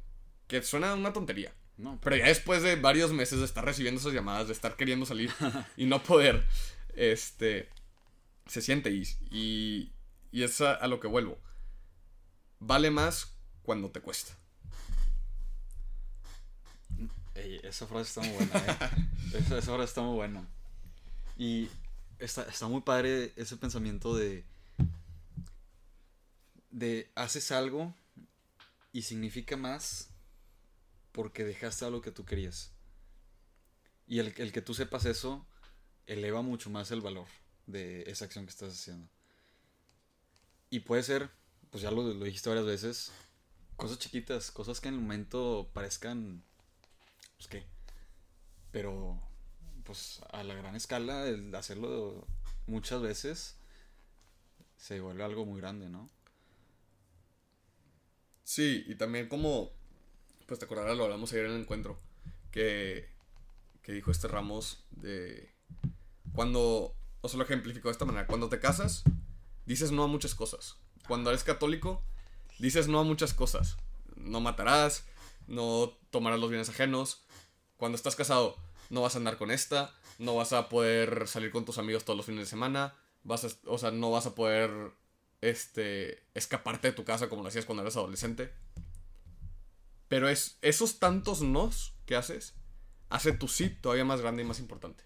que 0.48 0.62
suena 0.64 0.94
una 0.94 1.14
tontería, 1.14 1.54
pero 2.02 2.16
ya 2.16 2.26
después 2.26 2.64
de 2.64 2.76
varios 2.76 3.12
meses 3.12 3.40
de 3.40 3.46
estar 3.46 3.64
recibiendo 3.64 4.00
esas 4.00 4.14
llamadas, 4.14 4.48
de 4.48 4.54
estar 4.54 4.76
queriendo 4.76 5.06
salir 5.06 5.32
y 5.78 5.86
no 5.86 6.04
poder, 6.04 6.46
este, 6.96 7.70
se 8.46 8.62
siente 8.62 8.92
y, 8.92 9.04
y, 9.32 9.92
y 10.32 10.44
es 10.44 10.62
a, 10.62 10.86
lo 10.88 11.00
que 11.00 11.08
vuelvo. 11.08 11.40
Vale 12.60 12.92
más 12.92 13.34
cuando 13.64 13.90
te 13.90 14.02
cuesta. 14.02 14.38
esa 17.36 17.88
frase 17.88 18.10
está 18.10 18.22
muy 18.22 18.36
buena. 18.36 18.58
¿eh? 18.60 18.78
esa, 19.40 19.62
frase 19.62 19.84
está 19.84 20.02
muy 20.02 20.16
buena. 20.16 20.48
Y 21.38 21.70
está, 22.20 22.44
está 22.44 22.68
muy 22.68 22.82
padre 22.82 23.34
ese 23.36 23.58
pensamiento 23.58 24.16
de, 24.16 24.46
de 26.70 27.12
haces 27.16 27.52
algo 27.52 27.96
y 28.92 29.04
significa 29.04 29.58
más 29.58 30.11
porque 31.12 31.44
dejaste 31.44 31.86
algo 31.86 32.02
que 32.02 32.12
tú 32.12 32.26
querías. 32.26 32.72
Y 34.08 34.20
el, 34.20 34.34
el, 34.38 34.52
que 34.52 34.62
tú 34.62 34.74
sepas 34.74 35.06
eso 35.06 35.46
eleva 36.08 36.42
mucho 36.42 36.70
más 36.70 36.92
el 36.92 37.02
valor 37.02 37.28
de 37.68 38.04
esa 38.08 38.26
acción 38.26 38.46
que 38.46 38.52
estás 38.52 38.74
haciendo. 38.74 39.10
Y 40.70 40.82
puede 40.82 41.04
ser, 41.04 41.30
pues 41.70 41.84
ya 41.84 41.92
lo, 41.92 42.02
lo 42.02 42.26
dijiste 42.26 42.50
varias 42.50 42.66
veces, 42.66 43.12
cosas 43.78 44.00
chiquitas, 44.00 44.52
cosas 44.52 44.80
que 44.80 44.90
en 44.90 44.96
el 44.96 45.02
momento 45.02 45.70
parezcan, 45.74 46.44
pues 47.38 47.48
qué, 47.48 47.66
pero 48.72 49.20
pues 49.84 50.22
a 50.32 50.44
la 50.44 50.54
gran 50.54 50.76
escala, 50.76 51.28
el 51.28 51.54
hacerlo 51.56 52.28
muchas 52.68 53.02
veces 53.02 53.58
se 54.78 55.00
vuelve 55.00 55.24
algo 55.24 55.46
muy 55.46 55.60
grande, 55.60 55.90
¿no? 55.90 56.10
Sí, 58.44 58.84
y 58.88 58.96
también 58.96 59.28
como 59.28 59.72
pues 60.52 60.60
te 60.60 60.66
acordarás, 60.66 60.98
lo 60.98 61.06
hablamos 61.06 61.32
ayer 61.32 61.46
en 61.46 61.54
el 61.54 61.62
encuentro, 61.62 61.98
que, 62.52 63.08
que 63.82 63.94
dijo 63.94 64.12
este 64.12 64.28
Ramos 64.28 64.84
de 64.90 65.50
cuando, 66.34 66.94
o 67.22 67.30
sea, 67.30 67.38
lo 67.38 67.46
ejemplificó 67.46 67.88
de 67.88 67.94
esta 67.94 68.04
manera, 68.04 68.28
cuando 68.28 68.50
te 68.50 68.60
casas, 68.60 69.06
dices 69.66 69.94
no 69.94 70.04
a 70.04 70.08
muchas 70.08 70.36
cosas. 70.36 70.76
Cuando 71.08 71.30
eres 71.30 71.46
católico, 71.46 72.04
dices 72.60 72.90
no 72.90 73.00
a 73.00 73.06
muchas 73.06 73.34
cosas. 73.34 73.78
No 74.18 74.42
matarás, 74.42 75.06
no 75.48 75.98
tomarás 76.10 76.42
los 76.42 76.50
bienes 76.50 76.68
ajenos. 76.68 77.24
Cuando 77.78 77.96
estás 77.96 78.18
casado, 78.18 78.58
no 78.90 79.00
vas 79.00 79.16
a 79.16 79.20
andar 79.20 79.38
con 79.38 79.52
esta, 79.52 79.94
no 80.20 80.36
vas 80.36 80.52
a 80.52 80.68
poder 80.68 81.30
salir 81.30 81.54
con 81.54 81.64
tus 81.64 81.78
amigos 81.78 82.04
todos 82.04 82.18
los 82.18 82.26
fines 82.26 82.42
de 82.42 82.50
semana, 82.50 82.94
vas 83.24 83.58
o 83.66 83.78
sea, 83.78 83.92
no 83.92 84.12
vas 84.12 84.26
a 84.26 84.36
poder 84.36 84.70
este 85.40 86.22
escaparte 86.34 86.90
de 86.90 86.94
tu 86.94 87.06
casa 87.06 87.30
como 87.30 87.42
lo 87.42 87.48
hacías 87.48 87.64
cuando 87.64 87.84
eras 87.84 87.96
adolescente. 87.96 88.52
Pero 90.12 90.28
es 90.28 90.58
esos 90.62 91.00
tantos 91.00 91.42
nos 91.42 91.96
que 92.06 92.18
haces, 92.18 92.54
hace 93.08 93.32
tu 93.32 93.48
sí 93.48 93.70
todavía 93.70 94.04
más 94.04 94.20
grande 94.20 94.44
y 94.44 94.46
más 94.46 94.60
importante. 94.60 95.06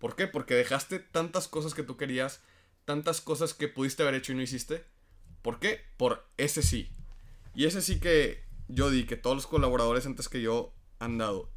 ¿Por 0.00 0.16
qué? 0.16 0.26
Porque 0.26 0.54
dejaste 0.54 0.98
tantas 0.98 1.46
cosas 1.46 1.74
que 1.74 1.84
tú 1.84 1.96
querías, 1.96 2.42
tantas 2.84 3.20
cosas 3.20 3.54
que 3.54 3.68
pudiste 3.68 4.02
haber 4.02 4.16
hecho 4.16 4.32
y 4.32 4.34
no 4.34 4.42
hiciste. 4.42 4.84
¿Por 5.42 5.60
qué? 5.60 5.80
Por 5.96 6.28
ese 6.38 6.62
sí. 6.62 6.90
Y 7.54 7.66
ese 7.66 7.82
sí 7.82 8.00
que 8.00 8.42
yo 8.66 8.90
di, 8.90 9.06
que 9.06 9.16
todos 9.16 9.36
los 9.36 9.46
colaboradores 9.46 10.06
antes 10.06 10.28
que 10.28 10.42
yo 10.42 10.74
han 10.98 11.18
dado, 11.18 11.48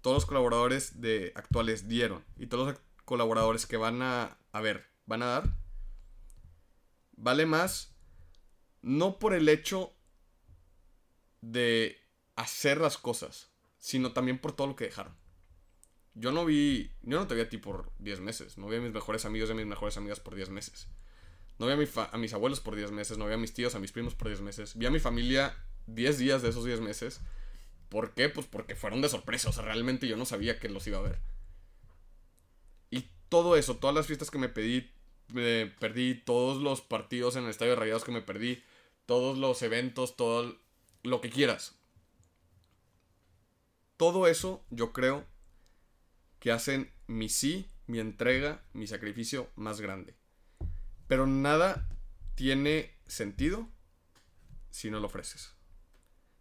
todos 0.00 0.14
los 0.14 0.24
colaboradores 0.24 1.02
de 1.02 1.32
actuales 1.34 1.88
dieron, 1.88 2.24
y 2.38 2.46
todos 2.46 2.68
los 2.68 2.80
colaboradores 3.04 3.66
que 3.66 3.76
van 3.76 4.00
a, 4.00 4.38
a 4.52 4.60
ver, 4.62 4.86
van 5.04 5.22
a 5.22 5.26
dar, 5.26 5.56
vale 7.18 7.44
más 7.44 7.94
no 8.80 9.18
por 9.18 9.34
el 9.34 9.50
hecho 9.50 9.92
de 11.42 11.99
hacer 12.40 12.80
las 12.80 12.96
cosas, 12.96 13.50
sino 13.78 14.12
también 14.12 14.38
por 14.38 14.52
todo 14.52 14.66
lo 14.66 14.76
que 14.76 14.84
dejaron. 14.84 15.14
Yo 16.14 16.32
no 16.32 16.44
vi, 16.44 16.90
yo 17.02 17.18
no 17.18 17.26
te 17.26 17.34
vi 17.34 17.42
a 17.42 17.48
ti 17.48 17.58
por 17.58 17.92
10 17.98 18.20
meses, 18.20 18.58
no 18.58 18.66
vi 18.68 18.76
a 18.76 18.80
mis 18.80 18.92
mejores 18.92 19.24
amigos 19.24 19.48
y 19.48 19.52
a 19.52 19.54
mis 19.54 19.66
mejores 19.66 19.96
amigas 19.96 20.20
por 20.20 20.34
10 20.34 20.50
meses. 20.50 20.88
No 21.58 21.66
vi 21.66 21.72
a, 21.72 22.16
mis 22.18 22.32
abuelos 22.32 22.60
por 22.60 22.74
10 22.74 22.90
meses, 22.92 23.18
no 23.18 23.26
vi 23.26 23.34
a 23.34 23.36
mis 23.36 23.52
tíos, 23.52 23.74
a 23.74 23.78
mis 23.78 23.92
primos 23.92 24.14
por 24.14 24.28
10 24.28 24.40
meses. 24.40 24.76
Vi 24.76 24.86
a 24.86 24.90
mi 24.90 24.98
familia 24.98 25.54
10 25.86 26.18
días 26.18 26.42
de 26.42 26.48
esos 26.48 26.64
10 26.64 26.80
meses. 26.80 27.20
¿Por 27.90 28.14
qué? 28.14 28.30
Pues 28.30 28.46
porque 28.46 28.74
fueron 28.74 29.02
de 29.02 29.10
sorpresa, 29.10 29.50
o 29.50 29.52
sea, 29.52 29.64
realmente 29.64 30.08
yo 30.08 30.16
no 30.16 30.24
sabía 30.24 30.58
que 30.58 30.70
los 30.70 30.86
iba 30.86 30.98
a 30.98 31.02
ver. 31.02 31.20
Y 32.90 33.10
todo 33.28 33.56
eso, 33.56 33.76
todas 33.76 33.94
las 33.94 34.06
fiestas 34.06 34.30
que 34.30 34.38
me 34.38 34.48
pedí, 34.48 34.90
perdí, 35.78 36.14
todos 36.14 36.62
los 36.62 36.80
partidos 36.80 37.36
en 37.36 37.44
el 37.44 37.50
Estadio 37.50 37.72
de 37.72 37.80
Rayados 37.80 38.04
que 38.04 38.12
me 38.12 38.22
perdí, 38.22 38.64
todos 39.04 39.36
los 39.36 39.60
eventos, 39.62 40.16
todo 40.16 40.58
lo 41.02 41.20
que 41.20 41.30
quieras 41.30 41.79
todo 44.00 44.28
eso 44.28 44.64
yo 44.70 44.94
creo 44.94 45.26
que 46.38 46.52
hacen 46.52 46.90
mi 47.06 47.28
sí, 47.28 47.70
mi 47.86 48.00
entrega, 48.00 48.64
mi 48.72 48.86
sacrificio 48.86 49.50
más 49.56 49.82
grande. 49.82 50.16
Pero 51.06 51.26
nada 51.26 51.86
tiene 52.34 52.94
sentido 53.06 53.68
si 54.70 54.90
no 54.90 55.00
lo 55.00 55.06
ofreces. 55.08 55.54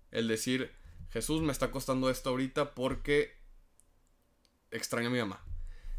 El 0.09 0.29
decir, 0.29 0.71
Jesús 1.09 1.41
me 1.41 1.51
está 1.51 1.69
costando 1.69 2.09
esto 2.09 2.29
ahorita 2.29 2.75
porque 2.75 3.37
extraño 4.71 5.09
a 5.09 5.11
mi 5.11 5.19
mamá. 5.19 5.43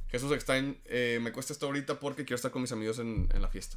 Jesús 0.09 0.33
extraña, 0.33 0.77
eh, 0.87 1.19
me 1.21 1.31
cuesta 1.31 1.53
esto 1.53 1.67
ahorita 1.67 2.01
porque 2.01 2.25
quiero 2.25 2.37
estar 2.37 2.53
con 2.53 2.63
mis 2.63 2.73
amigos 2.73 2.99
en 3.01 3.29
la 3.35 3.49
fiesta. 3.49 3.77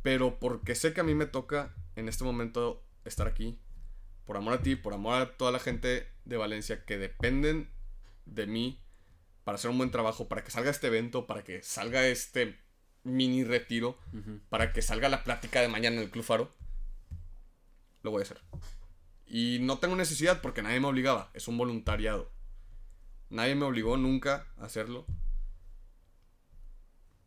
Pero 0.00 0.38
porque 0.38 0.74
sé 0.74 0.94
que 0.94 1.02
a 1.02 1.04
mí 1.04 1.14
me 1.14 1.26
toca 1.26 1.74
en 1.96 2.08
este 2.08 2.24
momento 2.24 2.82
estar 3.04 3.26
aquí, 3.26 3.60
por 4.24 4.38
amor 4.38 4.54
a 4.54 4.62
ti, 4.62 4.74
por 4.74 4.94
amor 4.94 5.20
a 5.20 5.36
toda 5.36 5.52
la 5.52 5.58
gente 5.58 6.13
de 6.24 6.36
Valencia 6.36 6.84
que 6.84 6.98
dependen 6.98 7.70
de 8.26 8.46
mí 8.46 8.80
para 9.44 9.56
hacer 9.56 9.70
un 9.70 9.78
buen 9.78 9.90
trabajo, 9.90 10.28
para 10.28 10.42
que 10.42 10.50
salga 10.50 10.70
este 10.70 10.86
evento, 10.86 11.26
para 11.26 11.44
que 11.44 11.62
salga 11.62 12.06
este 12.06 12.58
mini 13.02 13.44
retiro, 13.44 13.98
para 14.48 14.72
que 14.72 14.82
salga 14.82 15.08
la 15.08 15.22
plática 15.22 15.60
de 15.60 15.68
mañana 15.68 15.96
en 15.96 16.02
el 16.02 16.10
Club 16.10 16.24
Faro, 16.24 16.50
lo 18.02 18.10
voy 18.10 18.20
a 18.20 18.24
hacer. 18.24 18.40
Y 19.26 19.58
no 19.60 19.78
tengo 19.78 19.96
necesidad 19.96 20.40
porque 20.40 20.62
nadie 20.62 20.80
me 20.80 20.88
obligaba, 20.88 21.30
es 21.34 21.48
un 21.48 21.58
voluntariado. 21.58 22.30
Nadie 23.30 23.54
me 23.54 23.64
obligó 23.64 23.96
nunca 23.96 24.46
a 24.58 24.64
hacerlo. 24.64 25.06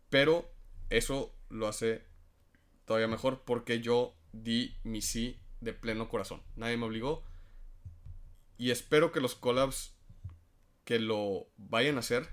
Pero 0.10 0.50
eso 0.90 1.36
lo 1.50 1.68
hace 1.68 2.06
todavía 2.86 3.08
mejor 3.08 3.44
porque 3.44 3.82
yo 3.82 4.16
di 4.32 4.78
mi 4.84 5.02
sí 5.02 5.40
de 5.60 5.74
pleno 5.74 6.10
corazón. 6.10 6.42
Nadie 6.56 6.78
me 6.78 6.86
obligó. 6.86 7.24
Y 8.58 8.72
espero 8.72 9.12
que 9.12 9.22
los 9.22 9.36
collabs 9.36 9.94
que 10.84 11.00
lo 11.00 11.48
vayan 11.58 11.98
a 11.98 12.00
hacer 12.00 12.30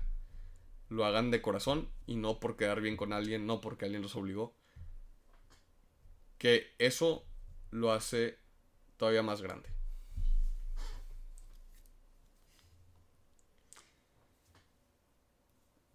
lo 0.89 1.05
hagan 1.05 1.31
de 1.31 1.41
corazón 1.41 1.89
y 2.05 2.15
no 2.15 2.39
por 2.39 2.57
quedar 2.57 2.81
bien 2.81 2.97
con 2.97 3.13
alguien, 3.13 3.45
no 3.45 3.61
porque 3.61 3.85
alguien 3.85 4.01
los 4.01 4.15
obligó. 4.15 4.55
Que 6.37 6.73
eso 6.79 7.25
lo 7.71 7.91
hace 7.91 8.39
todavía 8.97 9.23
más 9.23 9.41
grande. 9.41 9.69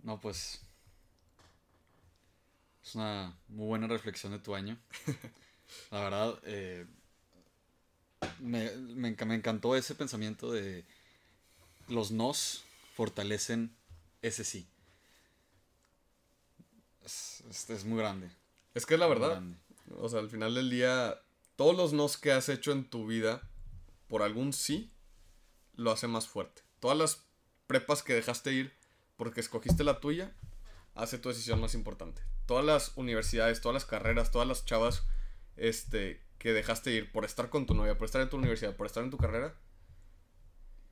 No, 0.03 0.21
pues. 0.21 0.61
Es 2.83 2.95
una 2.95 3.39
muy 3.49 3.67
buena 3.67 3.87
reflexión 3.87 4.33
de 4.33 4.39
tu 4.39 4.55
año. 4.55 4.79
La 5.91 6.01
verdad, 6.01 6.39
eh, 6.45 6.87
me, 8.41 8.71
me, 8.77 9.15
me 9.15 9.35
encantó 9.35 9.77
ese 9.77 9.95
pensamiento 9.95 10.51
de 10.51 10.85
los 11.89 12.11
nos 12.11 12.65
fortalecen 12.95 13.75
ese 14.23 14.45
sí. 14.45 14.67
Es, 17.05 17.43
es, 17.49 17.71
es 17.71 17.85
muy 17.85 17.99
grande. 17.99 18.31
Es 18.75 18.87
que 18.87 18.95
es 18.95 19.01
la 19.01 19.07
verdad. 19.07 19.43
O 19.97 20.09
sea, 20.09 20.21
al 20.21 20.31
final 20.31 20.55
del 20.55 20.71
día, 20.71 21.21
todos 21.57 21.77
los 21.77 21.93
nos 21.93 22.17
que 22.17 22.33
has 22.33 22.49
hecho 22.49 22.73
en 22.73 22.89
tu 22.89 23.07
vida 23.07 23.43
por 24.09 24.23
algún 24.23 24.53
sí, 24.53 24.93
lo 25.75 25.91
hace 25.91 26.07
más 26.07 26.29
fuerte. 26.29 26.63
Todas 26.79 26.97
las 26.97 27.25
prepas 27.67 28.03
que 28.03 28.15
dejaste 28.15 28.53
ir 28.53 28.73
porque 29.17 29.41
escogiste 29.41 29.85
la 29.85 30.01
tuya, 30.01 30.33
hace 30.95 31.19
tu 31.19 31.29
decisión 31.29 31.61
más 31.61 31.75
importante. 31.75 32.23
Todas 32.47 32.65
las 32.65 32.97
universidades, 32.97 33.61
todas 33.61 33.75
las 33.75 33.85
carreras, 33.85 34.31
todas 34.31 34.49
las 34.49 34.65
chavas 34.65 35.05
este, 35.57 36.21
que 36.41 36.53
dejaste 36.53 36.91
ir 36.93 37.13
por 37.13 37.25
estar 37.25 37.51
con 37.51 37.67
tu 37.67 37.75
novia, 37.75 37.97
por 37.97 38.07
estar 38.07 38.21
en 38.21 38.29
tu 38.31 38.37
universidad, 38.37 38.75
por 38.75 38.87
estar 38.87 39.05
en 39.05 39.11
tu 39.11 39.19
carrera, 39.19 39.55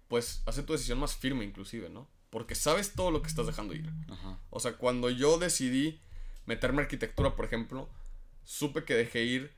pues 0.08 0.42
hace 0.46 0.62
tu 0.62 0.72
decisión 0.72 0.98
más 1.00 1.16
firme 1.16 1.44
inclusive, 1.44 1.88
¿no? 1.88 2.08
Porque 2.30 2.54
sabes 2.54 2.92
todo 2.94 3.10
lo 3.10 3.22
que 3.22 3.28
estás 3.28 3.46
dejando 3.46 3.74
ir. 3.74 3.90
Ajá. 4.10 4.38
O 4.50 4.60
sea, 4.60 4.74
cuando 4.74 5.10
yo 5.10 5.38
decidí 5.38 6.00
meterme 6.46 6.80
a 6.80 6.84
arquitectura, 6.84 7.34
por 7.34 7.44
ejemplo, 7.46 7.88
supe 8.44 8.84
que 8.84 8.94
dejé 8.94 9.22
ir 9.24 9.52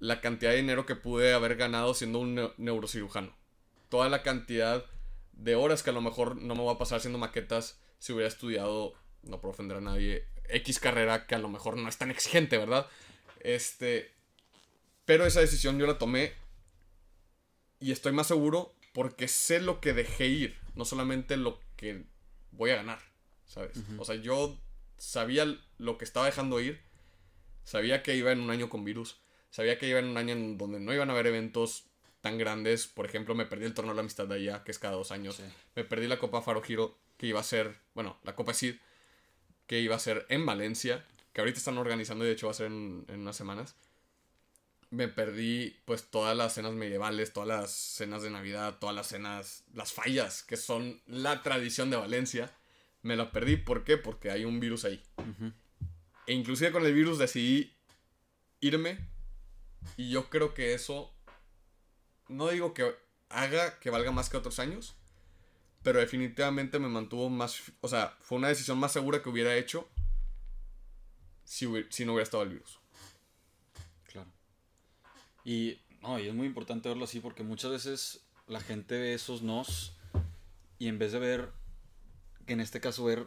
la 0.00 0.20
cantidad 0.20 0.50
de 0.50 0.56
dinero 0.58 0.84
que 0.86 0.96
pude 0.96 1.32
haber 1.32 1.54
ganado 1.56 1.94
siendo 1.94 2.18
un 2.18 2.36
neu- 2.36 2.54
neurocirujano. 2.58 3.32
Toda 3.88 4.08
la 4.08 4.22
cantidad 4.22 4.84
de 5.32 5.54
horas 5.54 5.82
que 5.82 5.90
a 5.90 5.92
lo 5.92 6.00
mejor 6.00 6.36
no 6.36 6.54
me 6.56 6.64
va 6.64 6.72
a 6.72 6.78
pasar 6.78 6.98
haciendo 6.98 7.18
maquetas 7.18 7.80
si 8.00 8.12
hubiera 8.12 8.28
estudiado, 8.28 8.94
no 9.22 9.40
por 9.40 9.50
ofender 9.50 9.76
a 9.76 9.80
nadie, 9.80 10.26
X 10.48 10.80
carrera 10.80 11.26
que 11.28 11.36
a 11.36 11.38
lo 11.38 11.48
mejor 11.48 11.76
no 11.76 11.88
es 11.88 11.96
tan 11.98 12.10
exigente, 12.10 12.58
¿verdad? 12.58 12.86
Este, 13.40 14.12
pero 15.04 15.26
esa 15.26 15.40
decisión 15.40 15.78
yo 15.78 15.86
la 15.86 15.98
tomé 15.98 16.32
y 17.80 17.92
estoy 17.92 18.12
más 18.12 18.28
seguro 18.28 18.74
porque 18.92 19.28
sé 19.28 19.60
lo 19.60 19.80
que 19.80 19.92
dejé 19.92 20.26
ir, 20.26 20.58
no 20.74 20.84
solamente 20.84 21.36
lo 21.36 21.58
que 21.76 22.04
voy 22.52 22.70
a 22.70 22.76
ganar, 22.76 22.98
¿sabes? 23.46 23.72
O 23.98 24.04
sea, 24.04 24.14
yo 24.16 24.58
sabía 24.98 25.46
lo 25.78 25.98
que 25.98 26.04
estaba 26.04 26.26
dejando 26.26 26.60
ir, 26.60 26.80
sabía 27.64 28.02
que 28.02 28.14
iba 28.16 28.30
en 28.32 28.40
un 28.40 28.50
año 28.50 28.68
con 28.68 28.84
virus, 28.84 29.20
sabía 29.50 29.78
que 29.78 29.88
iba 29.88 29.98
en 29.98 30.06
un 30.06 30.16
año 30.16 30.32
en 30.34 30.58
donde 30.58 30.78
no 30.80 30.92
iban 30.92 31.08
a 31.10 31.14
haber 31.14 31.26
eventos 31.28 31.86
tan 32.20 32.38
grandes, 32.38 32.86
por 32.86 33.04
ejemplo, 33.06 33.34
me 33.34 33.46
perdí 33.46 33.64
el 33.64 33.74
torneo 33.74 33.92
de 33.94 33.96
la 33.96 34.00
amistad 34.02 34.28
de 34.28 34.36
allá, 34.36 34.62
que 34.62 34.70
es 34.70 34.78
cada 34.78 34.94
dos 34.94 35.10
años, 35.10 35.36
Sí. 35.36 35.42
me 35.74 35.82
perdí 35.84 36.06
la 36.06 36.18
Copa 36.20 36.40
Faro 36.42 36.62
Giro, 36.62 36.96
que 37.16 37.26
iba 37.26 37.40
a 37.40 37.44
ser, 37.44 37.80
bueno, 37.94 38.18
la 38.22 38.36
Copa 38.36 38.54
CID, 38.54 38.76
que 39.66 39.80
iba 39.80 39.96
a 39.96 39.98
ser 39.98 40.26
en 40.28 40.46
Valencia, 40.46 41.04
que 41.32 41.40
ahorita 41.40 41.58
están 41.58 41.78
organizando 41.78 42.24
y 42.24 42.28
de 42.28 42.34
hecho 42.34 42.46
va 42.46 42.52
a 42.52 42.54
ser 42.54 42.66
en, 42.66 43.04
en 43.08 43.20
unas 43.20 43.34
semanas. 43.36 43.74
Me 44.92 45.08
perdí 45.08 45.80
pues 45.86 46.10
todas 46.10 46.36
las 46.36 46.52
cenas 46.52 46.74
medievales, 46.74 47.32
todas 47.32 47.48
las 47.48 47.70
cenas 47.72 48.22
de 48.22 48.28
Navidad, 48.28 48.76
todas 48.78 48.94
las 48.94 49.06
cenas, 49.06 49.64
las 49.72 49.90
fallas, 49.94 50.42
que 50.42 50.58
son 50.58 51.00
la 51.06 51.42
tradición 51.42 51.88
de 51.88 51.96
Valencia. 51.96 52.54
Me 53.00 53.16
la 53.16 53.32
perdí, 53.32 53.56
¿por 53.56 53.84
qué? 53.84 53.96
Porque 53.96 54.30
hay 54.30 54.44
un 54.44 54.60
virus 54.60 54.84
ahí. 54.84 55.02
E 56.26 56.34
inclusive 56.34 56.72
con 56.72 56.84
el 56.84 56.92
virus 56.92 57.18
decidí 57.18 57.74
irme. 58.60 58.98
Y 59.96 60.10
yo 60.10 60.28
creo 60.28 60.52
que 60.52 60.74
eso, 60.74 61.10
no 62.28 62.50
digo 62.50 62.74
que 62.74 62.94
haga 63.30 63.78
que 63.80 63.88
valga 63.88 64.12
más 64.12 64.28
que 64.28 64.36
otros 64.36 64.58
años, 64.58 64.94
pero 65.82 66.00
definitivamente 66.00 66.78
me 66.78 66.88
mantuvo 66.88 67.30
más, 67.30 67.62
o 67.80 67.88
sea, 67.88 68.14
fue 68.20 68.36
una 68.36 68.48
decisión 68.48 68.78
más 68.78 68.92
segura 68.92 69.22
que 69.22 69.30
hubiera 69.30 69.56
hecho 69.56 69.88
si, 71.44 71.66
si 71.88 72.04
no 72.04 72.12
hubiera 72.12 72.24
estado 72.24 72.42
el 72.42 72.50
virus. 72.50 72.81
Y, 75.44 75.78
no, 76.02 76.18
y 76.18 76.28
es 76.28 76.34
muy 76.34 76.46
importante 76.46 76.88
verlo 76.88 77.04
así 77.04 77.20
porque 77.20 77.42
muchas 77.42 77.70
veces 77.70 78.20
la 78.46 78.60
gente 78.60 78.98
ve 78.98 79.14
esos 79.14 79.42
nos 79.42 79.94
y 80.78 80.88
en 80.88 80.98
vez 80.98 81.12
de 81.12 81.20
ver, 81.20 81.52
que 82.44 82.54
en 82.54 82.60
este 82.60 82.80
caso 82.80 83.04
ver 83.04 83.26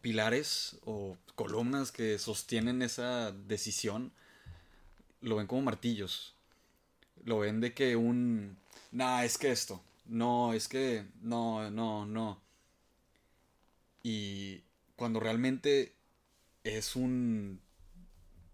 pilares 0.00 0.78
o 0.84 1.16
columnas 1.34 1.92
que 1.92 2.18
sostienen 2.18 2.80
esa 2.80 3.32
decisión, 3.32 4.12
lo 5.20 5.36
ven 5.36 5.46
como 5.46 5.62
martillos. 5.62 6.34
Lo 7.24 7.40
ven 7.40 7.60
de 7.60 7.74
que 7.74 7.96
un, 7.96 8.56
nah, 8.92 9.24
es 9.24 9.36
que 9.36 9.50
esto, 9.50 9.82
no, 10.06 10.54
es 10.54 10.68
que, 10.68 11.04
no, 11.20 11.70
no, 11.70 12.06
no. 12.06 12.40
Y 14.02 14.62
cuando 14.96 15.20
realmente 15.20 15.92
es 16.64 16.96
un, 16.96 17.60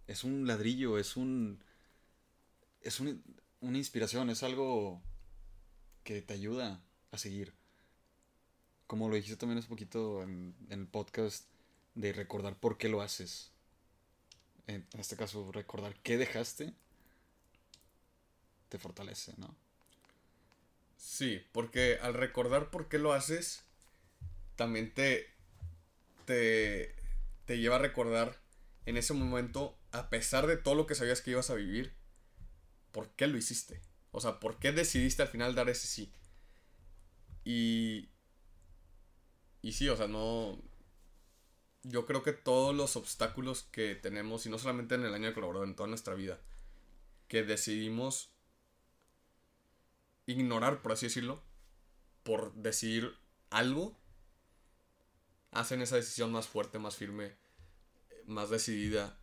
es 0.07 0.25
un 0.25 0.47
ladrillo, 0.47 0.99
es 0.99 1.17
un, 1.17 1.63
es 2.83 3.01
un- 3.01 3.23
una 3.61 3.79
inspiración, 3.79 4.31
es 4.31 4.43
algo 4.43 5.01
que 6.05 6.21
te 6.23 6.35
ayuda 6.35 6.81
a 7.11 7.19
seguir. 7.19 7.55
Como 8.87 9.09
lo 9.09 9.15
dijiste 9.17 9.37
también 9.37 9.59
hace 9.59 9.69
poquito 9.69 10.23
en, 10.23 10.55
en 10.69 10.81
el 10.81 10.87
podcast, 10.87 11.47
de 11.95 12.13
recordar 12.13 12.57
por 12.59 12.79
qué 12.79 12.89
lo 12.89 13.03
haces. 13.03 13.51
En 14.67 14.87
este 14.99 15.17
caso, 15.17 15.51
recordar 15.53 15.95
qué 16.03 16.17
dejaste, 16.17 16.73
te 18.69 18.79
fortalece, 18.79 19.35
¿no? 19.37 19.55
Sí, 20.97 21.45
porque 21.53 21.99
al 22.01 22.15
recordar 22.15 22.71
por 22.71 22.89
qué 22.89 22.99
lo 22.99 23.13
haces, 23.13 23.63
también 24.57 24.93
te, 24.95 25.27
te, 26.27 26.95
te 27.45 27.59
lleva 27.59 27.77
a 27.77 27.81
recordar 27.81 28.41
en 28.87 28.97
ese 28.97 29.13
momento, 29.13 29.77
a 29.91 30.09
pesar 30.11 30.47
de 30.47 30.57
todo 30.57 30.75
lo 30.75 30.87
que 30.87 30.95
sabías 30.95 31.21
que 31.21 31.33
ibas 31.33 31.51
a 31.51 31.55
vivir, 31.55 31.93
por 32.93 33.11
qué 33.11 33.27
lo 33.27 33.37
hiciste. 33.37 33.81
O 34.13 34.21
sea, 34.21 34.39
por 34.39 34.59
qué 34.59 34.73
decidiste 34.73 35.23
al 35.23 35.29
final 35.29 35.55
dar 35.55 35.69
ese 35.69 35.87
sí. 35.87 36.13
Y, 37.45 38.11
y 39.63 39.73
sí, 39.73 39.89
o 39.89 39.97
sea, 39.97 40.07
no... 40.07 40.59
Yo 41.83 42.07
creo 42.07 42.23
que 42.23 42.33
todos 42.33 42.77
los 42.77 42.95
obstáculos 42.95 43.65
que 43.65 43.97
tenemos, 43.97 44.47
y 44.47 44.51
no 44.51 44.59
solamente 44.59 44.95
en 44.95 45.05
el 45.05 45.15
año 45.15 45.27
de 45.27 45.35
colaborador, 45.35 45.67
en 45.67 45.75
toda 45.75 45.89
nuestra 45.89 46.15
vida, 46.15 46.39
que 47.27 47.43
decidimos 47.43 48.31
ignorar, 50.27 50.81
por 50.81 50.93
así 50.93 51.07
decirlo, 51.07 51.43
por 52.23 52.55
decidir 52.55 53.17
algo, 53.51 53.99
hacen 55.51 55.83
esa 55.83 55.97
decisión 55.97 56.31
más 56.31 56.47
fuerte, 56.47 56.79
más 56.79 56.97
firme, 56.97 57.35
más 58.27 58.51
decidida. 58.51 59.19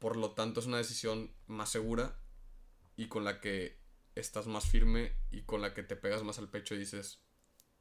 Por 0.00 0.16
lo 0.16 0.32
tanto, 0.32 0.58
es 0.58 0.66
una 0.66 0.78
decisión 0.78 1.30
más 1.46 1.70
segura 1.70 2.18
y 2.98 3.06
con 3.06 3.24
la 3.24 3.40
que 3.40 3.78
estás 4.16 4.48
más 4.48 4.66
firme 4.66 5.14
y 5.30 5.42
con 5.42 5.62
la 5.62 5.72
que 5.72 5.84
te 5.84 5.94
pegas 5.94 6.24
más 6.24 6.40
al 6.40 6.50
pecho 6.50 6.74
y 6.74 6.78
dices, 6.78 7.20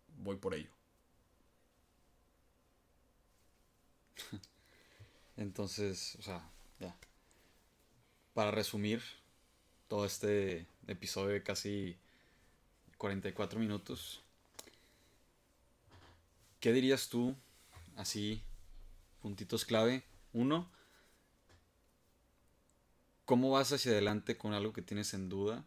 voy 0.10 0.38
por 0.38 0.54
ello. 0.54 0.70
Entonces, 5.36 6.16
o 6.20 6.22
sea, 6.22 6.48
ya. 6.80 6.96
Para 8.36 8.52
resumir 8.52 9.02
todo 9.88 10.06
este 10.06 10.68
episodio 10.86 11.30
de 11.30 11.42
casi 11.42 11.98
44 13.00 13.60
minutos, 13.60 14.22
¿qué 16.60 16.72
dirías 16.72 17.10
tú, 17.10 17.36
así, 17.96 18.44
puntitos 19.24 19.66
clave? 19.66 20.04
Uno, 20.32 20.70
¿cómo 23.28 23.52
vas 23.52 23.74
hacia 23.74 23.92
adelante 23.92 24.38
con 24.38 24.54
algo 24.54 24.72
que 24.72 24.82
tienes 24.82 25.14
en 25.14 25.28
duda? 25.28 25.66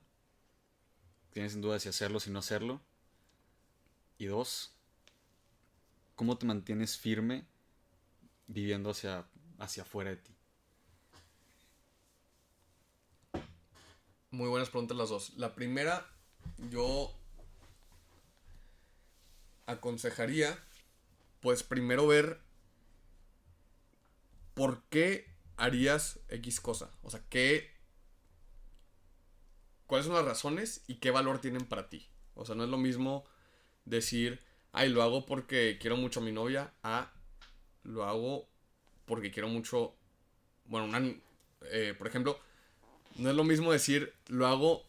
Tienes 1.30 1.54
en 1.54 1.60
duda 1.60 1.78
si 1.78 1.90
hacerlo 1.90 2.16
o 2.16 2.20
si 2.20 2.30
no 2.30 2.38
hacerlo. 2.38 2.80
Y 4.16 4.24
dos, 4.24 4.72
¿cómo 6.16 6.38
te 6.38 6.46
mantienes 6.46 6.96
firme 6.96 7.44
viviendo 8.46 8.88
hacia, 8.88 9.26
hacia 9.58 9.82
afuera 9.82 10.08
de 10.08 10.16
ti? 10.16 10.34
Muy 14.30 14.48
buenas 14.48 14.70
preguntas 14.70 14.96
las 14.96 15.10
dos. 15.10 15.36
La 15.36 15.54
primera, 15.54 16.10
yo 16.70 17.14
aconsejaría, 19.66 20.58
pues 21.40 21.62
primero 21.62 22.06
ver 22.06 22.40
por 24.54 24.82
qué 24.84 25.29
harías 25.60 26.20
X 26.28 26.60
cosa. 26.60 26.90
O 27.02 27.10
sea, 27.10 27.22
qué... 27.28 27.70
¿Cuáles 29.86 30.06
son 30.06 30.14
las 30.14 30.24
razones 30.24 30.84
y 30.86 30.96
qué 30.96 31.10
valor 31.10 31.40
tienen 31.40 31.66
para 31.66 31.88
ti? 31.88 32.08
O 32.34 32.44
sea, 32.44 32.54
no 32.54 32.64
es 32.64 32.70
lo 32.70 32.78
mismo 32.78 33.24
decir, 33.84 34.40
ay, 34.72 34.88
lo 34.88 35.02
hago 35.02 35.26
porque 35.26 35.78
quiero 35.80 35.96
mucho 35.96 36.20
a 36.20 36.22
mi 36.22 36.32
novia, 36.32 36.72
a 36.82 37.12
lo 37.82 38.04
hago 38.04 38.48
porque 39.04 39.30
quiero 39.30 39.48
mucho... 39.48 39.96
Bueno, 40.64 40.86
una, 40.86 41.02
eh, 41.62 41.94
por 41.98 42.06
ejemplo, 42.06 42.38
no 43.16 43.30
es 43.30 43.36
lo 43.36 43.44
mismo 43.44 43.72
decir, 43.72 44.14
lo 44.28 44.46
hago 44.46 44.86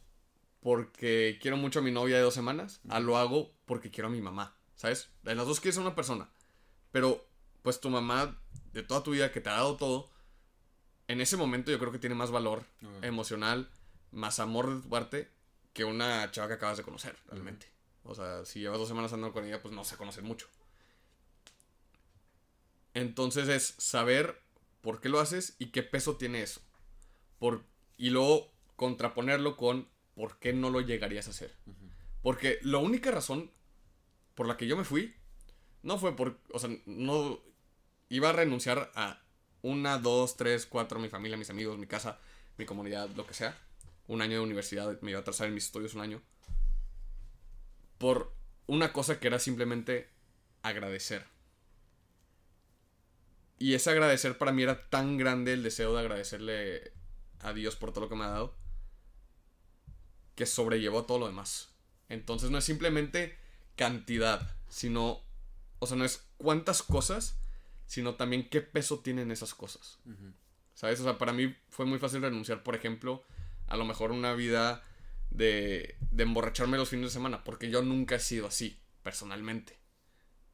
porque 0.62 1.40
quiero 1.42 1.58
mucho 1.58 1.80
a 1.80 1.82
mi 1.82 1.92
novia 1.92 2.18
de 2.18 2.22
dos 2.22 2.36
semanas, 2.36 2.82
a 2.88 3.00
lo 3.00 3.18
hago 3.18 3.52
porque 3.66 3.90
quiero 3.90 4.08
a 4.08 4.12
mi 4.12 4.22
mamá, 4.22 4.56
¿sabes? 4.76 5.10
En 5.26 5.38
las 5.38 5.48
dos 5.48 5.60
quieres 5.60 5.80
a 5.80 5.82
una 5.82 5.96
persona, 5.96 6.30
pero 6.92 7.28
pues 7.64 7.82
tu 7.82 7.90
mamá 7.90 8.40
de 8.72 8.84
toda 8.84 9.02
tu 9.02 9.12
vida 9.12 9.32
que 9.32 9.42
te 9.42 9.50
ha 9.50 9.54
dado 9.54 9.76
todo, 9.76 10.12
en 11.12 11.20
ese 11.20 11.36
momento 11.36 11.72
yo 11.72 11.80
creo 11.80 11.92
que 11.92 12.00
tiene 12.00 12.16
más 12.16 12.32
valor 12.32 12.64
emocional, 13.02 13.70
más 14.12 14.40
amor 14.40 14.74
de 14.74 14.82
tu 14.82 14.90
parte 14.90 15.30
que 15.74 15.84
una 15.84 16.32
chava 16.32 16.48
que 16.48 16.54
acabas 16.54 16.78
de 16.78 16.84
conocer, 16.84 17.16
realmente. 17.28 17.68
O 18.04 18.16
sea, 18.16 18.46
si 18.46 18.62
llevas 18.62 18.80
dos 18.80 18.88
semanas 18.88 19.12
andando 19.12 19.34
con 19.34 19.46
ella, 19.46 19.62
pues 19.62 19.74
no 19.74 19.84
se 19.84 19.98
conocen 19.98 20.26
mucho. 20.26 20.48
Entonces 22.94 23.50
es 23.50 23.76
saber 23.78 24.42
por 24.82 25.02
qué 25.02 25.10
lo 25.10 25.20
haces 25.20 25.56
y 25.60 25.68
qué 25.68 25.84
peso 25.84 26.16
tiene 26.16 26.44
eso. 26.44 26.62
Por, 27.40 27.64
y 27.98 28.10
luego 28.10 28.50
contraponerlo 28.78 29.58
con 29.58 29.90
por 30.16 30.40
qué 30.40 30.54
no 30.54 30.70
lo 30.70 30.80
llegarías 30.80 31.28
a 31.28 31.32
hacer. 31.32 31.56
Porque 32.22 32.60
la 32.62 32.78
única 32.78 33.12
razón 33.12 33.52
por 34.36 34.48
la 34.48 34.56
que 34.56 34.68
yo 34.68 34.78
me 34.78 34.86
fui 34.86 35.14
no 35.84 35.98
fue 35.98 36.16
por, 36.16 36.40
o 36.54 36.60
sea, 36.60 36.70
no 36.86 37.42
iba 38.08 38.30
a 38.30 38.34
renunciar 38.34 38.92
a 38.96 39.21
una, 39.62 39.98
dos, 39.98 40.38
tres, 40.38 40.66
cuatro, 40.66 41.00
mi 41.00 41.10
familia, 41.10 41.38
mis 41.38 41.50
amigos, 41.50 41.78
mi 41.78 41.88
casa, 41.88 42.20
mi 42.58 42.66
comunidad, 42.66 43.10
lo 43.12 43.26
que 43.26 43.34
sea. 43.34 43.58
Un 44.08 44.22
año 44.22 44.34
de 44.34 44.40
universidad, 44.40 45.00
me 45.02 45.12
iba 45.12 45.20
a 45.20 45.22
atrasar 45.22 45.48
en 45.48 45.54
mis 45.54 45.66
estudios 45.66 45.94
un 45.94 46.02
año. 46.02 46.22
Por 47.98 48.34
una 48.68 48.92
cosa 48.94 49.20
que 49.20 49.28
era 49.28 49.40
simplemente 49.40 50.10
agradecer. 50.64 51.26
Y 53.60 53.76
ese 53.76 53.92
agradecer 53.92 54.38
para 54.38 54.52
mí 54.52 54.64
era 54.64 54.90
tan 54.90 55.18
grande 55.18 55.54
el 55.54 55.62
deseo 55.62 55.94
de 55.94 56.00
agradecerle 56.00 56.94
a 57.42 57.54
Dios 57.54 57.76
por 57.76 57.92
todo 57.92 58.06
lo 58.06 58.10
que 58.10 58.16
me 58.16 58.24
ha 58.24 58.30
dado. 58.30 58.56
Que 60.36 60.46
sobrellevó 60.46 61.06
todo 61.06 61.20
lo 61.20 61.28
demás. 61.28 61.70
Entonces 62.10 62.50
no 62.50 62.58
es 62.58 62.66
simplemente 62.66 63.38
cantidad, 63.76 64.56
sino, 64.68 65.22
o 65.80 65.88
sea, 65.88 65.96
no 65.96 66.06
es 66.06 66.24
cuántas 66.38 66.82
cosas, 66.82 67.38
sino 67.92 68.16
también 68.16 68.48
qué 68.48 68.62
peso 68.62 69.00
tienen 69.00 69.32
esas 69.32 69.54
cosas. 69.54 70.00
¿Sabes? 70.76 71.02
O 71.02 71.04
sea, 71.04 71.18
para 71.18 71.34
mí 71.34 71.54
fue 71.68 71.86
muy 71.86 72.00
fácil 72.00 72.22
renunciar, 72.22 72.64
por 72.64 72.74
ejemplo, 72.74 73.22
a 73.68 73.76
lo 73.76 73.84
mejor 73.84 74.14
una 74.14 74.34
vida 74.34 74.82
de, 75.30 75.98
de 76.10 76.24
emborracharme 76.24 76.78
los 76.78 76.88
fines 76.88 77.08
de 77.08 77.12
semana, 77.12 77.44
porque 77.44 77.70
yo 77.70 77.82
nunca 77.82 78.16
he 78.16 78.20
sido 78.22 78.48
así, 78.48 78.80
personalmente. 79.04 79.78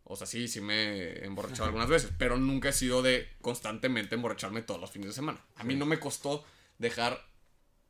O 0.03 0.15
sea, 0.15 0.25
sí, 0.25 0.47
sí 0.47 0.61
me 0.61 0.93
he 0.93 1.25
emborrachado 1.27 1.65
algunas 1.65 1.89
veces, 1.89 2.11
pero 2.17 2.37
nunca 2.37 2.69
he 2.69 2.73
sido 2.73 3.03
de 3.03 3.29
constantemente 3.39 4.15
emborracharme 4.15 4.63
todos 4.63 4.81
los 4.81 4.89
fines 4.89 5.09
de 5.09 5.13
semana. 5.13 5.39
A 5.57 5.63
mí 5.63 5.75
no 5.75 5.85
me 5.85 5.99
costó 5.99 6.43
dejar 6.79 7.23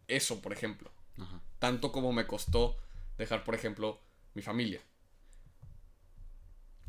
eso, 0.09 0.41
por 0.41 0.51
ejemplo. 0.51 0.91
Ajá. 1.17 1.41
Tanto 1.59 1.93
como 1.93 2.11
me 2.11 2.27
costó 2.27 2.75
dejar, 3.17 3.45
por 3.45 3.55
ejemplo, 3.55 4.01
mi 4.33 4.41
familia. 4.41 4.81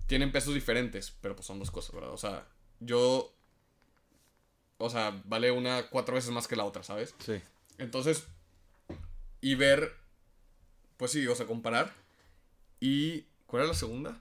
Tienen 0.09 0.33
pesos 0.33 0.55
diferentes, 0.55 1.17
pero 1.21 1.37
pues 1.37 1.47
son 1.47 1.61
dos 1.61 1.71
cosas, 1.71 1.95
¿verdad? 1.95 2.11
O 2.11 2.19
sea, 2.19 2.49
yo... 2.81 3.33
O 4.79 4.91
sea, 4.91 5.23
vale 5.25 5.53
una 5.53 5.89
cuatro 5.89 6.17
veces 6.17 6.31
más 6.31 6.49
que 6.49 6.57
la 6.57 6.65
otra, 6.65 6.83
¿sabes? 6.83 7.15
Sí. 7.25 7.41
Entonces, 7.79 8.27
y 9.41 9.55
ver, 9.55 9.95
pues 10.97 11.13
sí, 11.13 11.27
o 11.27 11.35
sea, 11.35 11.47
comparar. 11.47 11.95
¿Y 12.81 13.23
cuál 13.47 13.63
era 13.63 13.73
la 13.73 13.79
segunda? 13.79 14.21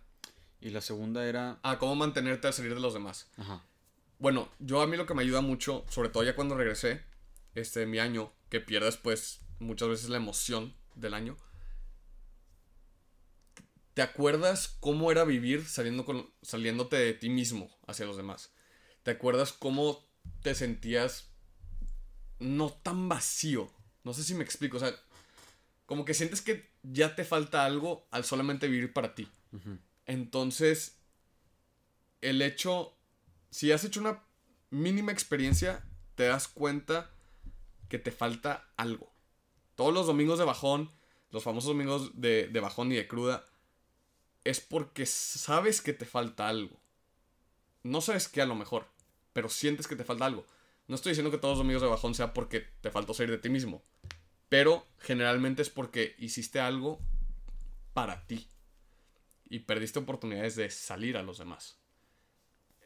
Y 0.61 0.69
la 0.69 0.81
segunda 0.81 1.25
era. 1.27 1.59
Ah, 1.63 1.77
cómo 1.77 1.95
mantenerte 1.95 2.47
al 2.47 2.53
salir 2.53 2.73
de 2.73 2.79
los 2.79 2.93
demás. 2.93 3.27
Ajá. 3.37 3.63
Bueno, 4.19 4.49
yo 4.59 4.81
a 4.81 4.87
mí 4.87 4.97
lo 4.97 5.05
que 5.05 5.13
me 5.13 5.21
ayuda 5.21 5.41
mucho, 5.41 5.85
sobre 5.89 6.09
todo 6.09 6.23
ya 6.23 6.35
cuando 6.35 6.55
regresé, 6.55 7.03
este, 7.53 7.85
mi 7.85 7.99
año, 7.99 8.31
que 8.49 8.59
pierdes 8.59 8.97
pues 8.97 9.41
muchas 9.59 9.89
veces 9.89 10.09
la 10.09 10.17
emoción 10.17 10.73
del 10.95 11.13
año. 11.13 11.37
¿Te 13.97 14.03
acuerdas 14.03 14.77
cómo 14.79 15.11
era 15.11 15.23
vivir 15.23 15.65
saliendo 15.65 16.05
con, 16.05 16.29
saliéndote 16.43 16.97
de 16.97 17.13
ti 17.15 17.29
mismo 17.29 17.75
hacia 17.87 18.05
los 18.05 18.15
demás? 18.15 18.53
¿Te 19.01 19.09
acuerdas 19.09 19.53
cómo 19.53 20.05
te 20.43 20.53
sentías 20.53 21.31
no 22.37 22.69
tan 22.69 23.09
vacío? 23.09 23.73
No 24.03 24.13
sé 24.13 24.23
si 24.23 24.35
me 24.35 24.43
explico, 24.43 24.77
o 24.77 24.79
sea, 24.79 24.93
como 25.87 26.05
que 26.05 26.13
sientes 26.13 26.43
que 26.43 26.69
ya 26.83 27.15
te 27.15 27.25
falta 27.25 27.65
algo 27.65 28.05
al 28.11 28.23
solamente 28.23 28.67
vivir 28.67 28.93
para 28.93 29.15
ti. 29.15 29.27
Entonces, 30.05 30.99
el 32.21 32.43
hecho, 32.43 32.93
si 33.49 33.71
has 33.71 33.83
hecho 33.83 33.99
una 33.99 34.21
mínima 34.69 35.11
experiencia, 35.11 35.83
te 36.13 36.27
das 36.27 36.47
cuenta 36.47 37.09
que 37.89 37.97
te 37.97 38.11
falta 38.11 38.69
algo. 38.77 39.11
Todos 39.73 39.91
los 39.91 40.05
domingos 40.05 40.37
de 40.37 40.45
bajón, 40.45 40.91
los 41.31 41.43
famosos 41.43 41.69
domingos 41.69 42.21
de, 42.21 42.47
de 42.47 42.59
bajón 42.59 42.91
y 42.91 42.95
de 42.95 43.07
cruda, 43.07 43.43
es 44.49 44.61
porque 44.61 45.05
sabes 45.05 45.81
que 45.81 45.93
te 45.93 46.05
falta 46.05 46.47
algo. 46.47 46.79
No 47.83 48.01
sabes 48.01 48.27
qué 48.27 48.41
a 48.41 48.45
lo 48.45 48.55
mejor, 48.55 48.87
pero 49.33 49.49
sientes 49.49 49.87
que 49.87 49.95
te 49.95 50.05
falta 50.05 50.25
algo. 50.25 50.45
No 50.87 50.95
estoy 50.95 51.11
diciendo 51.11 51.31
que 51.31 51.37
todos 51.37 51.53
los 51.53 51.65
domingos 51.65 51.81
de 51.81 51.89
bajón 51.89 52.15
sea 52.15 52.33
porque 52.33 52.61
te 52.81 52.89
faltó 52.89 53.13
salir 53.13 53.31
de 53.31 53.39
ti 53.39 53.49
mismo, 53.49 53.83
pero 54.47 54.87
generalmente 54.99 55.61
es 55.61 55.69
porque 55.69 56.15
hiciste 56.17 56.61
algo 56.61 56.99
para 57.93 58.25
ti 58.25 58.47
y 59.49 59.59
perdiste 59.59 59.99
oportunidades 59.99 60.55
de 60.55 60.69
salir 60.69 61.17
a 61.17 61.23
los 61.23 61.39
demás. 61.39 61.77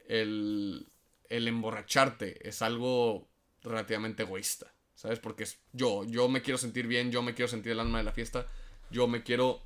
El, 0.07 0.91
el 1.29 1.47
emborracharte 1.47 2.47
es 2.47 2.63
algo 2.63 3.29
relativamente 3.61 4.23
egoísta, 4.23 4.73
¿sabes? 4.95 5.19
Porque 5.19 5.43
es 5.43 5.59
yo, 5.73 6.03
yo 6.05 6.27
me 6.27 6.41
quiero 6.41 6.57
sentir 6.57 6.87
bien, 6.87 7.11
yo 7.11 7.21
me 7.21 7.35
quiero 7.35 7.49
sentir 7.49 7.73
el 7.73 7.79
alma 7.79 7.99
de 7.99 8.03
la 8.03 8.13
fiesta, 8.13 8.47
yo 8.89 9.07
me 9.07 9.21
quiero 9.21 9.61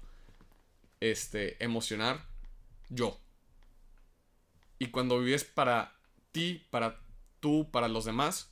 este, 1.11 1.63
emocionar, 1.63 2.25
yo. 2.89 3.19
Y 4.79 4.87
cuando 4.87 5.19
vives 5.19 5.43
para 5.43 5.95
ti, 6.31 6.65
para 6.69 7.01
tú, 7.39 7.69
para 7.71 7.87
los 7.87 8.05
demás, 8.05 8.49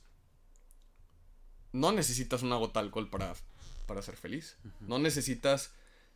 no 1.72 1.92
necesitas 1.92 2.42
una 2.42 2.56
gota 2.56 2.80
de 2.80 2.86
alcohol 2.86 3.10
para, 3.10 3.34
para 3.86 4.02
ser 4.02 4.16
feliz. 4.16 4.56
No 4.80 4.98
necesitas 4.98 5.72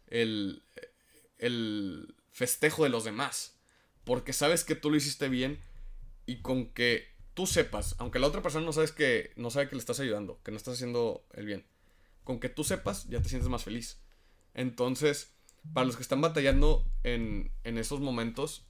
el, 0.06 0.62
el 1.38 2.14
festejo 2.30 2.84
de 2.84 2.90
los 2.90 3.04
demás. 3.04 3.56
Porque 4.04 4.32
sabes 4.32 4.64
que 4.64 4.74
tú 4.74 4.90
lo 4.90 4.96
hiciste 4.96 5.28
bien 5.28 5.60
y 6.24 6.40
con 6.40 6.72
que 6.72 7.08
tú 7.34 7.46
sepas, 7.46 7.94
aunque 7.98 8.18
la 8.18 8.26
otra 8.26 8.42
persona 8.42 8.64
no 8.64 8.72
sabes 8.72 8.92
que 8.92 9.32
no 9.36 9.50
sabe 9.50 9.68
que 9.68 9.76
le 9.76 9.80
estás 9.80 10.00
ayudando, 10.00 10.40
que 10.42 10.50
no 10.50 10.56
estás 10.56 10.74
haciendo 10.74 11.26
el 11.34 11.46
bien, 11.46 11.66
con 12.24 12.40
que 12.40 12.48
tú 12.48 12.64
sepas 12.64 13.06
ya 13.08 13.22
te 13.22 13.28
sientes 13.28 13.48
más 13.48 13.64
feliz. 13.64 14.00
Entonces, 14.54 15.37
para 15.72 15.86
los 15.86 15.96
que 15.96 16.02
están 16.02 16.20
batallando 16.20 16.84
en, 17.02 17.50
en 17.64 17.78
esos 17.78 18.00
momentos, 18.00 18.64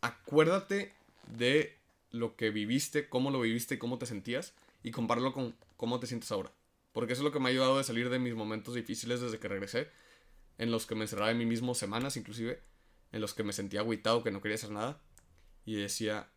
acuérdate 0.00 0.94
de 1.26 1.78
lo 2.10 2.36
que 2.36 2.50
viviste, 2.50 3.08
cómo 3.08 3.30
lo 3.30 3.40
viviste 3.40 3.74
y 3.74 3.78
cómo 3.78 3.98
te 3.98 4.06
sentías 4.06 4.54
y 4.82 4.90
compáralo 4.90 5.32
con 5.32 5.54
cómo 5.76 5.98
te 6.00 6.06
sientes 6.06 6.30
ahora. 6.30 6.52
Porque 6.92 7.14
eso 7.14 7.22
es 7.22 7.24
lo 7.24 7.32
que 7.32 7.40
me 7.40 7.46
ha 7.46 7.50
ayudado 7.50 7.78
de 7.78 7.84
salir 7.84 8.08
de 8.08 8.18
mis 8.18 8.34
momentos 8.34 8.74
difíciles 8.74 9.20
desde 9.20 9.38
que 9.38 9.48
regresé, 9.48 9.88
en 10.58 10.70
los 10.70 10.86
que 10.86 10.94
me 10.94 11.02
encerraba 11.02 11.30
en 11.30 11.38
mí 11.38 11.46
mismo 11.46 11.74
semanas 11.74 12.16
inclusive, 12.16 12.62
en 13.10 13.20
los 13.20 13.34
que 13.34 13.42
me 13.42 13.52
sentía 13.52 13.80
agüitado, 13.80 14.22
que 14.22 14.30
no 14.30 14.40
quería 14.40 14.56
hacer 14.56 14.70
nada, 14.70 15.00
y 15.64 15.74
decía, 15.74 16.28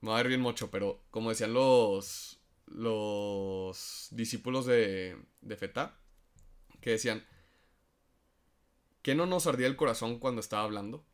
me 0.00 0.10
va 0.10 0.14
a 0.18 0.22
ver 0.22 0.28
bien 0.28 0.40
mucho, 0.40 0.70
pero 0.70 1.02
como 1.10 1.30
decían 1.30 1.52
los, 1.52 2.40
los 2.66 4.08
discípulos 4.12 4.64
de, 4.64 5.18
de 5.42 5.56
Feta, 5.56 5.98
que 6.80 6.90
decían, 6.90 7.26
¿qué 9.02 9.14
no 9.14 9.26
nos 9.26 9.46
ardía 9.46 9.66
el 9.66 9.76
corazón 9.76 10.18
cuando 10.18 10.40
estaba 10.40 10.64
hablando? 10.64 11.04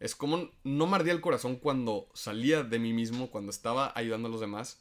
Es 0.00 0.14
como 0.16 0.50
no 0.64 0.86
me 0.86 0.96
ardía 0.96 1.12
el 1.12 1.20
corazón 1.20 1.56
cuando 1.56 2.08
salía 2.14 2.62
de 2.64 2.78
mí 2.78 2.92
mismo, 2.92 3.30
cuando 3.30 3.50
estaba 3.50 3.92
ayudando 3.94 4.28
a 4.28 4.30
los 4.30 4.40
demás. 4.40 4.80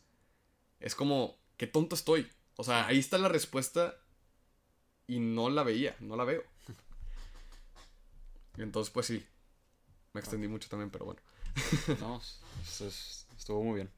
Es 0.80 0.96
como, 0.96 1.38
qué 1.58 1.68
tonto 1.68 1.96
estoy. 1.96 2.28
O 2.56 2.64
sea, 2.64 2.88
ahí 2.88 2.98
está 3.00 3.18
la 3.20 3.30
respuesta 3.30 3.96
y 5.08 5.20
no 5.20 5.50
la 5.50 5.64
veía, 5.64 5.96
no 6.00 6.16
la 6.16 6.24
veo. 6.24 6.44
Entonces, 8.58 8.92
pues 8.92 9.06
sí, 9.08 9.26
me 10.14 10.20
extendí 10.22 10.48
mucho 10.48 10.70
también, 10.70 10.90
pero 10.90 11.06
bueno. 11.06 11.22
No, 12.00 12.18
es- 12.18 12.82
es- 12.82 13.28
estuvo 13.38 13.64
muy 13.64 13.76
bien. 13.76 13.92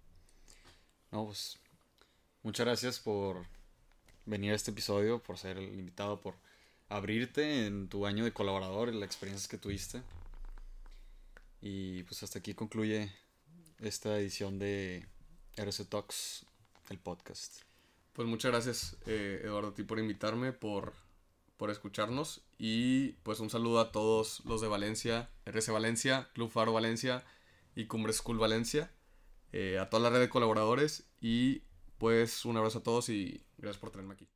No, 1.11 1.25
pues. 1.25 1.57
Muchas 2.41 2.65
gracias 2.65 2.99
por 2.99 3.45
venir 4.25 4.51
a 4.51 4.55
este 4.55 4.71
episodio, 4.71 5.21
por 5.23 5.37
ser 5.37 5.57
el 5.57 5.79
invitado, 5.79 6.19
por 6.19 6.35
abrirte 6.93 7.65
en 7.65 7.87
tu 7.89 8.05
año 8.05 8.23
de 8.23 8.33
colaborador 8.33 8.89
y 8.89 8.93
las 8.93 9.03
experiencias 9.03 9.47
que 9.47 9.57
tuviste. 9.57 10.01
Y 11.61 12.03
pues 12.03 12.21
hasta 12.23 12.39
aquí 12.39 12.53
concluye 12.53 13.11
esta 13.79 14.17
edición 14.19 14.59
de 14.59 15.07
RC 15.55 15.85
Talks, 15.85 16.45
el 16.89 16.99
podcast. 16.99 17.61
Pues 18.13 18.27
muchas 18.27 18.51
gracias, 18.51 18.97
eh, 19.07 19.41
Eduardo, 19.43 19.69
a 19.69 19.73
ti 19.73 19.83
por 19.83 19.97
invitarme, 19.97 20.51
por, 20.51 20.93
por 21.57 21.71
escucharnos. 21.71 22.41
Y 22.59 23.13
pues 23.23 23.39
un 23.39 23.49
saludo 23.49 23.79
a 23.79 23.91
todos 23.91 24.41
los 24.45 24.61
de 24.61 24.67
Valencia, 24.67 25.29
RC 25.45 25.71
Valencia, 25.71 26.29
Club 26.33 26.51
Faro 26.51 26.73
Valencia 26.73 27.23
y 27.75 27.85
Cumbre 27.87 28.13
School 28.13 28.37
Valencia. 28.37 28.91
eh, 29.51 29.77
a 29.79 29.89
toda 29.89 30.03
la 30.03 30.09
red 30.09 30.19
de 30.19 30.29
colaboradores. 30.29 31.05
Y 31.21 31.63
pues 31.97 32.45
un 32.45 32.57
abrazo 32.57 32.79
a 32.79 32.83
todos 32.83 33.09
y 33.09 33.43
gracias 33.57 33.79
por 33.79 33.89
tenerme 33.91 34.13
aquí. 34.15 34.27